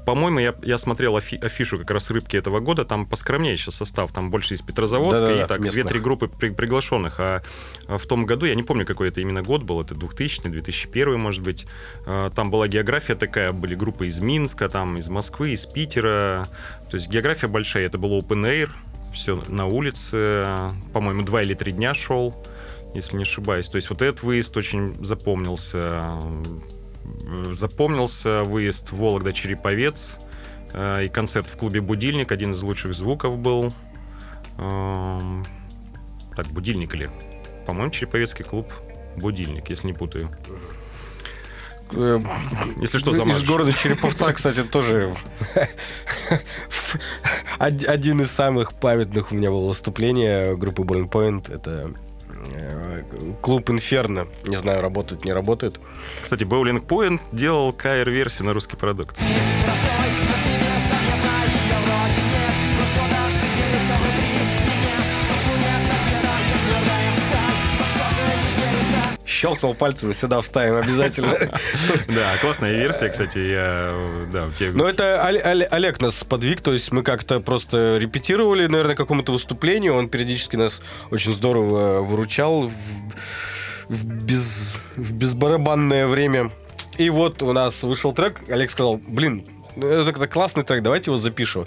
по-моему, 0.05 0.39
я, 0.39 0.55
я 0.63 0.79
смотрел 0.79 1.17
афи, 1.17 1.37
афишу 1.37 1.79
как 1.79 1.91
раз 1.91 2.11
рыбки 2.11 2.37
этого 2.37 2.61
года, 2.61 2.85
там 2.85 3.07
поскромнее 3.07 3.57
сейчас 3.57 3.77
состав, 3.77 4.13
там 4.13 4.31
больше 4.31 4.55
из 4.55 4.63
Петрозаводска, 4.63 5.27
да, 5.27 5.35
да, 5.35 5.43
и 5.43 5.47
так 5.47 5.61
две-три 5.61 6.01
группы 6.01 6.29
при, 6.29 6.51
приглашенных. 6.51 7.21
А, 7.21 7.43
а 7.87 7.99
в 7.99 8.07
том 8.07 8.27
году, 8.27 8.47
я 8.47 8.55
не 8.55 8.63
помню, 8.63 8.87
какой 8.87 9.09
это 9.09 9.21
именно 9.21 9.43
год 9.43 9.63
был, 9.63 9.81
это 9.81 9.95
2000 9.95 10.49
2001 10.49 11.19
может 11.19 11.43
быть, 11.43 11.67
а, 12.07 12.31
там 12.31 12.51
была 12.51 12.69
география 12.69 13.15
такая, 13.15 13.53
были 13.53 13.75
группы 13.75 14.07
из 14.07 14.21
Минска, 14.21 14.69
там 14.69 14.99
из 14.99 15.09
Москвы, 15.09 15.53
из 15.53 15.67
Питера, 15.67 16.49
то 16.91 16.97
есть 16.97 17.09
география 17.09 17.49
большая, 17.49 17.87
это 17.87 17.99
был 17.99 18.19
open 18.19 18.45
air, 18.45 18.71
все 19.13 19.43
на 19.49 19.67
улице, 19.67 20.47
по-моему, 20.93 21.23
два 21.23 21.43
или 21.43 21.55
три 21.55 21.73
дня 21.73 21.95
шел, 21.95 22.35
если 22.95 23.17
не 23.17 23.23
ошибаюсь. 23.23 23.69
То 23.69 23.77
есть 23.77 23.89
вот 23.91 24.03
этот 24.03 24.23
выезд 24.23 24.57
очень 24.57 24.97
запомнился 25.05 26.13
запомнился 27.53 28.45
выезд 28.45 28.93
Вологда-Череповец 28.93 30.19
э, 30.73 31.05
и 31.05 31.09
концерт 31.09 31.49
в 31.49 31.57
клубе 31.57 31.81
«Будильник». 31.81 32.33
Один 32.33 32.53
из 32.53 32.63
лучших 32.63 32.95
звуков 32.95 33.39
был. 33.39 33.73
Эм, 34.59 35.45
так, 36.37 36.47
«Будильник» 36.49 36.95
или? 36.95 37.11
По-моему, 37.67 37.91
Череповецкий 37.91 38.45
клуб 38.45 38.73
«Будильник», 39.17 39.69
если 39.69 39.89
не 39.89 39.93
путаю. 39.93 40.31
Э, 41.93 42.21
если 42.81 42.99
что, 42.99 43.13
замажешь. 43.13 43.43
Из 43.43 43.49
города 43.49 43.73
Череповца, 43.73 44.33
кстати, 44.33 44.63
тоже 44.65 45.15
один 47.59 48.21
из 48.21 48.31
самых 48.31 48.75
памятных 48.75 49.33
у 49.33 49.35
меня 49.35 49.51
было 49.51 49.69
выступление 49.69 50.57
группы 50.57 50.83
Burning 50.83 51.11
Point. 51.11 51.53
Это 51.53 51.95
Э, 51.95 52.04
клуб 53.41 53.71
Инферно. 53.71 54.27
Не 54.45 54.57
знаю, 54.57 54.81
работает, 54.83 55.25
не 55.25 55.33
работает. 55.33 55.81
Кстати, 56.21 56.45
Bowling 56.45 56.85
Point 56.87 57.21
делал 57.33 57.73
кайр-версию 57.73 58.47
на 58.47 58.55
русский 58.55 58.77
продукт. 58.77 59.19
Щелкнул 69.45 69.75
пальцем, 69.75 70.15
сюда 70.15 70.41
вставим 70.41 70.77
обязательно. 70.77 71.35
Да, 72.09 72.37
классная 72.41 72.73
версия, 72.73 73.09
кстати. 73.09 73.39
Я. 73.39 73.93
Ну, 74.73 74.87
это 74.87 75.23
Олег 75.23 76.01
нас 76.01 76.25
подвиг, 76.25 76.61
то 76.61 76.73
есть 76.73 76.93
мы 76.93 77.03
как-то 77.03 77.41
просто 77.41 77.99
репетировали, 77.99 78.67
наверное, 78.67 78.95
какому-то 78.95 79.33
выступлению, 79.33 79.95
он 79.95 80.09
периодически 80.09 80.57
нас 80.57 80.81
очень 81.11 81.35
здорово 81.35 82.01
выручал 82.01 82.71
в, 83.89 84.05
без, 84.05 84.45
в 84.97 85.13
безбарабанное 85.13 86.07
время. 86.07 86.51
И 86.97 87.11
вот 87.11 87.43
у 87.43 87.53
нас 87.53 87.83
вышел 87.83 88.13
трек, 88.13 88.41
Олег 88.49 88.71
сказал, 88.71 88.97
блин, 88.97 89.45
это, 89.77 90.11
это 90.11 90.27
классный 90.29 90.63
трек, 90.63 90.83
давайте 90.83 91.11
его 91.11 91.17
запишем. 91.17 91.67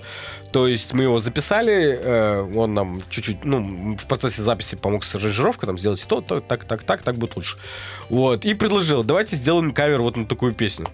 То 0.51 0.67
есть 0.67 0.93
мы 0.93 1.03
его 1.03 1.19
записали, 1.19 1.99
э, 2.01 2.51
он 2.55 2.73
нам 2.73 3.01
чуть-чуть, 3.09 3.43
ну, 3.43 3.97
в 3.97 4.05
процессе 4.07 4.41
записи 4.41 4.75
помог 4.75 5.03
с 5.03 5.13
аранжировкой, 5.15 5.67
там, 5.67 5.77
сделать 5.77 6.03
то, 6.07 6.21
то, 6.21 6.39
так, 6.39 6.65
так, 6.65 6.83
так, 6.83 7.01
так 7.01 7.15
будет 7.17 7.35
лучше. 7.35 7.57
Вот, 8.09 8.45
и 8.45 8.53
предложил, 8.53 9.03
давайте 9.03 9.35
сделаем 9.35 9.73
кавер 9.73 10.01
вот 10.01 10.15
на 10.17 10.25
такую 10.25 10.53
песню. 10.53 10.87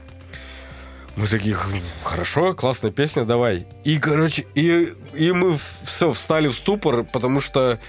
Мы 1.16 1.28
такие, 1.28 1.56
хорошо, 2.04 2.56
классная 2.56 2.92
песня, 2.92 3.24
давай. 3.24 3.68
И, 3.84 4.00
короче, 4.00 4.48
и, 4.56 4.92
и 5.14 5.32
мы 5.32 5.60
все 5.84 6.12
встали 6.12 6.48
в 6.48 6.56
ступор, 6.56 7.04
потому 7.04 7.40
что 7.40 7.80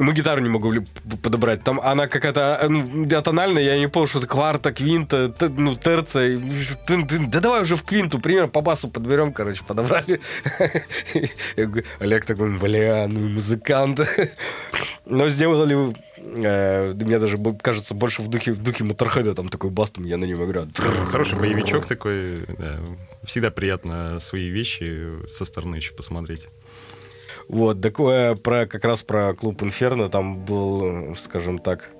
мы 0.00 0.14
гитару 0.14 0.40
не 0.40 0.48
могли 0.48 0.84
подобрать. 1.22 1.62
Там 1.62 1.78
она 1.80 2.06
какая-то 2.06 2.58
э, 2.62 2.68
ну, 2.68 3.04
диатональная, 3.04 3.62
я 3.62 3.78
не 3.78 3.86
помню, 3.86 4.08
что 4.08 4.18
это 4.18 4.26
кварта, 4.26 4.72
квинта, 4.72 5.32
ну, 5.56 5.76
терция. 5.76 6.38
Да 7.28 7.40
давай 7.40 7.62
уже 7.62 7.76
в 7.76 7.82
квинту, 7.82 8.18
примерно 8.18 8.48
по 8.48 8.62
басу 8.62 8.88
подберем, 8.88 9.32
короче, 9.32 9.62
подобрали. 9.62 10.20
Олег 11.98 12.24
такой, 12.24 12.58
бля, 12.58 13.06
ну 13.08 13.28
музыкант. 13.28 14.00
Но 15.04 15.28
сделали 15.28 15.94
э, 16.16 16.94
мне 16.94 17.18
даже 17.18 17.36
кажется 17.62 17.94
больше 17.94 18.22
в 18.22 18.28
духе 18.28 18.52
в 18.52 18.62
духе 18.62 18.84
Моторхеда 18.84 19.34
там 19.34 19.48
такой 19.48 19.70
бас 19.70 19.90
там 19.90 20.04
я 20.04 20.16
на 20.16 20.24
нем 20.24 20.42
играю. 20.44 20.70
Хороший 21.10 21.38
боевичок 21.38 21.86
такой, 21.86 22.38
да. 22.58 22.78
Всегда 23.24 23.50
приятно 23.50 24.18
свои 24.20 24.48
вещи 24.48 25.26
со 25.28 25.44
стороны 25.44 25.76
еще 25.76 25.92
посмотреть. 25.92 26.48
Вот, 27.50 27.80
такое 27.80 28.36
про, 28.36 28.64
как 28.64 28.84
раз 28.84 29.02
про 29.02 29.34
клуб 29.34 29.60
Инферно, 29.64 30.08
там 30.08 30.44
был, 30.44 31.16
скажем 31.16 31.58
так, 31.58 31.90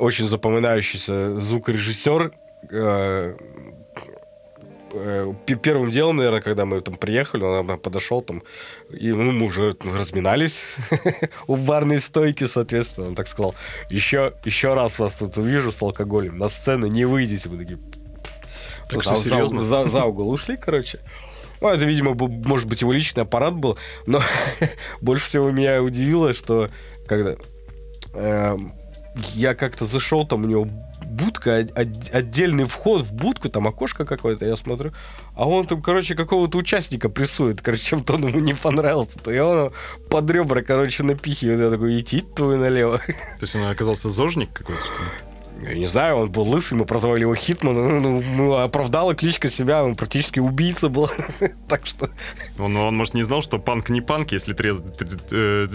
очень 0.00 0.26
запоминающийся 0.26 1.38
звукорежиссер. 1.38 2.32
Э, 2.72 3.36
э, 4.94 5.32
первым 5.62 5.90
делом, 5.90 6.16
наверное, 6.16 6.40
когда 6.40 6.64
мы 6.64 6.80
там 6.80 6.96
приехали, 6.96 7.44
он 7.44 7.78
подошел 7.78 8.20
там, 8.20 8.42
и 8.90 9.12
ну, 9.12 9.30
мы 9.30 9.46
уже 9.46 9.76
разминались 9.80 10.74
у 11.46 11.54
барной 11.54 12.00
стойки, 12.00 12.42
соответственно. 12.42 13.06
Он 13.06 13.14
так 13.14 13.28
сказал, 13.28 13.54
еще, 13.90 14.32
еще 14.44 14.74
раз 14.74 14.98
вас 14.98 15.14
тут 15.14 15.38
увижу 15.38 15.70
с 15.70 15.80
алкоголем, 15.80 16.36
на 16.36 16.48
сцену 16.48 16.88
не 16.88 17.04
выйдете. 17.04 17.48
Мы 17.48 17.58
такие, 17.58 17.78
так 18.88 19.04
за, 19.04 19.46
за, 19.46 19.60
за, 19.62 19.88
за 19.88 20.04
угол 20.04 20.30
ушли, 20.30 20.56
короче. 20.56 20.98
Ну, 21.60 21.68
это, 21.68 21.84
видимо, 21.84 22.14
может 22.14 22.68
быть, 22.68 22.80
его 22.80 22.92
личный 22.92 23.22
аппарат 23.24 23.54
был. 23.54 23.78
Но 24.06 24.20
больше 25.00 25.26
всего 25.26 25.50
меня 25.50 25.82
удивило, 25.82 26.32
что 26.32 26.68
когда 27.06 27.36
э, 28.14 28.58
я 29.34 29.54
как-то 29.54 29.84
зашел, 29.84 30.26
там 30.26 30.44
у 30.44 30.46
него 30.46 30.68
будка, 31.04 31.66
отдельный 32.12 32.64
вход 32.64 33.02
в 33.02 33.14
будку, 33.14 33.48
там 33.48 33.66
окошко 33.66 34.04
какое-то, 34.04 34.44
я 34.44 34.56
смотрю, 34.56 34.92
а 35.34 35.48
он 35.48 35.66
там, 35.66 35.82
короче, 35.82 36.14
какого-то 36.14 36.58
участника 36.58 37.08
прессует, 37.08 37.62
короче, 37.62 37.84
чем-то 37.84 38.14
он 38.14 38.28
ему 38.28 38.40
не 38.40 38.54
понравился, 38.54 39.18
то 39.18 39.30
я 39.30 39.46
он 39.46 39.72
под 40.10 40.30
ребра, 40.30 40.62
короче, 40.62 41.02
напихивает, 41.02 41.60
я 41.60 41.70
такой, 41.70 41.98
идти 41.98 42.20
твою 42.20 42.58
налево. 42.58 42.98
То 42.98 43.42
есть 43.42 43.54
он 43.54 43.64
оказался 43.64 44.08
зожник 44.08 44.52
какой-то, 44.52 44.84
что 44.84 45.02
ли? 45.02 45.27
Я 45.60 45.74
не 45.74 45.86
знаю, 45.86 46.16
он 46.16 46.30
был 46.30 46.44
лысый, 46.44 46.78
мы 46.78 46.84
прозвали 46.84 47.22
его 47.22 47.34
Хитман. 47.34 47.74
Ну, 47.74 48.00
ну, 48.00 48.22
ну 48.36 48.54
оправдала 48.54 49.14
кличка 49.14 49.48
себя, 49.48 49.82
он 49.82 49.96
практически 49.96 50.38
убийца 50.38 50.88
был. 50.88 51.10
так 51.68 51.84
что... 51.84 52.10
Он, 52.58 52.76
он, 52.76 52.96
может, 52.96 53.14
не 53.14 53.24
знал, 53.24 53.42
что 53.42 53.58
панк 53.58 53.88
не 53.88 54.00
панк, 54.00 54.30
если 54.30 54.52
трез... 54.52 54.80
э, 55.32 55.68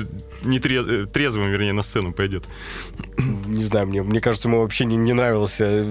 не 0.43 0.59
трез... 0.59 0.87
Э, 0.87 1.05
трезвым, 1.05 1.49
вернее, 1.49 1.73
на 1.73 1.83
сцену 1.83 2.13
пойдет. 2.13 2.45
не 3.45 3.65
знаю, 3.65 3.87
мне, 3.87 4.03
мне 4.03 4.21
кажется, 4.21 4.47
ему 4.47 4.61
вообще 4.61 4.85
не, 4.85 4.95
не 4.95 5.11
нравился 5.11 5.85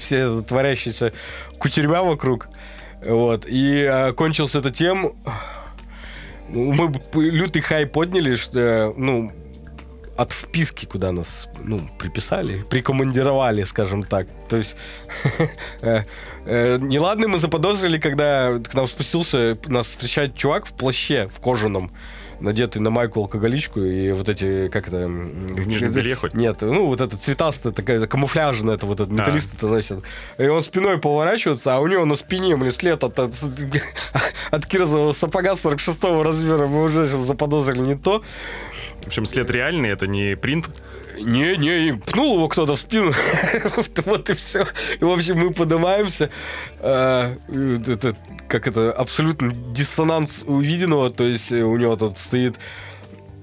все 0.00 0.42
творящиеся 0.42 1.12
кутерьма 1.58 2.02
вокруг. 2.02 2.48
Вот. 3.04 3.46
И 3.48 3.84
а, 3.84 4.12
кончился 4.12 4.58
это 4.58 4.70
тем... 4.70 5.14
Мы 6.48 6.90
лютый 7.12 7.60
хай 7.60 7.84
подняли, 7.84 8.34
что, 8.34 8.94
ну, 8.96 9.32
от 10.18 10.32
вписки, 10.32 10.84
куда 10.84 11.12
нас 11.12 11.48
ну, 11.62 11.80
приписали, 11.96 12.64
прикомандировали, 12.68 13.62
скажем 13.62 14.02
так. 14.02 14.26
То 14.48 14.56
есть 14.56 14.76
э, 15.80 16.02
э, 16.44 16.78
неладно 16.80 17.28
мы 17.28 17.38
заподозрили, 17.38 17.98
когда 17.98 18.58
к 18.58 18.74
нам 18.74 18.88
спустился 18.88 19.56
нас 19.66 19.86
встречает 19.86 20.34
чувак 20.34 20.66
в 20.66 20.72
плаще, 20.72 21.28
в 21.28 21.40
кожаном 21.40 21.92
надетый 22.40 22.80
на 22.80 22.90
майку 22.90 23.20
алкоголичку 23.20 23.80
и 23.80 24.12
вот 24.12 24.28
эти, 24.28 24.68
как 24.68 24.88
это... 24.88 25.06
В 25.06 25.66
нижнем 25.66 25.92
белье 25.92 26.14
хоть? 26.14 26.34
Нет, 26.34 26.58
ну 26.60 26.86
вот 26.86 27.00
это 27.00 27.16
цветастая 27.16 27.72
такая, 27.72 28.06
камуфляжная, 28.06 28.74
это 28.76 28.86
вот 28.86 29.00
этот 29.00 29.12
металлист 29.12 29.54
это 29.54 29.66
носит. 29.66 30.02
И 30.38 30.46
он 30.46 30.62
спиной 30.62 30.98
поворачивается, 30.98 31.74
а 31.74 31.80
у 31.80 31.86
него 31.86 32.04
на 32.04 32.16
спине, 32.16 32.56
блин, 32.56 32.72
след 32.72 33.02
от, 33.02 33.18
от, 33.18 33.32
от 34.50 34.66
кирзового 34.66 35.12
сапога 35.12 35.56
46 35.56 36.02
размера. 36.04 36.66
Мы 36.66 36.84
уже 36.84 37.06
заподозрили 37.06 37.80
не 37.80 37.96
то. 37.96 38.22
В 39.02 39.06
общем, 39.06 39.26
след 39.26 39.50
реальный, 39.50 39.90
это 39.90 40.06
не 40.06 40.36
принт. 40.36 40.68
Не, 41.20 41.56
не, 41.56 41.92
пнул 41.94 42.36
его 42.36 42.48
кто-то 42.48 42.76
в 42.76 42.80
спину. 42.80 43.12
вот 44.04 44.30
и 44.30 44.34
все. 44.34 44.66
И, 45.00 45.04
в 45.04 45.10
общем, 45.10 45.38
мы 45.38 45.52
поднимаемся. 45.52 46.30
А, 46.80 47.34
это, 47.48 48.16
как 48.48 48.66
это, 48.66 48.92
абсолютно 48.92 49.52
диссонанс 49.52 50.42
увиденного. 50.46 51.10
То 51.10 51.24
есть 51.24 51.50
у 51.52 51.76
него 51.76 51.96
тут 51.96 52.18
стоит 52.18 52.56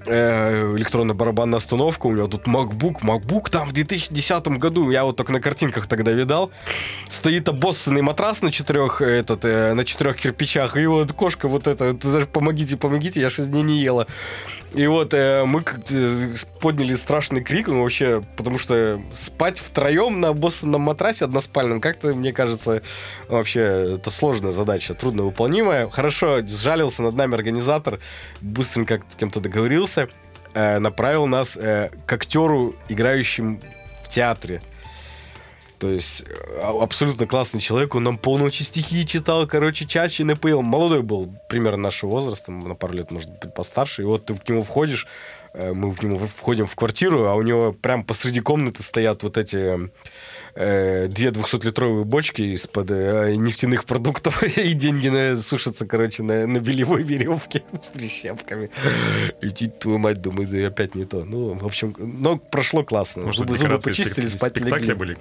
э, 0.05 0.75
электронная 0.75 1.15
барабанная 1.15 1.59
установка, 1.59 2.07
у 2.07 2.11
него 2.13 2.27
тут 2.27 2.47
MacBook, 2.47 3.01
MacBook 3.01 3.49
там 3.49 3.69
в 3.69 3.73
2010 3.73 4.47
году, 4.59 4.89
я 4.91 5.03
вот 5.03 5.17
только 5.17 5.31
на 5.31 5.39
картинках 5.39 5.87
тогда 5.87 6.11
видал, 6.11 6.51
стоит 7.09 7.49
обоссанный 7.49 8.01
матрас 8.01 8.41
на 8.41 8.51
четырех, 8.51 9.01
этот, 9.01 9.45
э, 9.45 9.73
на 9.73 9.83
четырех 9.83 10.17
кирпичах, 10.17 10.77
и 10.77 10.85
вот 10.85 11.13
кошка 11.13 11.47
вот 11.47 11.67
эта, 11.67 11.95
помогите, 12.31 12.77
помогите, 12.77 13.21
я 13.21 13.29
шесть 13.29 13.51
дней 13.51 13.63
не 13.63 13.81
ела. 13.81 14.07
И 14.75 14.87
вот 14.87 15.13
э, 15.13 15.45
мы 15.45 15.63
э, 15.89 16.33
подняли 16.59 16.95
страшный 16.95 17.41
крик, 17.41 17.67
ну 17.67 17.83
вообще, 17.83 18.21
потому 18.35 18.57
что 18.57 19.01
спать 19.13 19.57
втроем 19.57 20.19
на 20.19 20.29
обоссанном 20.29 20.81
матрасе 20.81 21.23
односпальном, 21.23 21.79
как-то, 21.79 22.13
мне 22.13 22.33
кажется, 22.33 22.81
вообще 23.29 23.95
это 23.95 24.11
сложная 24.11 24.51
задача, 24.51 24.93
трудновыполнимая. 24.93 25.89
Хорошо, 25.89 26.45
сжалился 26.45 27.03
над 27.03 27.15
нами 27.15 27.35
организатор, 27.35 27.99
быстренько 28.41 29.01
с 29.07 29.15
кем-то 29.15 29.39
договорился, 29.39 29.94
Леса 29.95 30.09
э, 30.53 30.79
направил 30.79 31.27
нас 31.27 31.57
э, 31.57 31.89
к 32.05 32.13
актеру, 32.13 32.75
играющим 32.89 33.59
в 34.03 34.09
театре. 34.09 34.61
То 35.79 35.89
есть 35.89 36.21
э, 36.21 36.61
абсолютно 36.61 37.25
классный 37.27 37.61
человек, 37.61 37.95
он 37.95 38.03
нам 38.03 38.17
полночи 38.17 38.63
стихи 38.63 39.05
читал, 39.05 39.47
короче, 39.47 39.85
чаще 39.85 40.23
напоил. 40.23 40.61
Молодой 40.61 41.01
был, 41.01 41.33
примерно 41.49 41.83
нашего 41.83 42.11
возраста, 42.11 42.51
на 42.51 42.75
пару 42.75 42.93
лет, 42.93 43.11
может 43.11 43.29
быть, 43.39 43.53
постарше. 43.53 44.03
И 44.03 44.05
вот 44.05 44.25
ты 44.25 44.35
к 44.35 44.47
нему 44.49 44.63
входишь, 44.63 45.07
э, 45.53 45.73
мы 45.73 45.93
к 45.93 46.03
нему 46.03 46.17
входим 46.17 46.65
в 46.65 46.75
квартиру, 46.75 47.25
а 47.25 47.35
у 47.35 47.41
него 47.41 47.73
прям 47.73 48.03
посреди 48.03 48.39
комнаты 48.39 48.83
стоят 48.83 49.23
вот 49.23 49.37
эти 49.37 49.91
э, 50.55 51.07
две 51.07 51.29
200-литровые 51.29 52.05
бочки 52.05 52.41
из-под 52.41 52.91
э, 52.91 53.35
нефтяных 53.35 53.85
продуктов, 53.85 54.43
и 54.57 54.73
деньги 54.73 55.09
на, 55.09 55.37
сушатся, 55.37 55.85
короче, 55.85 56.23
на, 56.23 56.47
на 56.47 56.59
белевой 56.59 57.03
веревке 57.03 57.63
с 57.71 57.97
прищепками. 57.97 58.69
И 59.41 59.49
твою 59.49 59.97
мать, 59.97 60.21
думаю, 60.21 60.47
да 60.47 60.67
опять 60.67 60.95
не 60.95 61.05
то. 61.05 61.23
Ну, 61.23 61.55
в 61.55 61.65
общем, 61.65 61.95
но 61.97 62.37
прошло 62.37 62.83
классно. 62.83 63.25
Может, 63.25 63.39
зубы, 63.39 63.57
зубы 63.57 63.79
почистили, 63.79 64.25
спать 64.25 64.57
легли. 64.57 64.93
были 64.93 65.17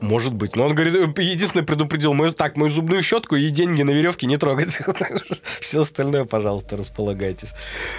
может 0.00 0.34
быть. 0.34 0.56
Но 0.56 0.66
он 0.66 0.74
говорит, 0.74 0.94
э, 0.94 1.22
единственное 1.22 1.64
предупредил, 1.64 2.12
мою, 2.12 2.32
так, 2.32 2.56
мою 2.56 2.70
зубную 2.70 3.02
щетку 3.02 3.36
и 3.36 3.48
деньги 3.50 3.82
на 3.82 3.90
веревке 3.90 4.26
не 4.26 4.36
трогать. 4.36 4.76
Все 5.60 5.80
остальное, 5.80 6.24
пожалуйста, 6.24 6.76
располагайтесь. 6.76 7.52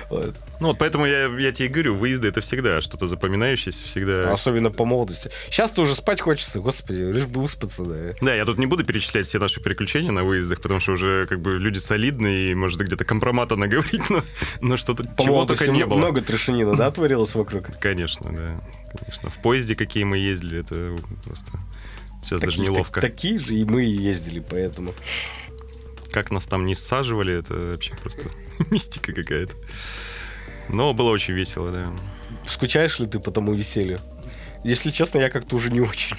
Вот. 0.09 0.35
Ну 0.59 0.69
вот 0.69 0.77
поэтому 0.77 1.05
я, 1.05 1.27
я 1.37 1.51
тебе 1.51 1.69
говорю, 1.69 1.95
выезды 1.95 2.27
это 2.27 2.41
всегда 2.41 2.81
что-то 2.81 3.07
запоминающееся, 3.07 3.85
всегда... 3.85 4.31
Особенно 4.31 4.71
по 4.71 4.85
молодости. 4.85 5.29
Сейчас-то 5.49 5.81
уже 5.81 5.95
спать 5.95 6.21
хочется, 6.21 6.59
господи, 6.59 7.01
лишь 7.01 7.25
бы 7.25 7.41
выспаться, 7.41 7.83
да. 7.83 8.13
Да, 8.21 8.35
я 8.35 8.45
тут 8.45 8.57
не 8.57 8.65
буду 8.65 8.83
перечислять 8.83 9.25
все 9.25 9.39
наши 9.39 9.61
приключения 9.61 10.11
на 10.11 10.23
выездах, 10.23 10.61
потому 10.61 10.79
что 10.79 10.93
уже 10.93 11.25
как 11.27 11.41
бы 11.41 11.57
люди 11.57 11.77
солидные, 11.77 12.51
и 12.51 12.55
может 12.55 12.79
где-то 12.79 13.05
компромата 13.05 13.55
наговорить, 13.55 14.09
но, 14.09 14.23
но 14.61 14.77
что-то 14.77 15.03
по 15.03 15.23
чего 15.23 15.45
только 15.45 15.67
не 15.67 15.85
было. 15.85 15.97
Много 15.97 16.21
трешенина, 16.21 16.75
да, 16.75 16.91
творилось 16.91 17.35
вокруг? 17.35 17.67
Конечно, 17.79 18.31
да. 18.31 18.61
Конечно. 18.97 19.29
В 19.29 19.37
поезде, 19.39 19.75
какие 19.75 20.03
мы 20.03 20.17
ездили, 20.17 20.59
это 20.59 20.95
просто 21.23 21.51
Сейчас 22.27 22.41
такие, 22.41 22.57
даже 22.57 22.71
неловко. 22.71 22.99
Так, 22.99 23.11
такие 23.11 23.39
же 23.39 23.55
и 23.55 23.63
мы 23.63 23.83
ездили, 23.83 24.41
поэтому. 24.41 24.93
Как 26.11 26.29
нас 26.29 26.45
там 26.45 26.65
не 26.65 26.75
саживали, 26.75 27.39
это 27.39 27.53
вообще 27.53 27.93
просто 27.95 28.29
мистика 28.69 29.13
какая-то. 29.13 29.55
Но 30.67 30.93
было 30.93 31.09
очень 31.11 31.33
весело, 31.33 31.71
да. 31.71 31.89
Скучаешь 32.45 32.99
ли 32.99 33.07
ты 33.07 33.19
по 33.19 33.31
тому 33.31 33.53
веселью? 33.53 33.99
Если 34.65 34.91
честно, 34.91 35.19
я 35.19 35.29
как-то 35.29 35.55
уже 35.55 35.71
не 35.71 35.79
очень. 35.79 36.17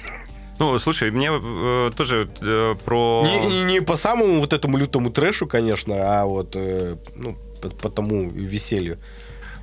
Ну, 0.57 0.77
слушай, 0.79 1.11
мне 1.11 1.29
э, 1.31 1.91
тоже 1.95 2.27
э, 2.41 2.75
про... 2.83 3.23
Не, 3.25 3.45
не, 3.45 3.63
не 3.63 3.81
по 3.81 3.95
самому 3.95 4.39
вот 4.39 4.51
этому 4.51 4.77
лютому 4.77 5.11
трэшу, 5.11 5.47
конечно, 5.47 5.95
а 5.95 6.25
вот 6.25 6.55
э, 6.55 6.97
ну, 7.15 7.37
по, 7.61 7.69
по 7.69 7.89
тому 7.89 8.29
веселью. 8.29 8.97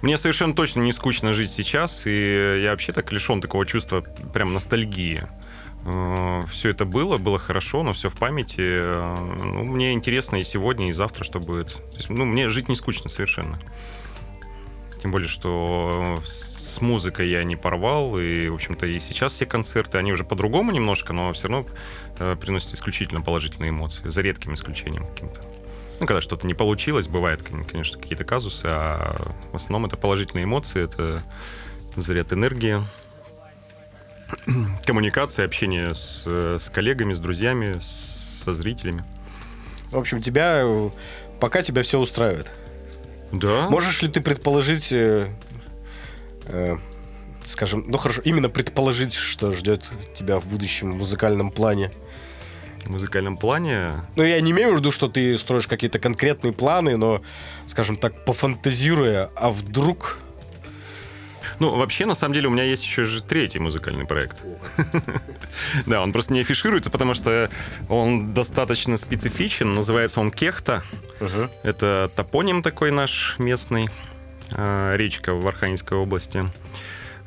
Мне 0.01 0.17
совершенно 0.17 0.55
точно 0.55 0.81
не 0.81 0.93
скучно 0.93 1.33
жить 1.33 1.51
сейчас, 1.51 2.07
и 2.07 2.61
я 2.63 2.71
вообще 2.71 2.93
так 2.93 3.11
лишен 3.13 3.41
такого 3.41 3.67
чувства 3.67 4.03
прям 4.33 4.55
ностальгии. 4.55 5.25
Э, 5.87 6.43
все 6.49 6.71
это 6.71 6.85
было, 6.85 7.17
было 7.17 7.39
хорошо, 7.39 7.83
но 7.83 7.93
все 7.93 8.09
в 8.09 8.17
памяти. 8.17 8.83
Э, 8.85 9.17
ну, 9.17 9.65
мне 9.65 9.93
интересно 9.93 10.37
и 10.37 10.43
сегодня, 10.43 10.89
и 10.89 10.93
завтра, 10.93 11.25
что 11.25 11.39
будет. 11.39 11.75
То 11.75 11.97
есть, 11.97 12.11
ну, 12.11 12.25
мне 12.25 12.49
жить 12.49 12.69
не 12.69 12.75
скучно 12.75 13.09
совершенно. 13.09 13.59
Тем 15.01 15.13
более, 15.13 15.29
что 15.29 16.19
с 16.25 16.81
музыкой 16.81 17.29
я 17.29 17.45
не 17.45 17.55
порвал, 17.55 18.19
и, 18.19 18.49
в 18.49 18.55
общем-то, 18.55 18.87
и 18.87 18.99
сейчас 18.99 19.35
все 19.35 19.47
концерты, 19.47 19.99
они 19.99 20.13
уже 20.13 20.25
по-другому 20.25 20.73
немножко, 20.73 21.13
но 21.13 21.33
все 21.33 21.49
равно 21.49 21.69
э, 22.19 22.35
приносят 22.41 22.75
исключительно 22.75 23.21
положительные 23.21 23.71
эмоции, 23.71 24.09
за 24.09 24.23
редким 24.23 24.55
исключением 24.55 25.07
каким-то. 25.07 25.41
Ну, 26.01 26.07
когда 26.07 26.21
что-то 26.21 26.47
не 26.47 26.55
получилось, 26.55 27.09
бывают, 27.09 27.43
конечно, 27.43 28.01
какие-то 28.01 28.25
казусы, 28.25 28.67
а 28.67 29.17
в 29.53 29.57
основном 29.57 29.87
это 29.87 29.97
положительные 29.97 30.45
эмоции, 30.45 30.83
это 30.83 31.23
заряд 31.95 32.33
энергии, 32.33 32.83
коммуникация, 34.85 35.45
общение 35.45 35.95
с, 35.95 36.27
с 36.27 36.69
коллегами, 36.69 37.15
с 37.15 37.21
друзьями, 37.21 37.79
с, 37.81 38.43
со 38.45 38.55
зрителями. 38.55 39.05
В 39.91 39.99
общем, 39.99 40.21
тебя 40.21 40.65
пока 41.41 41.63
тебя 41.63 41.83
все 41.83 41.99
устраивает. 41.99 42.51
Да. 43.33 43.69
Можешь 43.69 44.03
ли 44.03 44.09
ты 44.09 44.21
предположить, 44.21 44.93
э, 44.93 45.29
э, 46.47 46.77
скажем, 47.45 47.85
ну 47.89 47.99
хорошо, 47.99 48.23
именно 48.25 48.49
предположить, 48.49 49.15
что 49.15 49.53
ждет 49.53 49.85
тебя 50.15 50.39
в 50.41 50.47
будущем 50.47 50.91
музыкальном 50.91 51.51
плане? 51.51 51.91
В 52.85 52.91
музыкальном 52.91 53.37
плане? 53.37 53.95
Ну, 54.15 54.23
я 54.23 54.41
не 54.41 54.53
имею 54.53 54.75
в 54.75 54.79
виду, 54.79 54.93
что 54.93 55.09
ты 55.09 55.37
строишь 55.39 55.67
какие-то 55.67 55.99
конкретные 55.99 56.53
планы, 56.53 56.97
но, 56.97 57.21
скажем 57.67 57.97
так, 57.97 58.25
пофантазируя, 58.25 59.29
а 59.35 59.51
вдруг 59.51 60.19
Ну, 61.59 61.77
вообще, 61.77 62.07
на 62.07 62.15
самом 62.15 62.35
деле, 62.35 62.49
у 62.49 62.51
меня 62.51 62.65
есть 62.65 62.85
еще 62.85 63.05
же 63.05 63.23
третий 63.23 63.59
музыкальный 63.59 64.07
проект. 64.07 64.45
Да, 65.87 66.03
он 66.03 66.13
просто 66.13 66.33
не 66.33 66.41
афишируется, 66.41 66.91
потому 66.91 67.15
что 67.15 67.51
он 67.89 68.35
достаточно 68.35 68.97
специфичен. 68.97 69.75
Называется 69.75 70.21
он 70.21 70.31
Кехта. 70.31 70.83
Это 71.63 72.11
топоним 72.15 72.63
такой 72.63 72.91
наш 72.91 73.37
местный. 73.39 73.89
А, 74.55 74.95
речка 74.97 75.35
в 75.35 75.47
Архангельской 75.47 75.99
области. 75.99 76.45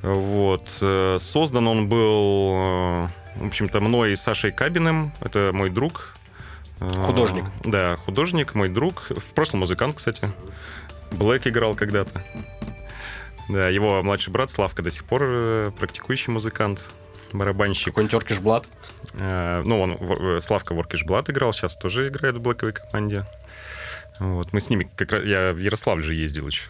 Вот. 0.02 0.78
Э, 0.82 1.18
создан 1.20 1.68
он 1.68 1.90
был, 1.90 2.54
э, 2.56 3.08
в 3.36 3.48
общем-то, 3.48 3.82
мной 3.82 4.14
и 4.14 4.16
Сашей 4.16 4.52
Кабиным. 4.52 5.12
Это 5.22 5.52
мой 5.54 5.70
друг. 5.70 6.14
Э, 6.80 6.90
художник. 7.06 7.44
Да, 7.64 7.98
художник, 7.98 8.56
мой 8.56 8.70
друг. 8.70 9.08
В 9.10 9.34
прошлом 9.34 9.62
музыкант, 9.62 9.98
кстати. 9.98 10.32
Блэк 11.12 11.48
играл 11.48 11.76
когда-то. 11.76 12.24
Да, 13.50 13.68
его 13.68 14.02
младший 14.04 14.32
брат 14.32 14.52
Славка 14.52 14.82
до 14.82 14.92
сих 14.92 15.04
пор 15.04 15.74
практикующий 15.78 16.32
музыкант, 16.32 16.90
барабанщик. 17.34 17.88
Какой-нибудь 17.88 18.14
Оркиш 18.14 18.40
Блад? 18.40 18.66
Ну, 19.14 19.82
он, 19.82 20.42
Славка 20.42 20.74
в 20.74 20.80
Оркиш 20.80 21.04
Блад 21.04 21.30
играл, 21.30 21.52
сейчас 21.52 21.76
тоже 21.76 22.08
играет 22.08 22.38
в 22.38 22.42
блэковой 22.42 22.74
команде. 22.74 23.26
Вот, 24.20 24.52
мы 24.52 24.60
с 24.60 24.70
ними 24.70 24.86
как 24.98 25.14
раз... 25.14 25.24
Я 25.24 25.54
в 25.54 25.58
Ярославль 25.60 26.04
же 26.04 26.14
ездил 26.14 26.46
еще, 26.48 26.64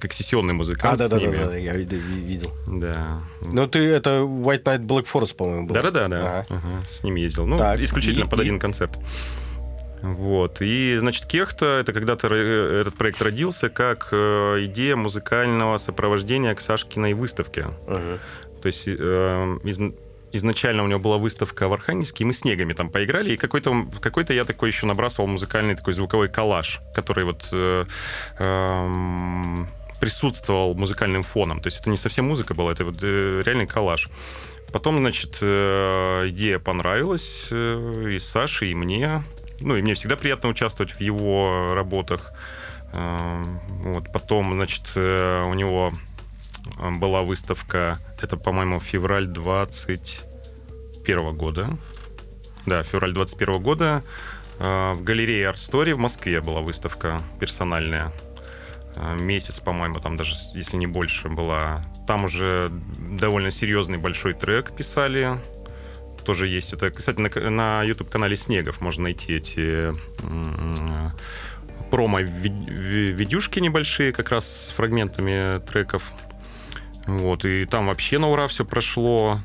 как 0.00 0.14
сессионный 0.14 0.54
музыкант 0.54 0.98
а, 0.98 1.08
да, 1.08 1.18
с 1.18 1.22
да, 1.22 1.30
Да, 1.30 1.46
да, 1.48 1.56
я 1.56 1.76
видел. 1.76 2.50
Да. 2.66 3.20
Ну, 3.42 3.68
ты 3.68 3.80
это 3.80 4.20
White 4.20 4.62
Night 4.64 4.86
Black 4.86 5.06
Forest, 5.12 5.36
по-моему, 5.36 5.66
был. 5.66 5.74
Да-да-да, 5.74 6.08
да. 6.08 6.16
Ага. 6.16 6.46
Ага, 6.48 6.84
с 6.88 7.02
ними 7.02 7.20
ездил. 7.20 7.46
Ну, 7.46 7.58
так, 7.58 7.78
исключительно 7.80 8.24
и, 8.24 8.28
под 8.28 8.38
и... 8.38 8.42
один 8.42 8.58
концерт. 8.58 8.98
Вот. 10.02 10.60
И, 10.60 10.96
значит, 10.98 11.26
Кехта, 11.26 11.80
это 11.80 11.92
когда-то 11.92 12.28
этот 12.34 12.94
проект 12.94 13.20
родился 13.22 13.68
как 13.68 14.08
э, 14.12 14.64
идея 14.64 14.96
музыкального 14.96 15.78
сопровождения 15.78 16.54
к 16.54 16.60
Сашкиной 16.60 17.14
выставке. 17.14 17.66
Ага. 17.86 18.18
То 18.62 18.66
есть 18.66 18.88
э, 18.88 19.58
из, 19.64 19.78
изначально 20.32 20.84
у 20.84 20.86
него 20.86 20.98
была 20.98 21.18
выставка 21.18 21.68
в 21.68 21.72
Архангельске, 21.72 22.24
и 22.24 22.26
мы 22.26 22.32
снегами 22.32 22.72
там 22.72 22.90
поиграли, 22.90 23.32
и 23.32 23.36
какой-то 23.36 23.86
какой 24.00 24.24
я 24.28 24.44
такой 24.44 24.70
еще 24.70 24.86
набрасывал 24.86 25.28
музыкальный 25.28 25.74
такой 25.74 25.94
звуковой 25.94 26.28
коллаж, 26.28 26.80
который 26.94 27.24
вот 27.24 27.48
э, 27.52 27.84
э, 28.38 29.64
присутствовал 30.00 30.74
музыкальным 30.74 31.22
фоном. 31.22 31.60
То 31.60 31.68
есть 31.68 31.80
это 31.80 31.90
не 31.90 31.96
совсем 31.96 32.26
музыка 32.26 32.54
была, 32.54 32.72
это 32.72 32.84
вот 32.84 32.98
э, 33.02 33.42
реальный 33.44 33.66
коллаж. 33.66 34.08
Потом, 34.72 34.98
значит, 34.98 35.38
э, 35.40 36.28
идея 36.28 36.58
понравилась 36.58 37.48
э, 37.50 38.10
и 38.10 38.18
Саше, 38.18 38.66
и 38.66 38.74
мне. 38.74 39.22
Ну, 39.60 39.76
и 39.76 39.82
мне 39.82 39.94
всегда 39.94 40.16
приятно 40.16 40.48
участвовать 40.48 40.92
в 40.92 41.00
его 41.00 41.74
работах. 41.74 42.32
Э, 42.92 43.42
вот, 43.84 44.12
потом, 44.12 44.52
значит, 44.52 44.92
э, 44.96 45.44
у 45.44 45.54
него 45.54 45.92
была 47.00 47.22
выставка, 47.22 47.98
это, 48.20 48.36
по-моему, 48.36 48.80
февраль 48.80 49.26
21 49.26 51.36
года. 51.36 51.70
Да, 52.66 52.82
февраль 52.82 53.12
21 53.12 53.62
года 53.62 54.02
э, 54.58 54.92
в 54.92 55.02
галерее 55.02 55.46
Art 55.46 55.54
Story 55.54 55.94
в 55.94 55.98
Москве 55.98 56.40
была 56.40 56.60
выставка 56.60 57.20
персональная. 57.40 58.12
Э, 58.96 59.16
месяц, 59.18 59.60
по-моему, 59.60 60.00
там 60.00 60.16
даже, 60.16 60.34
если 60.54 60.76
не 60.76 60.86
больше, 60.86 61.28
была. 61.28 61.82
Там 62.06 62.24
уже 62.24 62.70
довольно 62.98 63.50
серьезный 63.50 63.98
большой 63.98 64.34
трек 64.34 64.76
писали. 64.76 65.38
Тоже 66.28 66.46
есть 66.46 66.74
это. 66.74 66.90
Кстати, 66.90 67.20
на, 67.20 67.50
на 67.50 67.82
YouTube-канале 67.84 68.36
Снегов 68.36 68.82
можно 68.82 69.04
найти 69.04 69.36
эти 69.36 69.94
промо-видюшки 71.90 73.60
небольшие, 73.60 74.12
как 74.12 74.28
раз 74.28 74.66
с 74.66 74.68
фрагментами 74.68 75.58
треков. 75.60 76.12
Вот, 77.06 77.46
и 77.46 77.64
там 77.64 77.86
вообще 77.86 78.18
на 78.18 78.28
ура 78.28 78.46
все 78.46 78.66
прошло. 78.66 79.40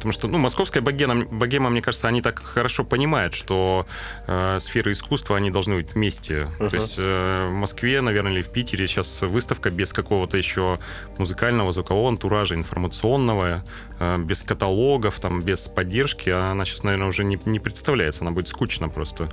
Эм, 0.00 0.10
потому 0.10 0.12
что, 0.12 0.28
ну, 0.28 0.38
московская 0.38 0.80
богема, 0.80 1.24
богема, 1.30 1.70
мне 1.70 1.82
кажется, 1.82 2.08
они 2.08 2.22
так 2.22 2.42
хорошо 2.42 2.84
понимают, 2.84 3.34
что 3.34 3.86
э, 4.26 4.58
сферы 4.60 4.92
искусства, 4.92 5.36
они 5.36 5.50
должны 5.50 5.76
быть 5.76 5.94
вместе. 5.94 6.48
Uh-huh. 6.58 6.70
То 6.70 6.76
есть 6.76 6.94
э, 6.98 7.48
в 7.48 7.52
Москве, 7.52 8.00
наверное, 8.00 8.32
или 8.32 8.42
в 8.42 8.50
Питере 8.50 8.86
сейчас 8.86 9.22
выставка 9.22 9.70
без 9.70 9.92
какого-то 9.92 10.36
еще 10.36 10.78
музыкального, 11.18 11.72
звукового 11.72 12.08
антуража, 12.08 12.54
информационного, 12.54 13.62
э, 13.98 14.18
без 14.18 14.42
каталогов, 14.42 15.20
там, 15.20 15.42
без 15.42 15.66
поддержки, 15.66 16.30
она 16.30 16.64
сейчас, 16.64 16.82
наверное, 16.82 17.08
уже 17.08 17.24
не, 17.24 17.38
не 17.44 17.60
представляется, 17.60 18.22
она 18.22 18.30
будет 18.30 18.48
скучно 18.48 18.88
просто. 18.88 19.28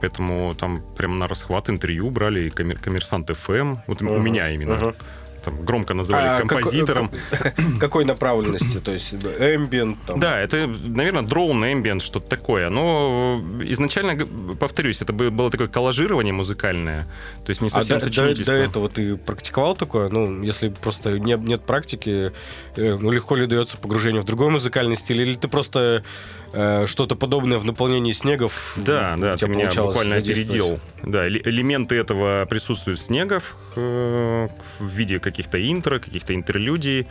Поэтому 0.00 0.54
там 0.54 0.82
прямо 0.96 1.14
на 1.14 1.28
расхват 1.28 1.68
интервью 1.68 2.10
брали 2.10 2.40
и 2.40 2.48
коммер- 2.48 2.78
коммерсант 2.78 3.30
ФМ, 3.30 3.76
вот 3.86 4.00
uh-huh. 4.00 4.16
у 4.16 4.20
меня 4.20 4.50
именно. 4.50 4.72
Uh-huh 4.72 4.94
там 5.40 5.64
громко 5.64 5.94
называли 5.94 6.26
а 6.26 6.38
композитором. 6.38 7.10
Как, 7.30 7.54
какой 7.80 8.04
направленности? 8.04 8.78
То 8.78 8.92
есть 8.92 9.12
ambient? 9.12 9.96
Там. 10.06 10.20
Да, 10.20 10.38
это, 10.38 10.66
наверное, 10.66 11.22
дроун, 11.22 11.62
ambient, 11.64 12.00
что-то 12.00 12.28
такое. 12.28 12.70
Но 12.70 13.40
изначально, 13.62 14.26
повторюсь, 14.58 15.00
это 15.00 15.12
было 15.12 15.50
такое 15.50 15.68
коллажирование 15.68 16.32
музыкальное. 16.32 17.06
То 17.44 17.50
есть 17.50 17.60
не 17.60 17.68
совсем 17.68 17.98
а 17.98 18.00
сочинительство. 18.00 18.54
До, 18.54 18.60
до 18.60 18.66
этого 18.66 18.88
ты 18.88 19.16
практиковал 19.16 19.74
такое? 19.76 20.08
Ну, 20.08 20.42
если 20.42 20.68
просто 20.68 21.18
нет, 21.18 21.40
нет 21.40 21.62
практики, 21.62 22.32
э, 22.76 22.96
ну, 22.96 23.10
легко 23.10 23.36
ли 23.36 23.46
дается 23.46 23.76
погружение 23.76 24.22
в 24.22 24.24
другой 24.24 24.50
музыкальный 24.50 24.96
стиль? 24.96 25.22
Или 25.22 25.34
ты 25.34 25.48
просто 25.48 26.04
Э, 26.52 26.86
что-то 26.86 27.14
подобное 27.14 27.58
в 27.58 27.64
наполнении 27.64 28.12
снегов. 28.12 28.74
Да, 28.76 29.16
да, 29.16 29.36
ты 29.36 29.48
меня 29.48 29.70
буквально 29.70 30.16
опередил. 30.16 30.80
Да, 31.02 31.28
элементы 31.28 31.96
этого 31.96 32.44
присутствуют 32.46 32.98
в 32.98 33.02
снегов 33.02 33.54
э, 33.76 34.48
в 34.78 34.86
виде 34.86 35.20
каких-то 35.20 35.58
интро, 35.70 35.98
каких-то 36.00 36.34
интерлюдий. 36.34 37.06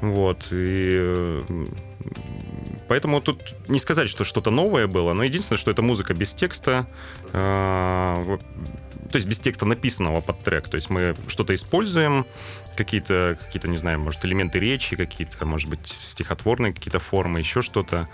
Вот. 0.00 0.48
И 0.50 0.98
э, 1.00 1.44
Поэтому 2.88 3.20
тут 3.20 3.54
не 3.68 3.78
сказать, 3.78 4.08
что 4.08 4.24
что-то 4.24 4.50
новое 4.50 4.88
было, 4.88 5.12
но 5.12 5.22
единственное, 5.22 5.58
что 5.58 5.70
это 5.70 5.80
музыка 5.80 6.12
без 6.12 6.34
текста, 6.34 6.88
то 7.30 9.16
есть 9.16 9.28
без 9.28 9.38
текста 9.38 9.64
написанного 9.64 10.20
под 10.20 10.42
трек. 10.42 10.68
То 10.68 10.74
есть 10.74 10.90
мы 10.90 11.14
что-то 11.28 11.54
используем, 11.54 12.26
какие-то, 12.76 13.38
какие-то, 13.40 13.68
не 13.68 13.76
знаю, 13.76 14.00
может, 14.00 14.24
элементы 14.24 14.58
речи, 14.58 14.96
какие-то, 14.96 15.44
может 15.44 15.68
быть, 15.68 15.86
стихотворные 15.86 16.72
какие-то 16.72 16.98
формы, 16.98 17.38
еще 17.38 17.62
что-то. 17.62 18.08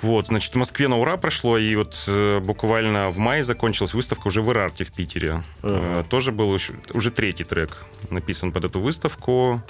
Вот, 0.00 0.28
значит, 0.28 0.54
в 0.54 0.58
Москве 0.58 0.86
на 0.88 0.96
ура 0.98 1.16
прошло, 1.16 1.58
и 1.58 1.74
вот 1.74 2.04
э, 2.06 2.40
буквально 2.40 3.10
в 3.10 3.18
мае 3.18 3.42
закончилась 3.42 3.94
выставка 3.94 4.28
уже 4.28 4.42
в 4.42 4.50
Ирарте 4.50 4.84
в 4.84 4.92
Питере. 4.92 5.42
Uh-huh. 5.62 6.02
Э, 6.02 6.04
тоже 6.08 6.30
был 6.30 6.50
уже, 6.50 6.74
уже 6.94 7.10
третий 7.10 7.44
трек 7.44 7.76
написан 8.10 8.52
под 8.52 8.64
эту 8.64 8.80
выставку. 8.80 9.62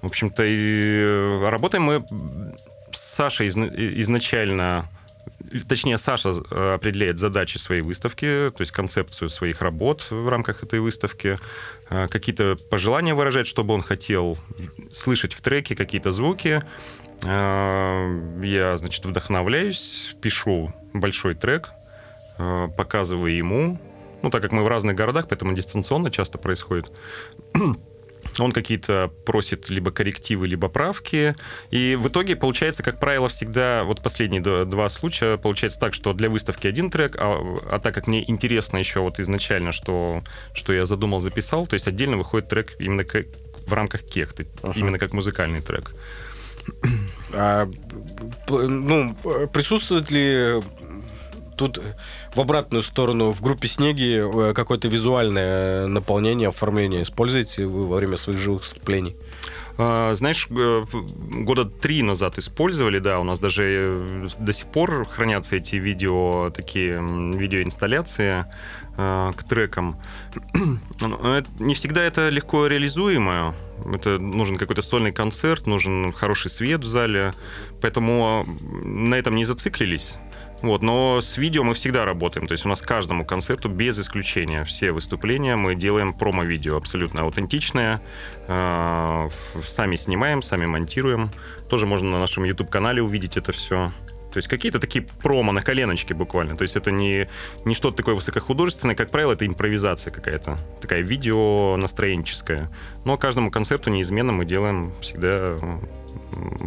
В 0.00 0.06
общем-то, 0.06 0.44
и 0.44 1.02
э, 1.04 1.48
работаем 1.48 1.84
мы 1.84 2.04
с 2.90 3.14
Сашей 3.14 3.46
из, 3.46 3.56
изначально 3.56 4.88
Точнее, 5.68 5.98
Саша 5.98 6.30
э, 6.30 6.74
определяет 6.74 7.18
задачи 7.18 7.58
своей 7.58 7.82
выставки, 7.82 8.50
то 8.56 8.60
есть 8.60 8.72
концепцию 8.72 9.28
своих 9.28 9.60
работ 9.60 10.06
в 10.10 10.28
рамках 10.28 10.62
этой 10.62 10.80
выставки, 10.80 11.38
э, 11.90 12.08
какие-то 12.08 12.56
пожелания 12.70 13.14
выражать, 13.14 13.46
чтобы 13.46 13.74
он 13.74 13.82
хотел 13.82 14.38
слышать 14.92 15.34
в 15.34 15.40
треке, 15.40 15.74
какие-то 15.74 16.10
звуки. 16.10 16.62
Э, 17.24 18.38
я, 18.42 18.76
значит, 18.78 19.04
вдохновляюсь, 19.04 20.16
пишу 20.20 20.72
большой 20.92 21.34
трек, 21.34 21.70
э, 22.38 22.68
показываю 22.76 23.34
ему. 23.34 23.78
Ну, 24.22 24.30
так 24.30 24.42
как 24.42 24.52
мы 24.52 24.62
в 24.62 24.68
разных 24.68 24.94
городах, 24.94 25.28
поэтому 25.28 25.54
дистанционно 25.54 26.10
часто 26.10 26.38
происходит. 26.38 26.90
Он 28.38 28.52
какие-то 28.52 29.10
просит 29.26 29.68
либо 29.68 29.90
коррективы, 29.90 30.46
либо 30.46 30.68
правки. 30.68 31.34
И 31.70 31.96
в 32.00 32.08
итоге 32.08 32.36
получается, 32.36 32.82
как 32.82 33.00
правило, 33.00 33.28
всегда, 33.28 33.82
вот 33.84 34.00
последние 34.00 34.40
два 34.64 34.88
случая, 34.88 35.36
получается 35.36 35.80
так, 35.80 35.92
что 35.92 36.12
для 36.12 36.30
выставки 36.30 36.68
один 36.68 36.88
трек, 36.88 37.16
а, 37.18 37.58
а 37.70 37.78
так 37.80 37.94
как 37.94 38.06
мне 38.06 38.28
интересно 38.30 38.78
еще 38.78 39.00
вот 39.00 39.18
изначально, 39.18 39.72
что, 39.72 40.22
что 40.54 40.72
я 40.72 40.86
задумал, 40.86 41.20
записал, 41.20 41.66
то 41.66 41.74
есть 41.74 41.88
отдельно 41.88 42.16
выходит 42.16 42.48
трек 42.48 42.74
именно 42.78 43.04
как, 43.04 43.26
в 43.66 43.72
рамках 43.72 44.02
кехты, 44.02 44.46
uh-huh. 44.62 44.72
именно 44.76 44.98
как 44.98 45.12
музыкальный 45.12 45.60
трек. 45.60 45.92
А, 47.34 47.68
ну, 48.48 49.14
присутствует 49.52 50.10
ли 50.10 50.62
тут 51.56 51.80
в 52.34 52.40
обратную 52.40 52.82
сторону 52.82 53.32
в 53.32 53.42
группе 53.42 53.68
«Снеги» 53.68 54.50
э, 54.50 54.54
какое-то 54.54 54.88
визуальное 54.88 55.86
наполнение, 55.86 56.48
оформление 56.48 57.02
используете 57.02 57.66
вы 57.66 57.86
во 57.86 57.96
время 57.96 58.16
своих 58.16 58.38
живых 58.38 58.62
выступлений? 58.62 59.16
А, 59.78 60.14
знаешь, 60.14 60.48
года 60.48 61.64
три 61.64 62.02
назад 62.02 62.38
использовали, 62.38 62.98
да, 62.98 63.18
у 63.20 63.24
нас 63.24 63.38
даже 63.38 63.64
э, 63.64 64.26
до 64.38 64.52
сих 64.52 64.66
пор 64.66 65.06
хранятся 65.06 65.56
эти 65.56 65.76
видео, 65.76 66.50
такие 66.50 67.00
видеоинсталляции 67.00 68.46
к 68.96 69.36
трекам. 69.48 69.96
Не 71.58 71.74
всегда 71.74 72.02
это 72.02 72.28
легко 72.28 72.66
реализуемо, 72.66 73.54
это 73.92 74.18
нужен 74.18 74.58
какой-то 74.58 74.82
сольный 74.82 75.12
концерт, 75.12 75.66
нужен 75.66 76.12
хороший 76.12 76.50
свет 76.50 76.84
в 76.84 76.86
зале. 76.86 77.32
Поэтому 77.80 78.46
на 78.84 79.14
этом 79.14 79.34
не 79.34 79.44
зациклились. 79.44 80.16
Вот, 80.62 80.80
но 80.80 81.20
с 81.20 81.36
видео 81.38 81.64
мы 81.64 81.74
всегда 81.74 82.04
работаем. 82.04 82.46
То 82.46 82.52
есть 82.52 82.64
у 82.64 82.68
нас 82.68 82.80
каждому 82.80 83.24
концерту 83.24 83.68
без 83.68 83.98
исключения 83.98 84.64
все 84.64 84.92
выступления 84.92 85.56
мы 85.56 85.74
делаем 85.74 86.14
промо-видео 86.14 86.76
абсолютно 86.76 87.22
аутентичное. 87.22 88.00
Э, 88.46 89.28
сами 89.64 89.96
снимаем, 89.96 90.40
сами 90.40 90.66
монтируем. 90.66 91.30
Тоже 91.68 91.86
можно 91.86 92.12
на 92.12 92.20
нашем 92.20 92.44
YouTube-канале 92.44 93.02
увидеть 93.02 93.36
это 93.36 93.50
все. 93.50 93.90
То 94.32 94.38
есть 94.38 94.48
какие-то 94.48 94.78
такие 94.78 95.06
промо 95.22 95.52
на 95.52 95.60
коленочке 95.60 96.14
буквально. 96.14 96.56
То 96.56 96.62
есть 96.62 96.76
это 96.76 96.90
не, 96.90 97.28
не 97.64 97.74
что-то 97.74 97.98
такое 97.98 98.14
высокохудожественное. 98.14 98.94
Как 98.94 99.10
правило, 99.10 99.32
это 99.32 99.46
импровизация 99.46 100.10
какая-то. 100.10 100.56
Такая 100.80 101.00
видео 101.00 101.76
настроенческая. 101.76 102.70
Но 103.04 103.16
каждому 103.16 103.50
концерту 103.50 103.90
неизменно 103.90 104.32
мы 104.32 104.44
делаем 104.44 104.92
всегда 105.00 105.58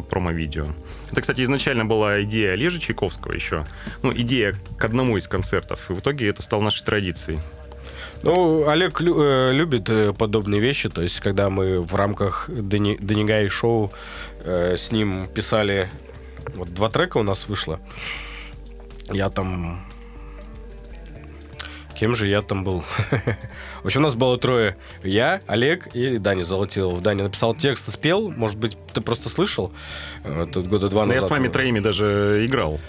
промо-видео. 0.09 0.67
Это, 1.11 1.21
кстати, 1.21 1.41
изначально 1.41 1.85
была 1.85 2.21
идея 2.23 2.53
Олежа 2.53 2.79
Чайковского 2.79 3.33
еще. 3.33 3.65
Ну, 4.03 4.13
идея 4.13 4.53
к 4.77 4.85
одному 4.85 5.17
из 5.17 5.27
концертов. 5.27 5.89
И 5.89 5.93
в 5.93 5.99
итоге 5.99 6.29
это 6.29 6.41
стало 6.41 6.61
нашей 6.61 6.85
традицией. 6.85 7.39
Ну, 8.23 8.67
Олег 8.67 9.01
лю- 9.01 9.17
э, 9.19 9.53
любит 9.53 9.89
э, 9.89 10.13
подобные 10.13 10.61
вещи. 10.61 10.89
То 10.89 11.01
есть, 11.01 11.19
когда 11.19 11.49
мы 11.49 11.81
в 11.81 11.93
рамках 11.95 12.49
Дени- 12.49 12.97
Денигай 12.99 13.47
шоу 13.49 13.91
э, 14.43 14.77
с 14.77 14.91
ним 14.91 15.27
писали 15.27 15.89
вот 16.53 16.73
два 16.73 16.89
трека 16.89 17.17
у 17.17 17.23
нас 17.23 17.47
вышло. 17.47 17.79
Я 19.11 19.29
там... 19.29 19.85
Кем 21.95 22.13
же 22.13 22.27
я 22.27 22.41
там 22.41 22.65
был? 22.65 22.83
В 23.83 23.85
общем, 23.85 24.01
у 24.01 24.03
нас 24.03 24.15
было 24.15 24.37
трое. 24.37 24.75
Я, 25.01 25.41
Олег 25.47 25.87
и 25.95 26.17
Даня 26.17 26.43
Золотилов. 26.43 27.01
Даня 27.01 27.23
написал 27.23 27.55
текст 27.55 27.87
и 27.87 27.91
спел. 27.91 28.29
Может 28.31 28.57
быть, 28.57 28.77
ты 28.93 28.99
просто 28.99 29.29
слышал? 29.29 29.71
Э, 30.25 30.45
тут 30.51 30.67
года 30.67 30.89
два 30.89 31.05
назад. 31.05 31.21
я 31.21 31.27
с 31.27 31.31
вами 31.31 31.47
троими 31.47 31.79
даже 31.79 32.45
играл. 32.45 32.81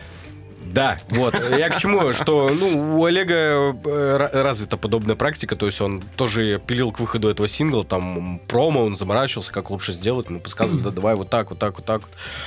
Да, 0.77 0.99
вот. 1.09 1.35
Я 1.57 1.71
к 1.71 1.79
чему? 1.79 2.13
Что 2.13 2.51
ну, 2.51 2.99
у 2.99 3.05
Олега 3.07 3.75
э, 3.83 4.29
развита 4.43 4.77
подобная 4.77 5.17
практика, 5.17 5.57
то 5.57 5.65
есть 5.65 5.81
он 5.81 6.03
тоже 6.17 6.61
пилил 6.67 6.93
к 6.93 7.01
выходу 7.01 7.31
этого 7.31 7.49
сингла, 7.49 7.83
там 7.83 8.39
промо, 8.47 8.85
он 8.85 8.95
заморачивался, 8.95 9.51
как 9.53 9.71
лучше 9.71 9.95
сделать, 9.95 10.29
мы 10.29 10.39
подсказывали, 10.39 10.83
да 10.83 10.91
давай 10.91 11.15
вот 11.15 11.31
так, 11.31 11.49
вот 11.49 11.59
так, 11.59 11.77
вот 11.77 11.87
так. 11.87 12.03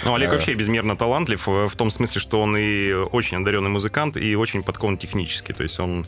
Ну, 0.06 0.14
Олег 0.14 0.30
а... 0.30 0.34
вообще 0.34 0.54
безмерно 0.54 0.96
талантлив 0.96 1.50
э, 1.50 1.68
в 1.68 1.76
том 1.76 1.90
смысле, 1.90 2.22
что 2.22 2.40
он 2.44 2.56
и 2.56 2.92
очень 2.94 3.38
одаренный 3.38 3.72
музыкант, 3.72 4.16
и 4.16 4.36
очень 4.36 4.62
подкован 4.62 5.00
технически, 5.00 5.52
то 5.52 5.64
есть 5.64 5.80
он 5.80 6.06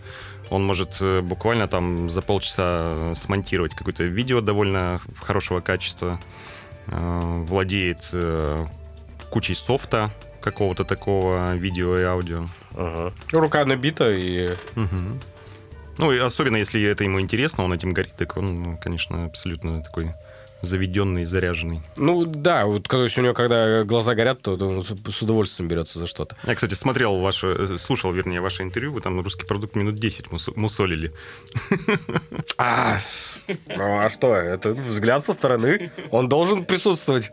он 0.51 0.63
может 0.63 1.01
буквально 1.23 1.67
там 1.67 2.07
за 2.07 2.21
полчаса 2.21 3.15
смонтировать 3.15 3.73
какое-то 3.73 4.03
видео 4.03 4.41
довольно 4.41 4.99
хорошего 5.19 5.61
качества, 5.61 6.19
владеет 6.85 8.13
кучей 9.29 9.55
софта, 9.55 10.11
какого-то 10.41 10.83
такого 10.83 11.55
видео 11.55 11.97
и 11.97 12.03
аудио. 12.03 12.45
Ага. 12.73 13.13
Рука 13.31 13.65
набита 13.65 14.11
и... 14.11 14.49
Угу. 14.75 15.19
Ну, 15.97 16.11
и 16.11 16.17
особенно 16.19 16.57
если 16.57 16.81
это 16.83 17.03
ему 17.03 17.21
интересно, 17.21 17.63
он 17.63 17.73
этим 17.73 17.93
горит, 17.93 18.15
так 18.17 18.37
он, 18.37 18.63
ну, 18.63 18.77
конечно, 18.81 19.25
абсолютно 19.25 19.83
такой 19.83 20.11
заведенный, 20.61 21.25
заряженный. 21.25 21.81
Ну 21.95 22.25
да, 22.25 22.65
вот 22.65 22.87
то 22.87 23.03
есть 23.03 23.17
у 23.17 23.21
него 23.21 23.33
когда 23.33 23.83
глаза 23.83 24.13
горят, 24.13 24.41
то 24.41 24.53
он 24.53 24.83
с 24.83 25.21
удовольствием 25.21 25.67
берется 25.67 25.99
за 25.99 26.07
что-то. 26.07 26.35
Я, 26.43 26.55
кстати, 26.55 26.75
смотрел 26.75 27.19
ваше, 27.19 27.47
э, 27.47 27.77
слушал, 27.77 28.13
вернее, 28.13 28.41
ваше 28.41 28.63
интервью, 28.63 28.93
вы 28.93 29.01
там 29.01 29.19
русский 29.21 29.45
продукт 29.45 29.75
минут 29.75 29.95
10 29.95 30.27
мусолили. 30.55 31.13
А, 32.57 32.99
ну 33.67 33.99
а 33.99 34.09
что, 34.09 34.35
это 34.35 34.71
взгляд 34.71 35.25
со 35.25 35.33
стороны, 35.33 35.91
он 36.11 36.29
должен 36.29 36.65
присутствовать. 36.65 37.31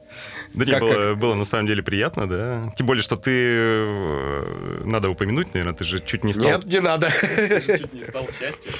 Да 0.54 0.64
не, 0.64 0.78
было, 0.78 1.14
было 1.14 1.34
на 1.34 1.44
самом 1.44 1.66
деле 1.66 1.82
приятно, 1.82 2.28
да. 2.28 2.72
Тем 2.76 2.86
более, 2.86 3.02
что 3.02 3.16
ты, 3.16 3.30
э, 3.30 4.82
надо 4.84 5.10
упомянуть, 5.10 5.52
наверное, 5.54 5.74
ты 5.74 5.84
же 5.84 6.00
чуть 6.00 6.24
не 6.24 6.32
стал... 6.32 6.46
Нет, 6.46 6.64
не 6.64 6.80
надо. 6.80 7.10
Чуть 7.10 7.92
не 7.92 8.04
стал 8.04 8.26
частью 8.38 8.72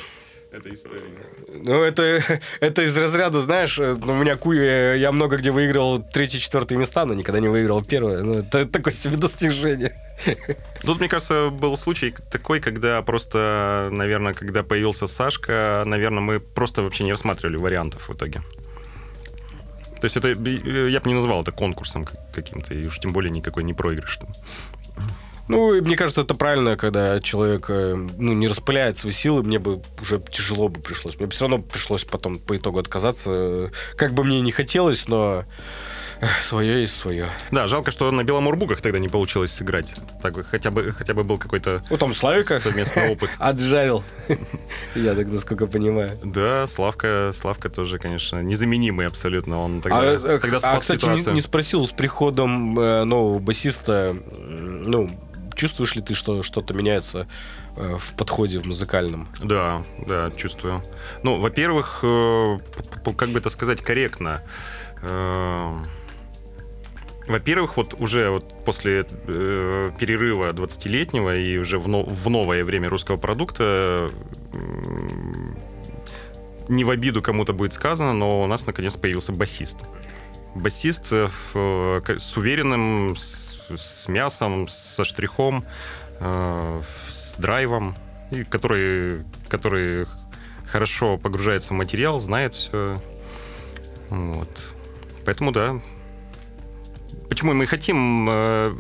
этой 0.51 0.75
истории? 0.75 1.03
Ну, 1.53 1.83
это, 1.83 2.23
это 2.61 2.83
из 2.83 2.97
разряда, 2.97 3.41
знаешь, 3.41 3.79
э, 3.79 3.97
ну, 3.99 4.15
у 4.15 4.17
меня 4.17 4.37
куя, 4.37 4.95
я 4.95 5.13
много 5.13 5.37
где 5.37 5.51
выигрывал 5.51 6.03
третье, 6.03 6.39
четвертое 6.39 6.77
места, 6.77 7.05
но 7.05 7.15
никогда 7.15 7.41
не 7.41 7.49
выиграл 7.49 7.85
первое. 7.85 8.23
Ну, 8.23 8.39
это 8.39 8.67
такое 8.67 8.95
себе 8.95 9.17
достижение. 9.17 9.95
Тут, 10.83 10.99
мне 10.99 11.09
кажется, 11.09 11.51
был 11.51 11.77
случай 11.77 12.15
такой, 12.31 12.61
когда 12.61 13.01
просто, 13.03 13.89
наверное, 13.91 14.35
когда 14.35 14.63
появился 14.63 15.07
Сашка, 15.07 15.83
наверное, 15.87 16.21
мы 16.21 16.41
просто 16.41 16.83
вообще 16.83 17.05
не 17.05 17.13
рассматривали 17.13 17.57
вариантов 17.57 18.09
в 18.09 18.15
итоге. 18.15 18.43
То 20.01 20.05
есть 20.05 20.17
это, 20.17 20.29
я 20.29 21.01
бы 21.01 21.09
не 21.09 21.15
назвал 21.15 21.43
это 21.43 21.51
конкурсом 21.51 22.07
каким-то, 22.33 22.75
и 22.75 22.87
уж 22.87 22.99
тем 23.01 23.13
более 23.13 23.31
никакой 23.31 23.65
не 23.65 23.75
проигрыш. 23.75 24.19
Ну, 25.49 25.81
мне 25.81 25.97
кажется, 25.97 26.21
это 26.21 26.35
правильно, 26.35 26.77
когда 26.77 27.21
человек 27.21 27.71
э, 27.71 27.95
ну, 27.95 28.35
не 28.35 28.49
распыляет 28.49 28.99
свои 28.99 29.13
силы, 29.13 29.43
мне 29.43 29.59
бы 29.59 29.83
уже 30.03 30.21
тяжело 30.21 30.69
бы 30.69 30.79
пришлось. 30.79 31.17
Мне 31.17 31.27
бы 31.27 31.33
все 31.33 31.49
равно 31.49 31.59
пришлось 31.59 32.05
потом 32.05 32.39
по 32.39 32.55
итогу 32.55 32.79
отказаться. 32.79 33.71
Как 33.97 34.13
бы 34.13 34.25
мне 34.25 34.43
не 34.43 34.53
хотелось, 34.53 35.09
но 35.09 35.45
свое 36.43 36.83
есть 36.83 36.97
свое. 36.97 37.29
Да, 37.51 37.67
жалко, 37.67 37.91
что 37.91 38.11
на 38.11 38.25
Беломорбуках 38.25 38.81
тогда 38.81 38.99
не 38.99 39.09
получилось 39.09 39.53
сыграть. 39.53 39.95
Так 40.23 40.35
хотя 40.47 40.71
бы, 40.71 40.93
хотя 40.93 41.15
бы 41.15 41.25
был 41.25 41.39
какой-то 41.39 41.83
ну, 41.91 41.97
там 41.97 42.15
Славика 42.15 42.59
совместный 42.59 43.11
опыт. 43.13 43.31
Отжарил. 43.39 44.03
Я 44.95 45.15
так 45.15 45.29
насколько 45.29 45.67
понимаю. 45.67 46.19
Да, 46.25 46.67
Славка, 46.67 47.31
Славка 47.33 47.69
тоже, 47.71 47.99
конечно, 47.99 48.43
незаменимый 48.43 49.07
абсолютно. 49.07 49.61
Он 49.61 49.81
тогда, 49.81 50.01
а, 50.01 50.05
э, 50.05 50.39
тогда 50.39 50.61
спас 50.61 50.77
а, 50.77 50.81
кстати, 50.81 51.01
ситуацию. 51.01 51.33
Не, 51.33 51.37
не 51.37 51.43
спросил, 51.43 51.87
с 51.87 51.91
приходом 51.91 52.79
э, 52.79 53.05
нового 53.05 53.39
басиста, 53.39 54.17
ну, 54.39 55.11
чувствуешь 55.55 55.95
ли 55.95 56.03
ты, 56.03 56.15
что 56.15 56.43
что-то 56.43 56.75
меняется 56.75 57.27
э, 57.77 57.97
в 57.99 58.15
подходе 58.15 58.59
в 58.59 58.67
музыкальном? 58.67 59.29
Да, 59.41 59.83
да, 60.07 60.31
чувствую. 60.37 60.83
Ну, 61.23 61.39
во-первых, 61.41 62.01
э, 62.03 62.59
как 63.17 63.29
бы 63.29 63.39
это 63.39 63.51
сказать 63.51 63.83
корректно. 63.83 64.43
Во-первых, 67.29 67.77
вот 67.77 67.95
уже 67.99 68.31
вот 68.31 68.65
после 68.65 69.05
э, 69.07 69.91
перерыва 69.99 70.53
20-летнего 70.53 71.37
и 71.37 71.59
уже 71.59 71.79
в, 71.79 71.87
но, 71.87 72.03
в 72.03 72.31
новое 72.31 72.65
время 72.65 72.89
русского 72.89 73.19
продукта 73.19 74.11
э, 74.53 74.59
не 76.69 76.85
в 76.85 76.91
обиду 76.91 77.21
кому-то 77.21 77.53
будет 77.53 77.75
сказано, 77.75 78.15
но 78.15 78.43
у 78.43 78.47
нас 78.47 78.67
наконец 78.67 78.97
появился 78.97 79.33
басист 79.33 79.85
басист 80.55 81.13
э, 81.13 81.29
с 81.55 82.37
уверенным, 82.37 83.15
с, 83.17 83.59
с 83.77 84.09
мясом, 84.09 84.69
со 84.69 85.05
штрихом, 85.05 85.65
э, 86.21 86.83
с 87.11 87.35
драйвом, 87.35 87.95
и 88.31 88.45
который, 88.45 89.25
который 89.49 90.07
хорошо 90.67 91.17
погружается 91.17 91.71
в 91.71 91.77
материал, 91.77 92.19
знает 92.21 92.55
все. 92.55 93.01
Вот. 94.11 94.75
Поэтому 95.25 95.53
да. 95.53 95.81
Почему 97.29 97.53
мы 97.53 97.67
хотим 97.67 98.29
э, 98.31 98.73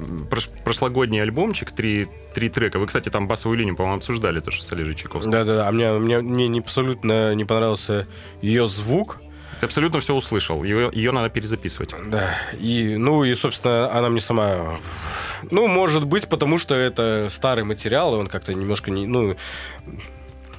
прошлогодний 0.64 1.22
альбомчик, 1.22 1.70
три, 1.70 2.08
три 2.34 2.48
трека. 2.48 2.78
Вы, 2.78 2.86
кстати, 2.86 3.08
там 3.08 3.28
басовую 3.28 3.58
линию, 3.58 3.76
по-моему, 3.76 3.98
обсуждали 3.98 4.40
тоже 4.40 4.62
с 4.62 4.72
Олежей 4.72 4.94
Чайковским. 4.94 5.30
Да-да-да, 5.30 5.68
а 5.68 5.72
мне, 5.72 5.92
мне, 5.92 6.20
мне 6.20 6.60
абсолютно 6.60 7.34
не 7.34 7.44
понравился 7.44 8.06
ее 8.40 8.68
звук, 8.68 9.20
ты 9.60 9.66
абсолютно 9.66 10.00
все 10.00 10.14
услышал. 10.14 10.62
Ее, 10.62 10.90
ее 10.92 11.10
надо 11.10 11.30
перезаписывать. 11.30 11.92
Да. 12.06 12.30
И, 12.60 12.96
ну, 12.96 13.24
и, 13.24 13.34
собственно, 13.34 13.90
она 13.92 14.08
мне 14.08 14.20
сама... 14.20 14.78
Ну, 15.50 15.66
может 15.66 16.04
быть, 16.04 16.28
потому 16.28 16.58
что 16.58 16.74
это 16.74 17.26
старый 17.28 17.64
материал, 17.64 18.14
и 18.14 18.18
он 18.18 18.28
как-то 18.28 18.54
немножко 18.54 18.90
не... 18.90 19.06
Ну, 19.06 19.36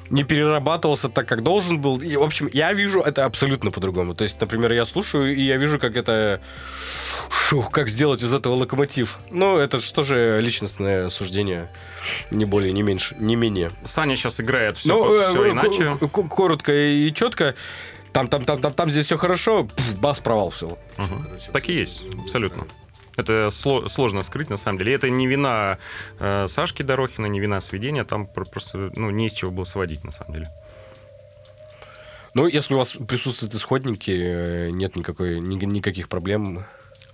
не 0.10 0.24
перерабатывался 0.24 1.10
так, 1.10 1.28
как 1.28 1.44
должен 1.44 1.80
был. 1.80 2.02
И, 2.02 2.16
в 2.16 2.24
общем, 2.24 2.50
я 2.52 2.74
вижу 2.74 3.02
это 3.02 3.26
абсолютно 3.26 3.72
по-другому. 3.72 4.16
То 4.16 4.24
есть, 4.24 4.40
например, 4.42 4.72
я 4.74 4.86
слушаю, 4.86 5.36
и 5.36 5.42
я 5.42 5.58
вижу, 5.58 5.80
как 5.80 5.98
это... 5.98 6.42
Шух, 7.30 7.70
как 7.70 7.90
сделать 7.90 8.24
из 8.24 8.34
этого 8.34 8.56
локомотив. 8.56 9.20
Ну, 9.30 9.58
это 9.58 9.82
что 9.82 10.04
же 10.04 10.40
личностное 10.42 11.10
суждение. 11.10 11.70
Не 12.32 12.46
более, 12.46 12.72
не 12.72 12.82
меньше, 12.82 13.16
не 13.20 13.36
менее. 13.36 13.72
Саня 13.84 14.16
сейчас 14.16 14.40
играет 14.40 14.78
все, 14.78 14.96
ну, 14.96 15.30
все 15.30 15.46
э, 15.46 15.52
иначе. 15.52 15.96
Коротко 16.08 16.74
и 16.74 17.14
четко 17.14 17.56
там, 18.12 18.28
там, 18.28 18.46
там, 18.46 18.60
там, 18.60 18.74
там 18.74 18.90
здесь 18.90 19.06
все 19.06 19.18
хорошо, 19.18 19.66
пф, 19.66 20.00
бас 20.00 20.20
провал 20.20 20.50
все. 20.50 20.68
Угу. 20.68 21.52
Так 21.54 21.70
и 21.70 21.74
есть, 21.74 22.04
абсолютно. 22.22 22.66
Это 23.20 23.50
сложно 23.52 24.22
скрыть, 24.22 24.50
на 24.50 24.58
самом 24.58 24.78
деле. 24.78 24.94
И 24.94 24.96
это 24.96 25.10
не 25.10 25.28
вина 25.28 25.78
э, 26.20 26.48
Сашки 26.48 26.84
Дорохина, 26.84 27.26
не 27.26 27.40
вина 27.40 27.60
сведения. 27.62 28.04
Там 28.04 28.28
просто 28.28 28.92
ну, 28.96 29.10
не 29.10 29.28
из 29.28 29.34
чего 29.34 29.52
было 29.52 29.66
сводить, 29.66 30.04
на 30.04 30.12
самом 30.12 30.36
деле. 30.36 30.50
Ну, 32.34 32.48
если 32.48 32.74
у 32.76 32.78
вас 32.78 32.92
присутствуют 32.92 33.54
исходники, 33.56 34.12
э, 34.12 34.70
нет 34.72 34.96
никакой, 34.96 35.40
ни, 35.40 35.56
никаких 35.66 36.08
проблем. 36.08 36.66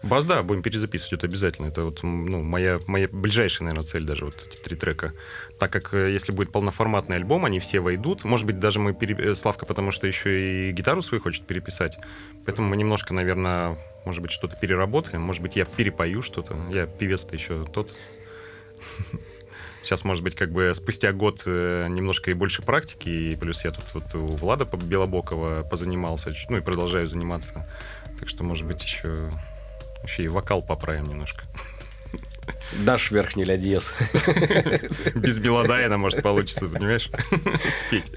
Бас, 0.03 0.25
да, 0.25 0.43
будем 0.43 0.61
перезаписывать 0.61 1.13
это 1.13 1.25
обязательно. 1.25 1.67
Это 1.67 1.83
вот 1.83 2.03
ну, 2.03 2.43
моя, 2.43 2.79
моя 2.85 3.07
ближайшая, 3.07 3.65
наверное, 3.65 3.87
цель 3.87 4.03
даже, 4.03 4.25
вот 4.25 4.35
эти 4.47 4.57
три 4.57 4.75
трека. 4.75 5.13
Так 5.59 5.71
как 5.71 5.93
э, 5.93 6.11
если 6.11 6.31
будет 6.31 6.51
полноформатный 6.51 7.15
альбом, 7.15 7.45
они 7.45 7.59
все 7.59 7.79
войдут. 7.79 8.23
Может 8.23 8.45
быть, 8.45 8.59
даже 8.59 8.79
мы... 8.79 8.93
Пере... 8.93 9.15
Э, 9.15 9.35
Славка, 9.35 9.65
потому 9.65 9.91
что 9.91 10.05
еще 10.07 10.69
и 10.69 10.71
гитару 10.71 11.01
свою 11.01 11.21
хочет 11.21 11.45
переписать. 11.47 11.97
Поэтому 12.45 12.67
мы 12.67 12.77
немножко, 12.77 13.13
наверное, 13.13 13.77
может 14.05 14.21
быть, 14.21 14.31
что-то 14.31 14.57
переработаем. 14.57 15.21
Может 15.21 15.41
быть, 15.41 15.55
я 15.55 15.65
перепою 15.65 16.21
что-то. 16.21 16.57
Я 16.71 16.87
певец-то 16.87 17.35
еще 17.35 17.65
тот. 17.65 17.97
Сейчас, 19.81 20.03
может 20.03 20.23
быть, 20.23 20.35
как 20.35 20.51
бы 20.51 20.73
спустя 20.73 21.11
год 21.13 21.43
э, 21.45 21.87
немножко 21.89 22.31
и 22.31 22.33
больше 22.33 22.63
практики, 22.63 23.07
и 23.07 23.35
плюс 23.35 23.63
я 23.63 23.71
тут 23.71 23.83
вот 23.93 24.15
у 24.15 24.25
Влада 24.25 24.65
Белобокова 24.65 25.61
позанимался, 25.61 26.33
ну 26.49 26.57
и 26.57 26.61
продолжаю 26.61 27.07
заниматься. 27.07 27.69
Так 28.19 28.27
что, 28.27 28.43
может 28.43 28.65
быть, 28.65 28.81
еще, 28.81 29.29
еще 30.03 30.23
и 30.23 30.27
вокал 30.27 30.63
поправим 30.63 31.07
немножко. 31.07 31.43
Дашь 32.73 33.11
верхний 33.11 33.45
ля 33.45 33.57
диез. 33.57 33.93
Без 35.15 35.39
Белодайна, 35.39 35.97
может, 35.97 36.21
получится, 36.21 36.67
понимаешь, 36.67 37.09
спеть. 37.71 38.11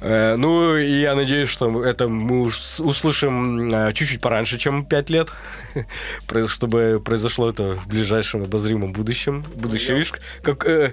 Э, 0.00 0.36
ну, 0.36 0.76
и 0.76 1.00
я 1.00 1.14
надеюсь, 1.14 1.48
что 1.48 1.82
это 1.82 2.08
мы 2.08 2.42
услышим 2.42 3.72
э, 3.72 3.92
чуть-чуть 3.94 4.20
пораньше, 4.20 4.58
чем 4.58 4.84
5 4.84 5.10
лет, 5.10 5.32
чтобы 6.48 7.00
произошло 7.02 7.48
это 7.48 7.76
в 7.76 7.88
ближайшем 7.88 8.42
обозримом 8.42 8.92
будущем. 8.92 9.44
Будущее, 9.54 9.96
видишь, 9.96 10.12
как, 10.42 10.66
э, 10.66 10.92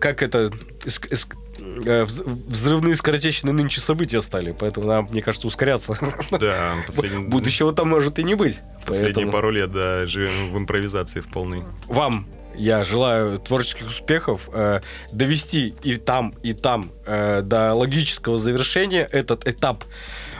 как 0.00 0.22
это 0.22 0.50
взрывные 1.84 2.96
скоротечные 2.96 3.52
нынче 3.52 3.80
события 3.80 4.22
стали, 4.22 4.54
поэтому 4.58 4.86
нам, 4.86 5.08
мне 5.10 5.22
кажется, 5.22 5.46
ускоряться. 5.46 5.98
Да, 6.30 6.74
последний... 6.86 7.24
Будущего 7.28 7.72
там 7.72 7.88
может 7.88 8.18
и 8.18 8.24
не 8.24 8.34
быть. 8.34 8.58
Последние 8.86 9.14
поэтому... 9.14 9.32
пару 9.32 9.50
лет, 9.50 9.72
да, 9.72 10.06
живем 10.06 10.52
в 10.52 10.58
импровизации 10.58 11.20
в 11.20 11.28
полной. 11.28 11.62
Вам 11.88 12.26
я 12.56 12.84
желаю 12.84 13.38
творческих 13.38 13.86
успехов, 13.86 14.48
э, 14.52 14.80
довести 15.12 15.74
и 15.82 15.96
там, 15.96 16.34
и 16.42 16.52
там 16.52 16.92
э, 17.06 17.42
до 17.42 17.74
логического 17.74 18.38
завершения 18.38 19.08
этот 19.10 19.48
этап, 19.48 19.84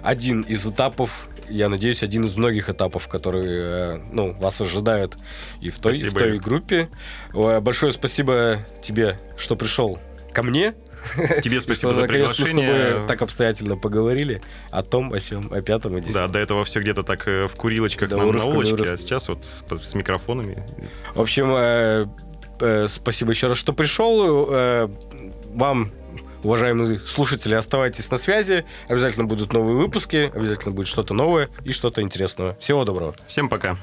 один 0.03 0.43
из 0.43 0.67
этапов, 0.67 1.29
я 1.49 1.69
надеюсь, 1.69 2.03
один 2.03 2.27
из 2.27 2.37
многих 2.37 2.69
этапов, 2.69 3.09
которые 3.09 3.97
э, 3.97 4.01
ну, 4.13 4.33
вас 4.35 4.61
ожидают 4.61 5.17
и 5.61 5.71
в 5.71 5.79
той, 5.79 5.99
и 5.99 6.09
в 6.09 6.15
той 6.15 6.39
группе. 6.39 6.89
Большое 7.33 7.93
спасибо 7.93 8.59
тебе, 8.83 9.19
что 9.37 9.57
пришел 9.57 9.99
ко 10.33 10.43
мне. 10.43 10.75
Тебе 11.43 11.61
спасибо 11.61 11.93
за 11.93 12.05
приглашение. 12.05 12.99
Мы 13.01 13.07
так 13.07 13.23
обстоятельно 13.23 13.77
поговорили 13.77 14.41
о 14.71 14.83
том, 14.83 15.13
о 15.13 15.21
сем, 15.21 15.49
о 15.53 15.61
пятом, 15.61 15.97
о 15.97 16.01
десятом. 16.01 16.27
Да, 16.27 16.33
до 16.33 16.39
этого 16.39 16.65
все 16.65 16.81
где-то 16.81 17.03
так 17.03 17.27
э, 17.27 17.47
в 17.47 17.55
курилочках 17.57 18.11
на 18.11 18.25
улочке, 18.25 18.91
а 18.91 18.97
сейчас 18.97 19.29
вот 19.29 19.45
с 19.45 19.95
микрофонами. 19.95 20.65
В 21.15 21.21
общем, 21.21 21.53
э, 21.57 22.07
э, 22.61 22.89
спасибо 22.89 23.33
еще 23.33 23.49
раз, 23.49 23.59
что 23.59 23.73
пришел. 23.73 24.49
Вам 25.55 25.93
уважаемые 26.43 26.99
слушатели, 27.01 27.55
оставайтесь 27.55 28.11
на 28.11 28.19
связи. 28.19 28.65
Обязательно 28.89 29.27
будут 29.27 29.53
новые 29.53 29.77
выпуски, 29.77 30.33
обязательно 30.35 30.75
будет 30.75 30.89
что-то 30.89 31.15
новое 31.15 31.49
и 31.65 31.71
что-то 31.71 32.03
интересное. 32.03 32.57
Всего 32.59 32.85
доброго. 32.85 33.15
Всем 33.27 33.49
пока. 33.49 33.77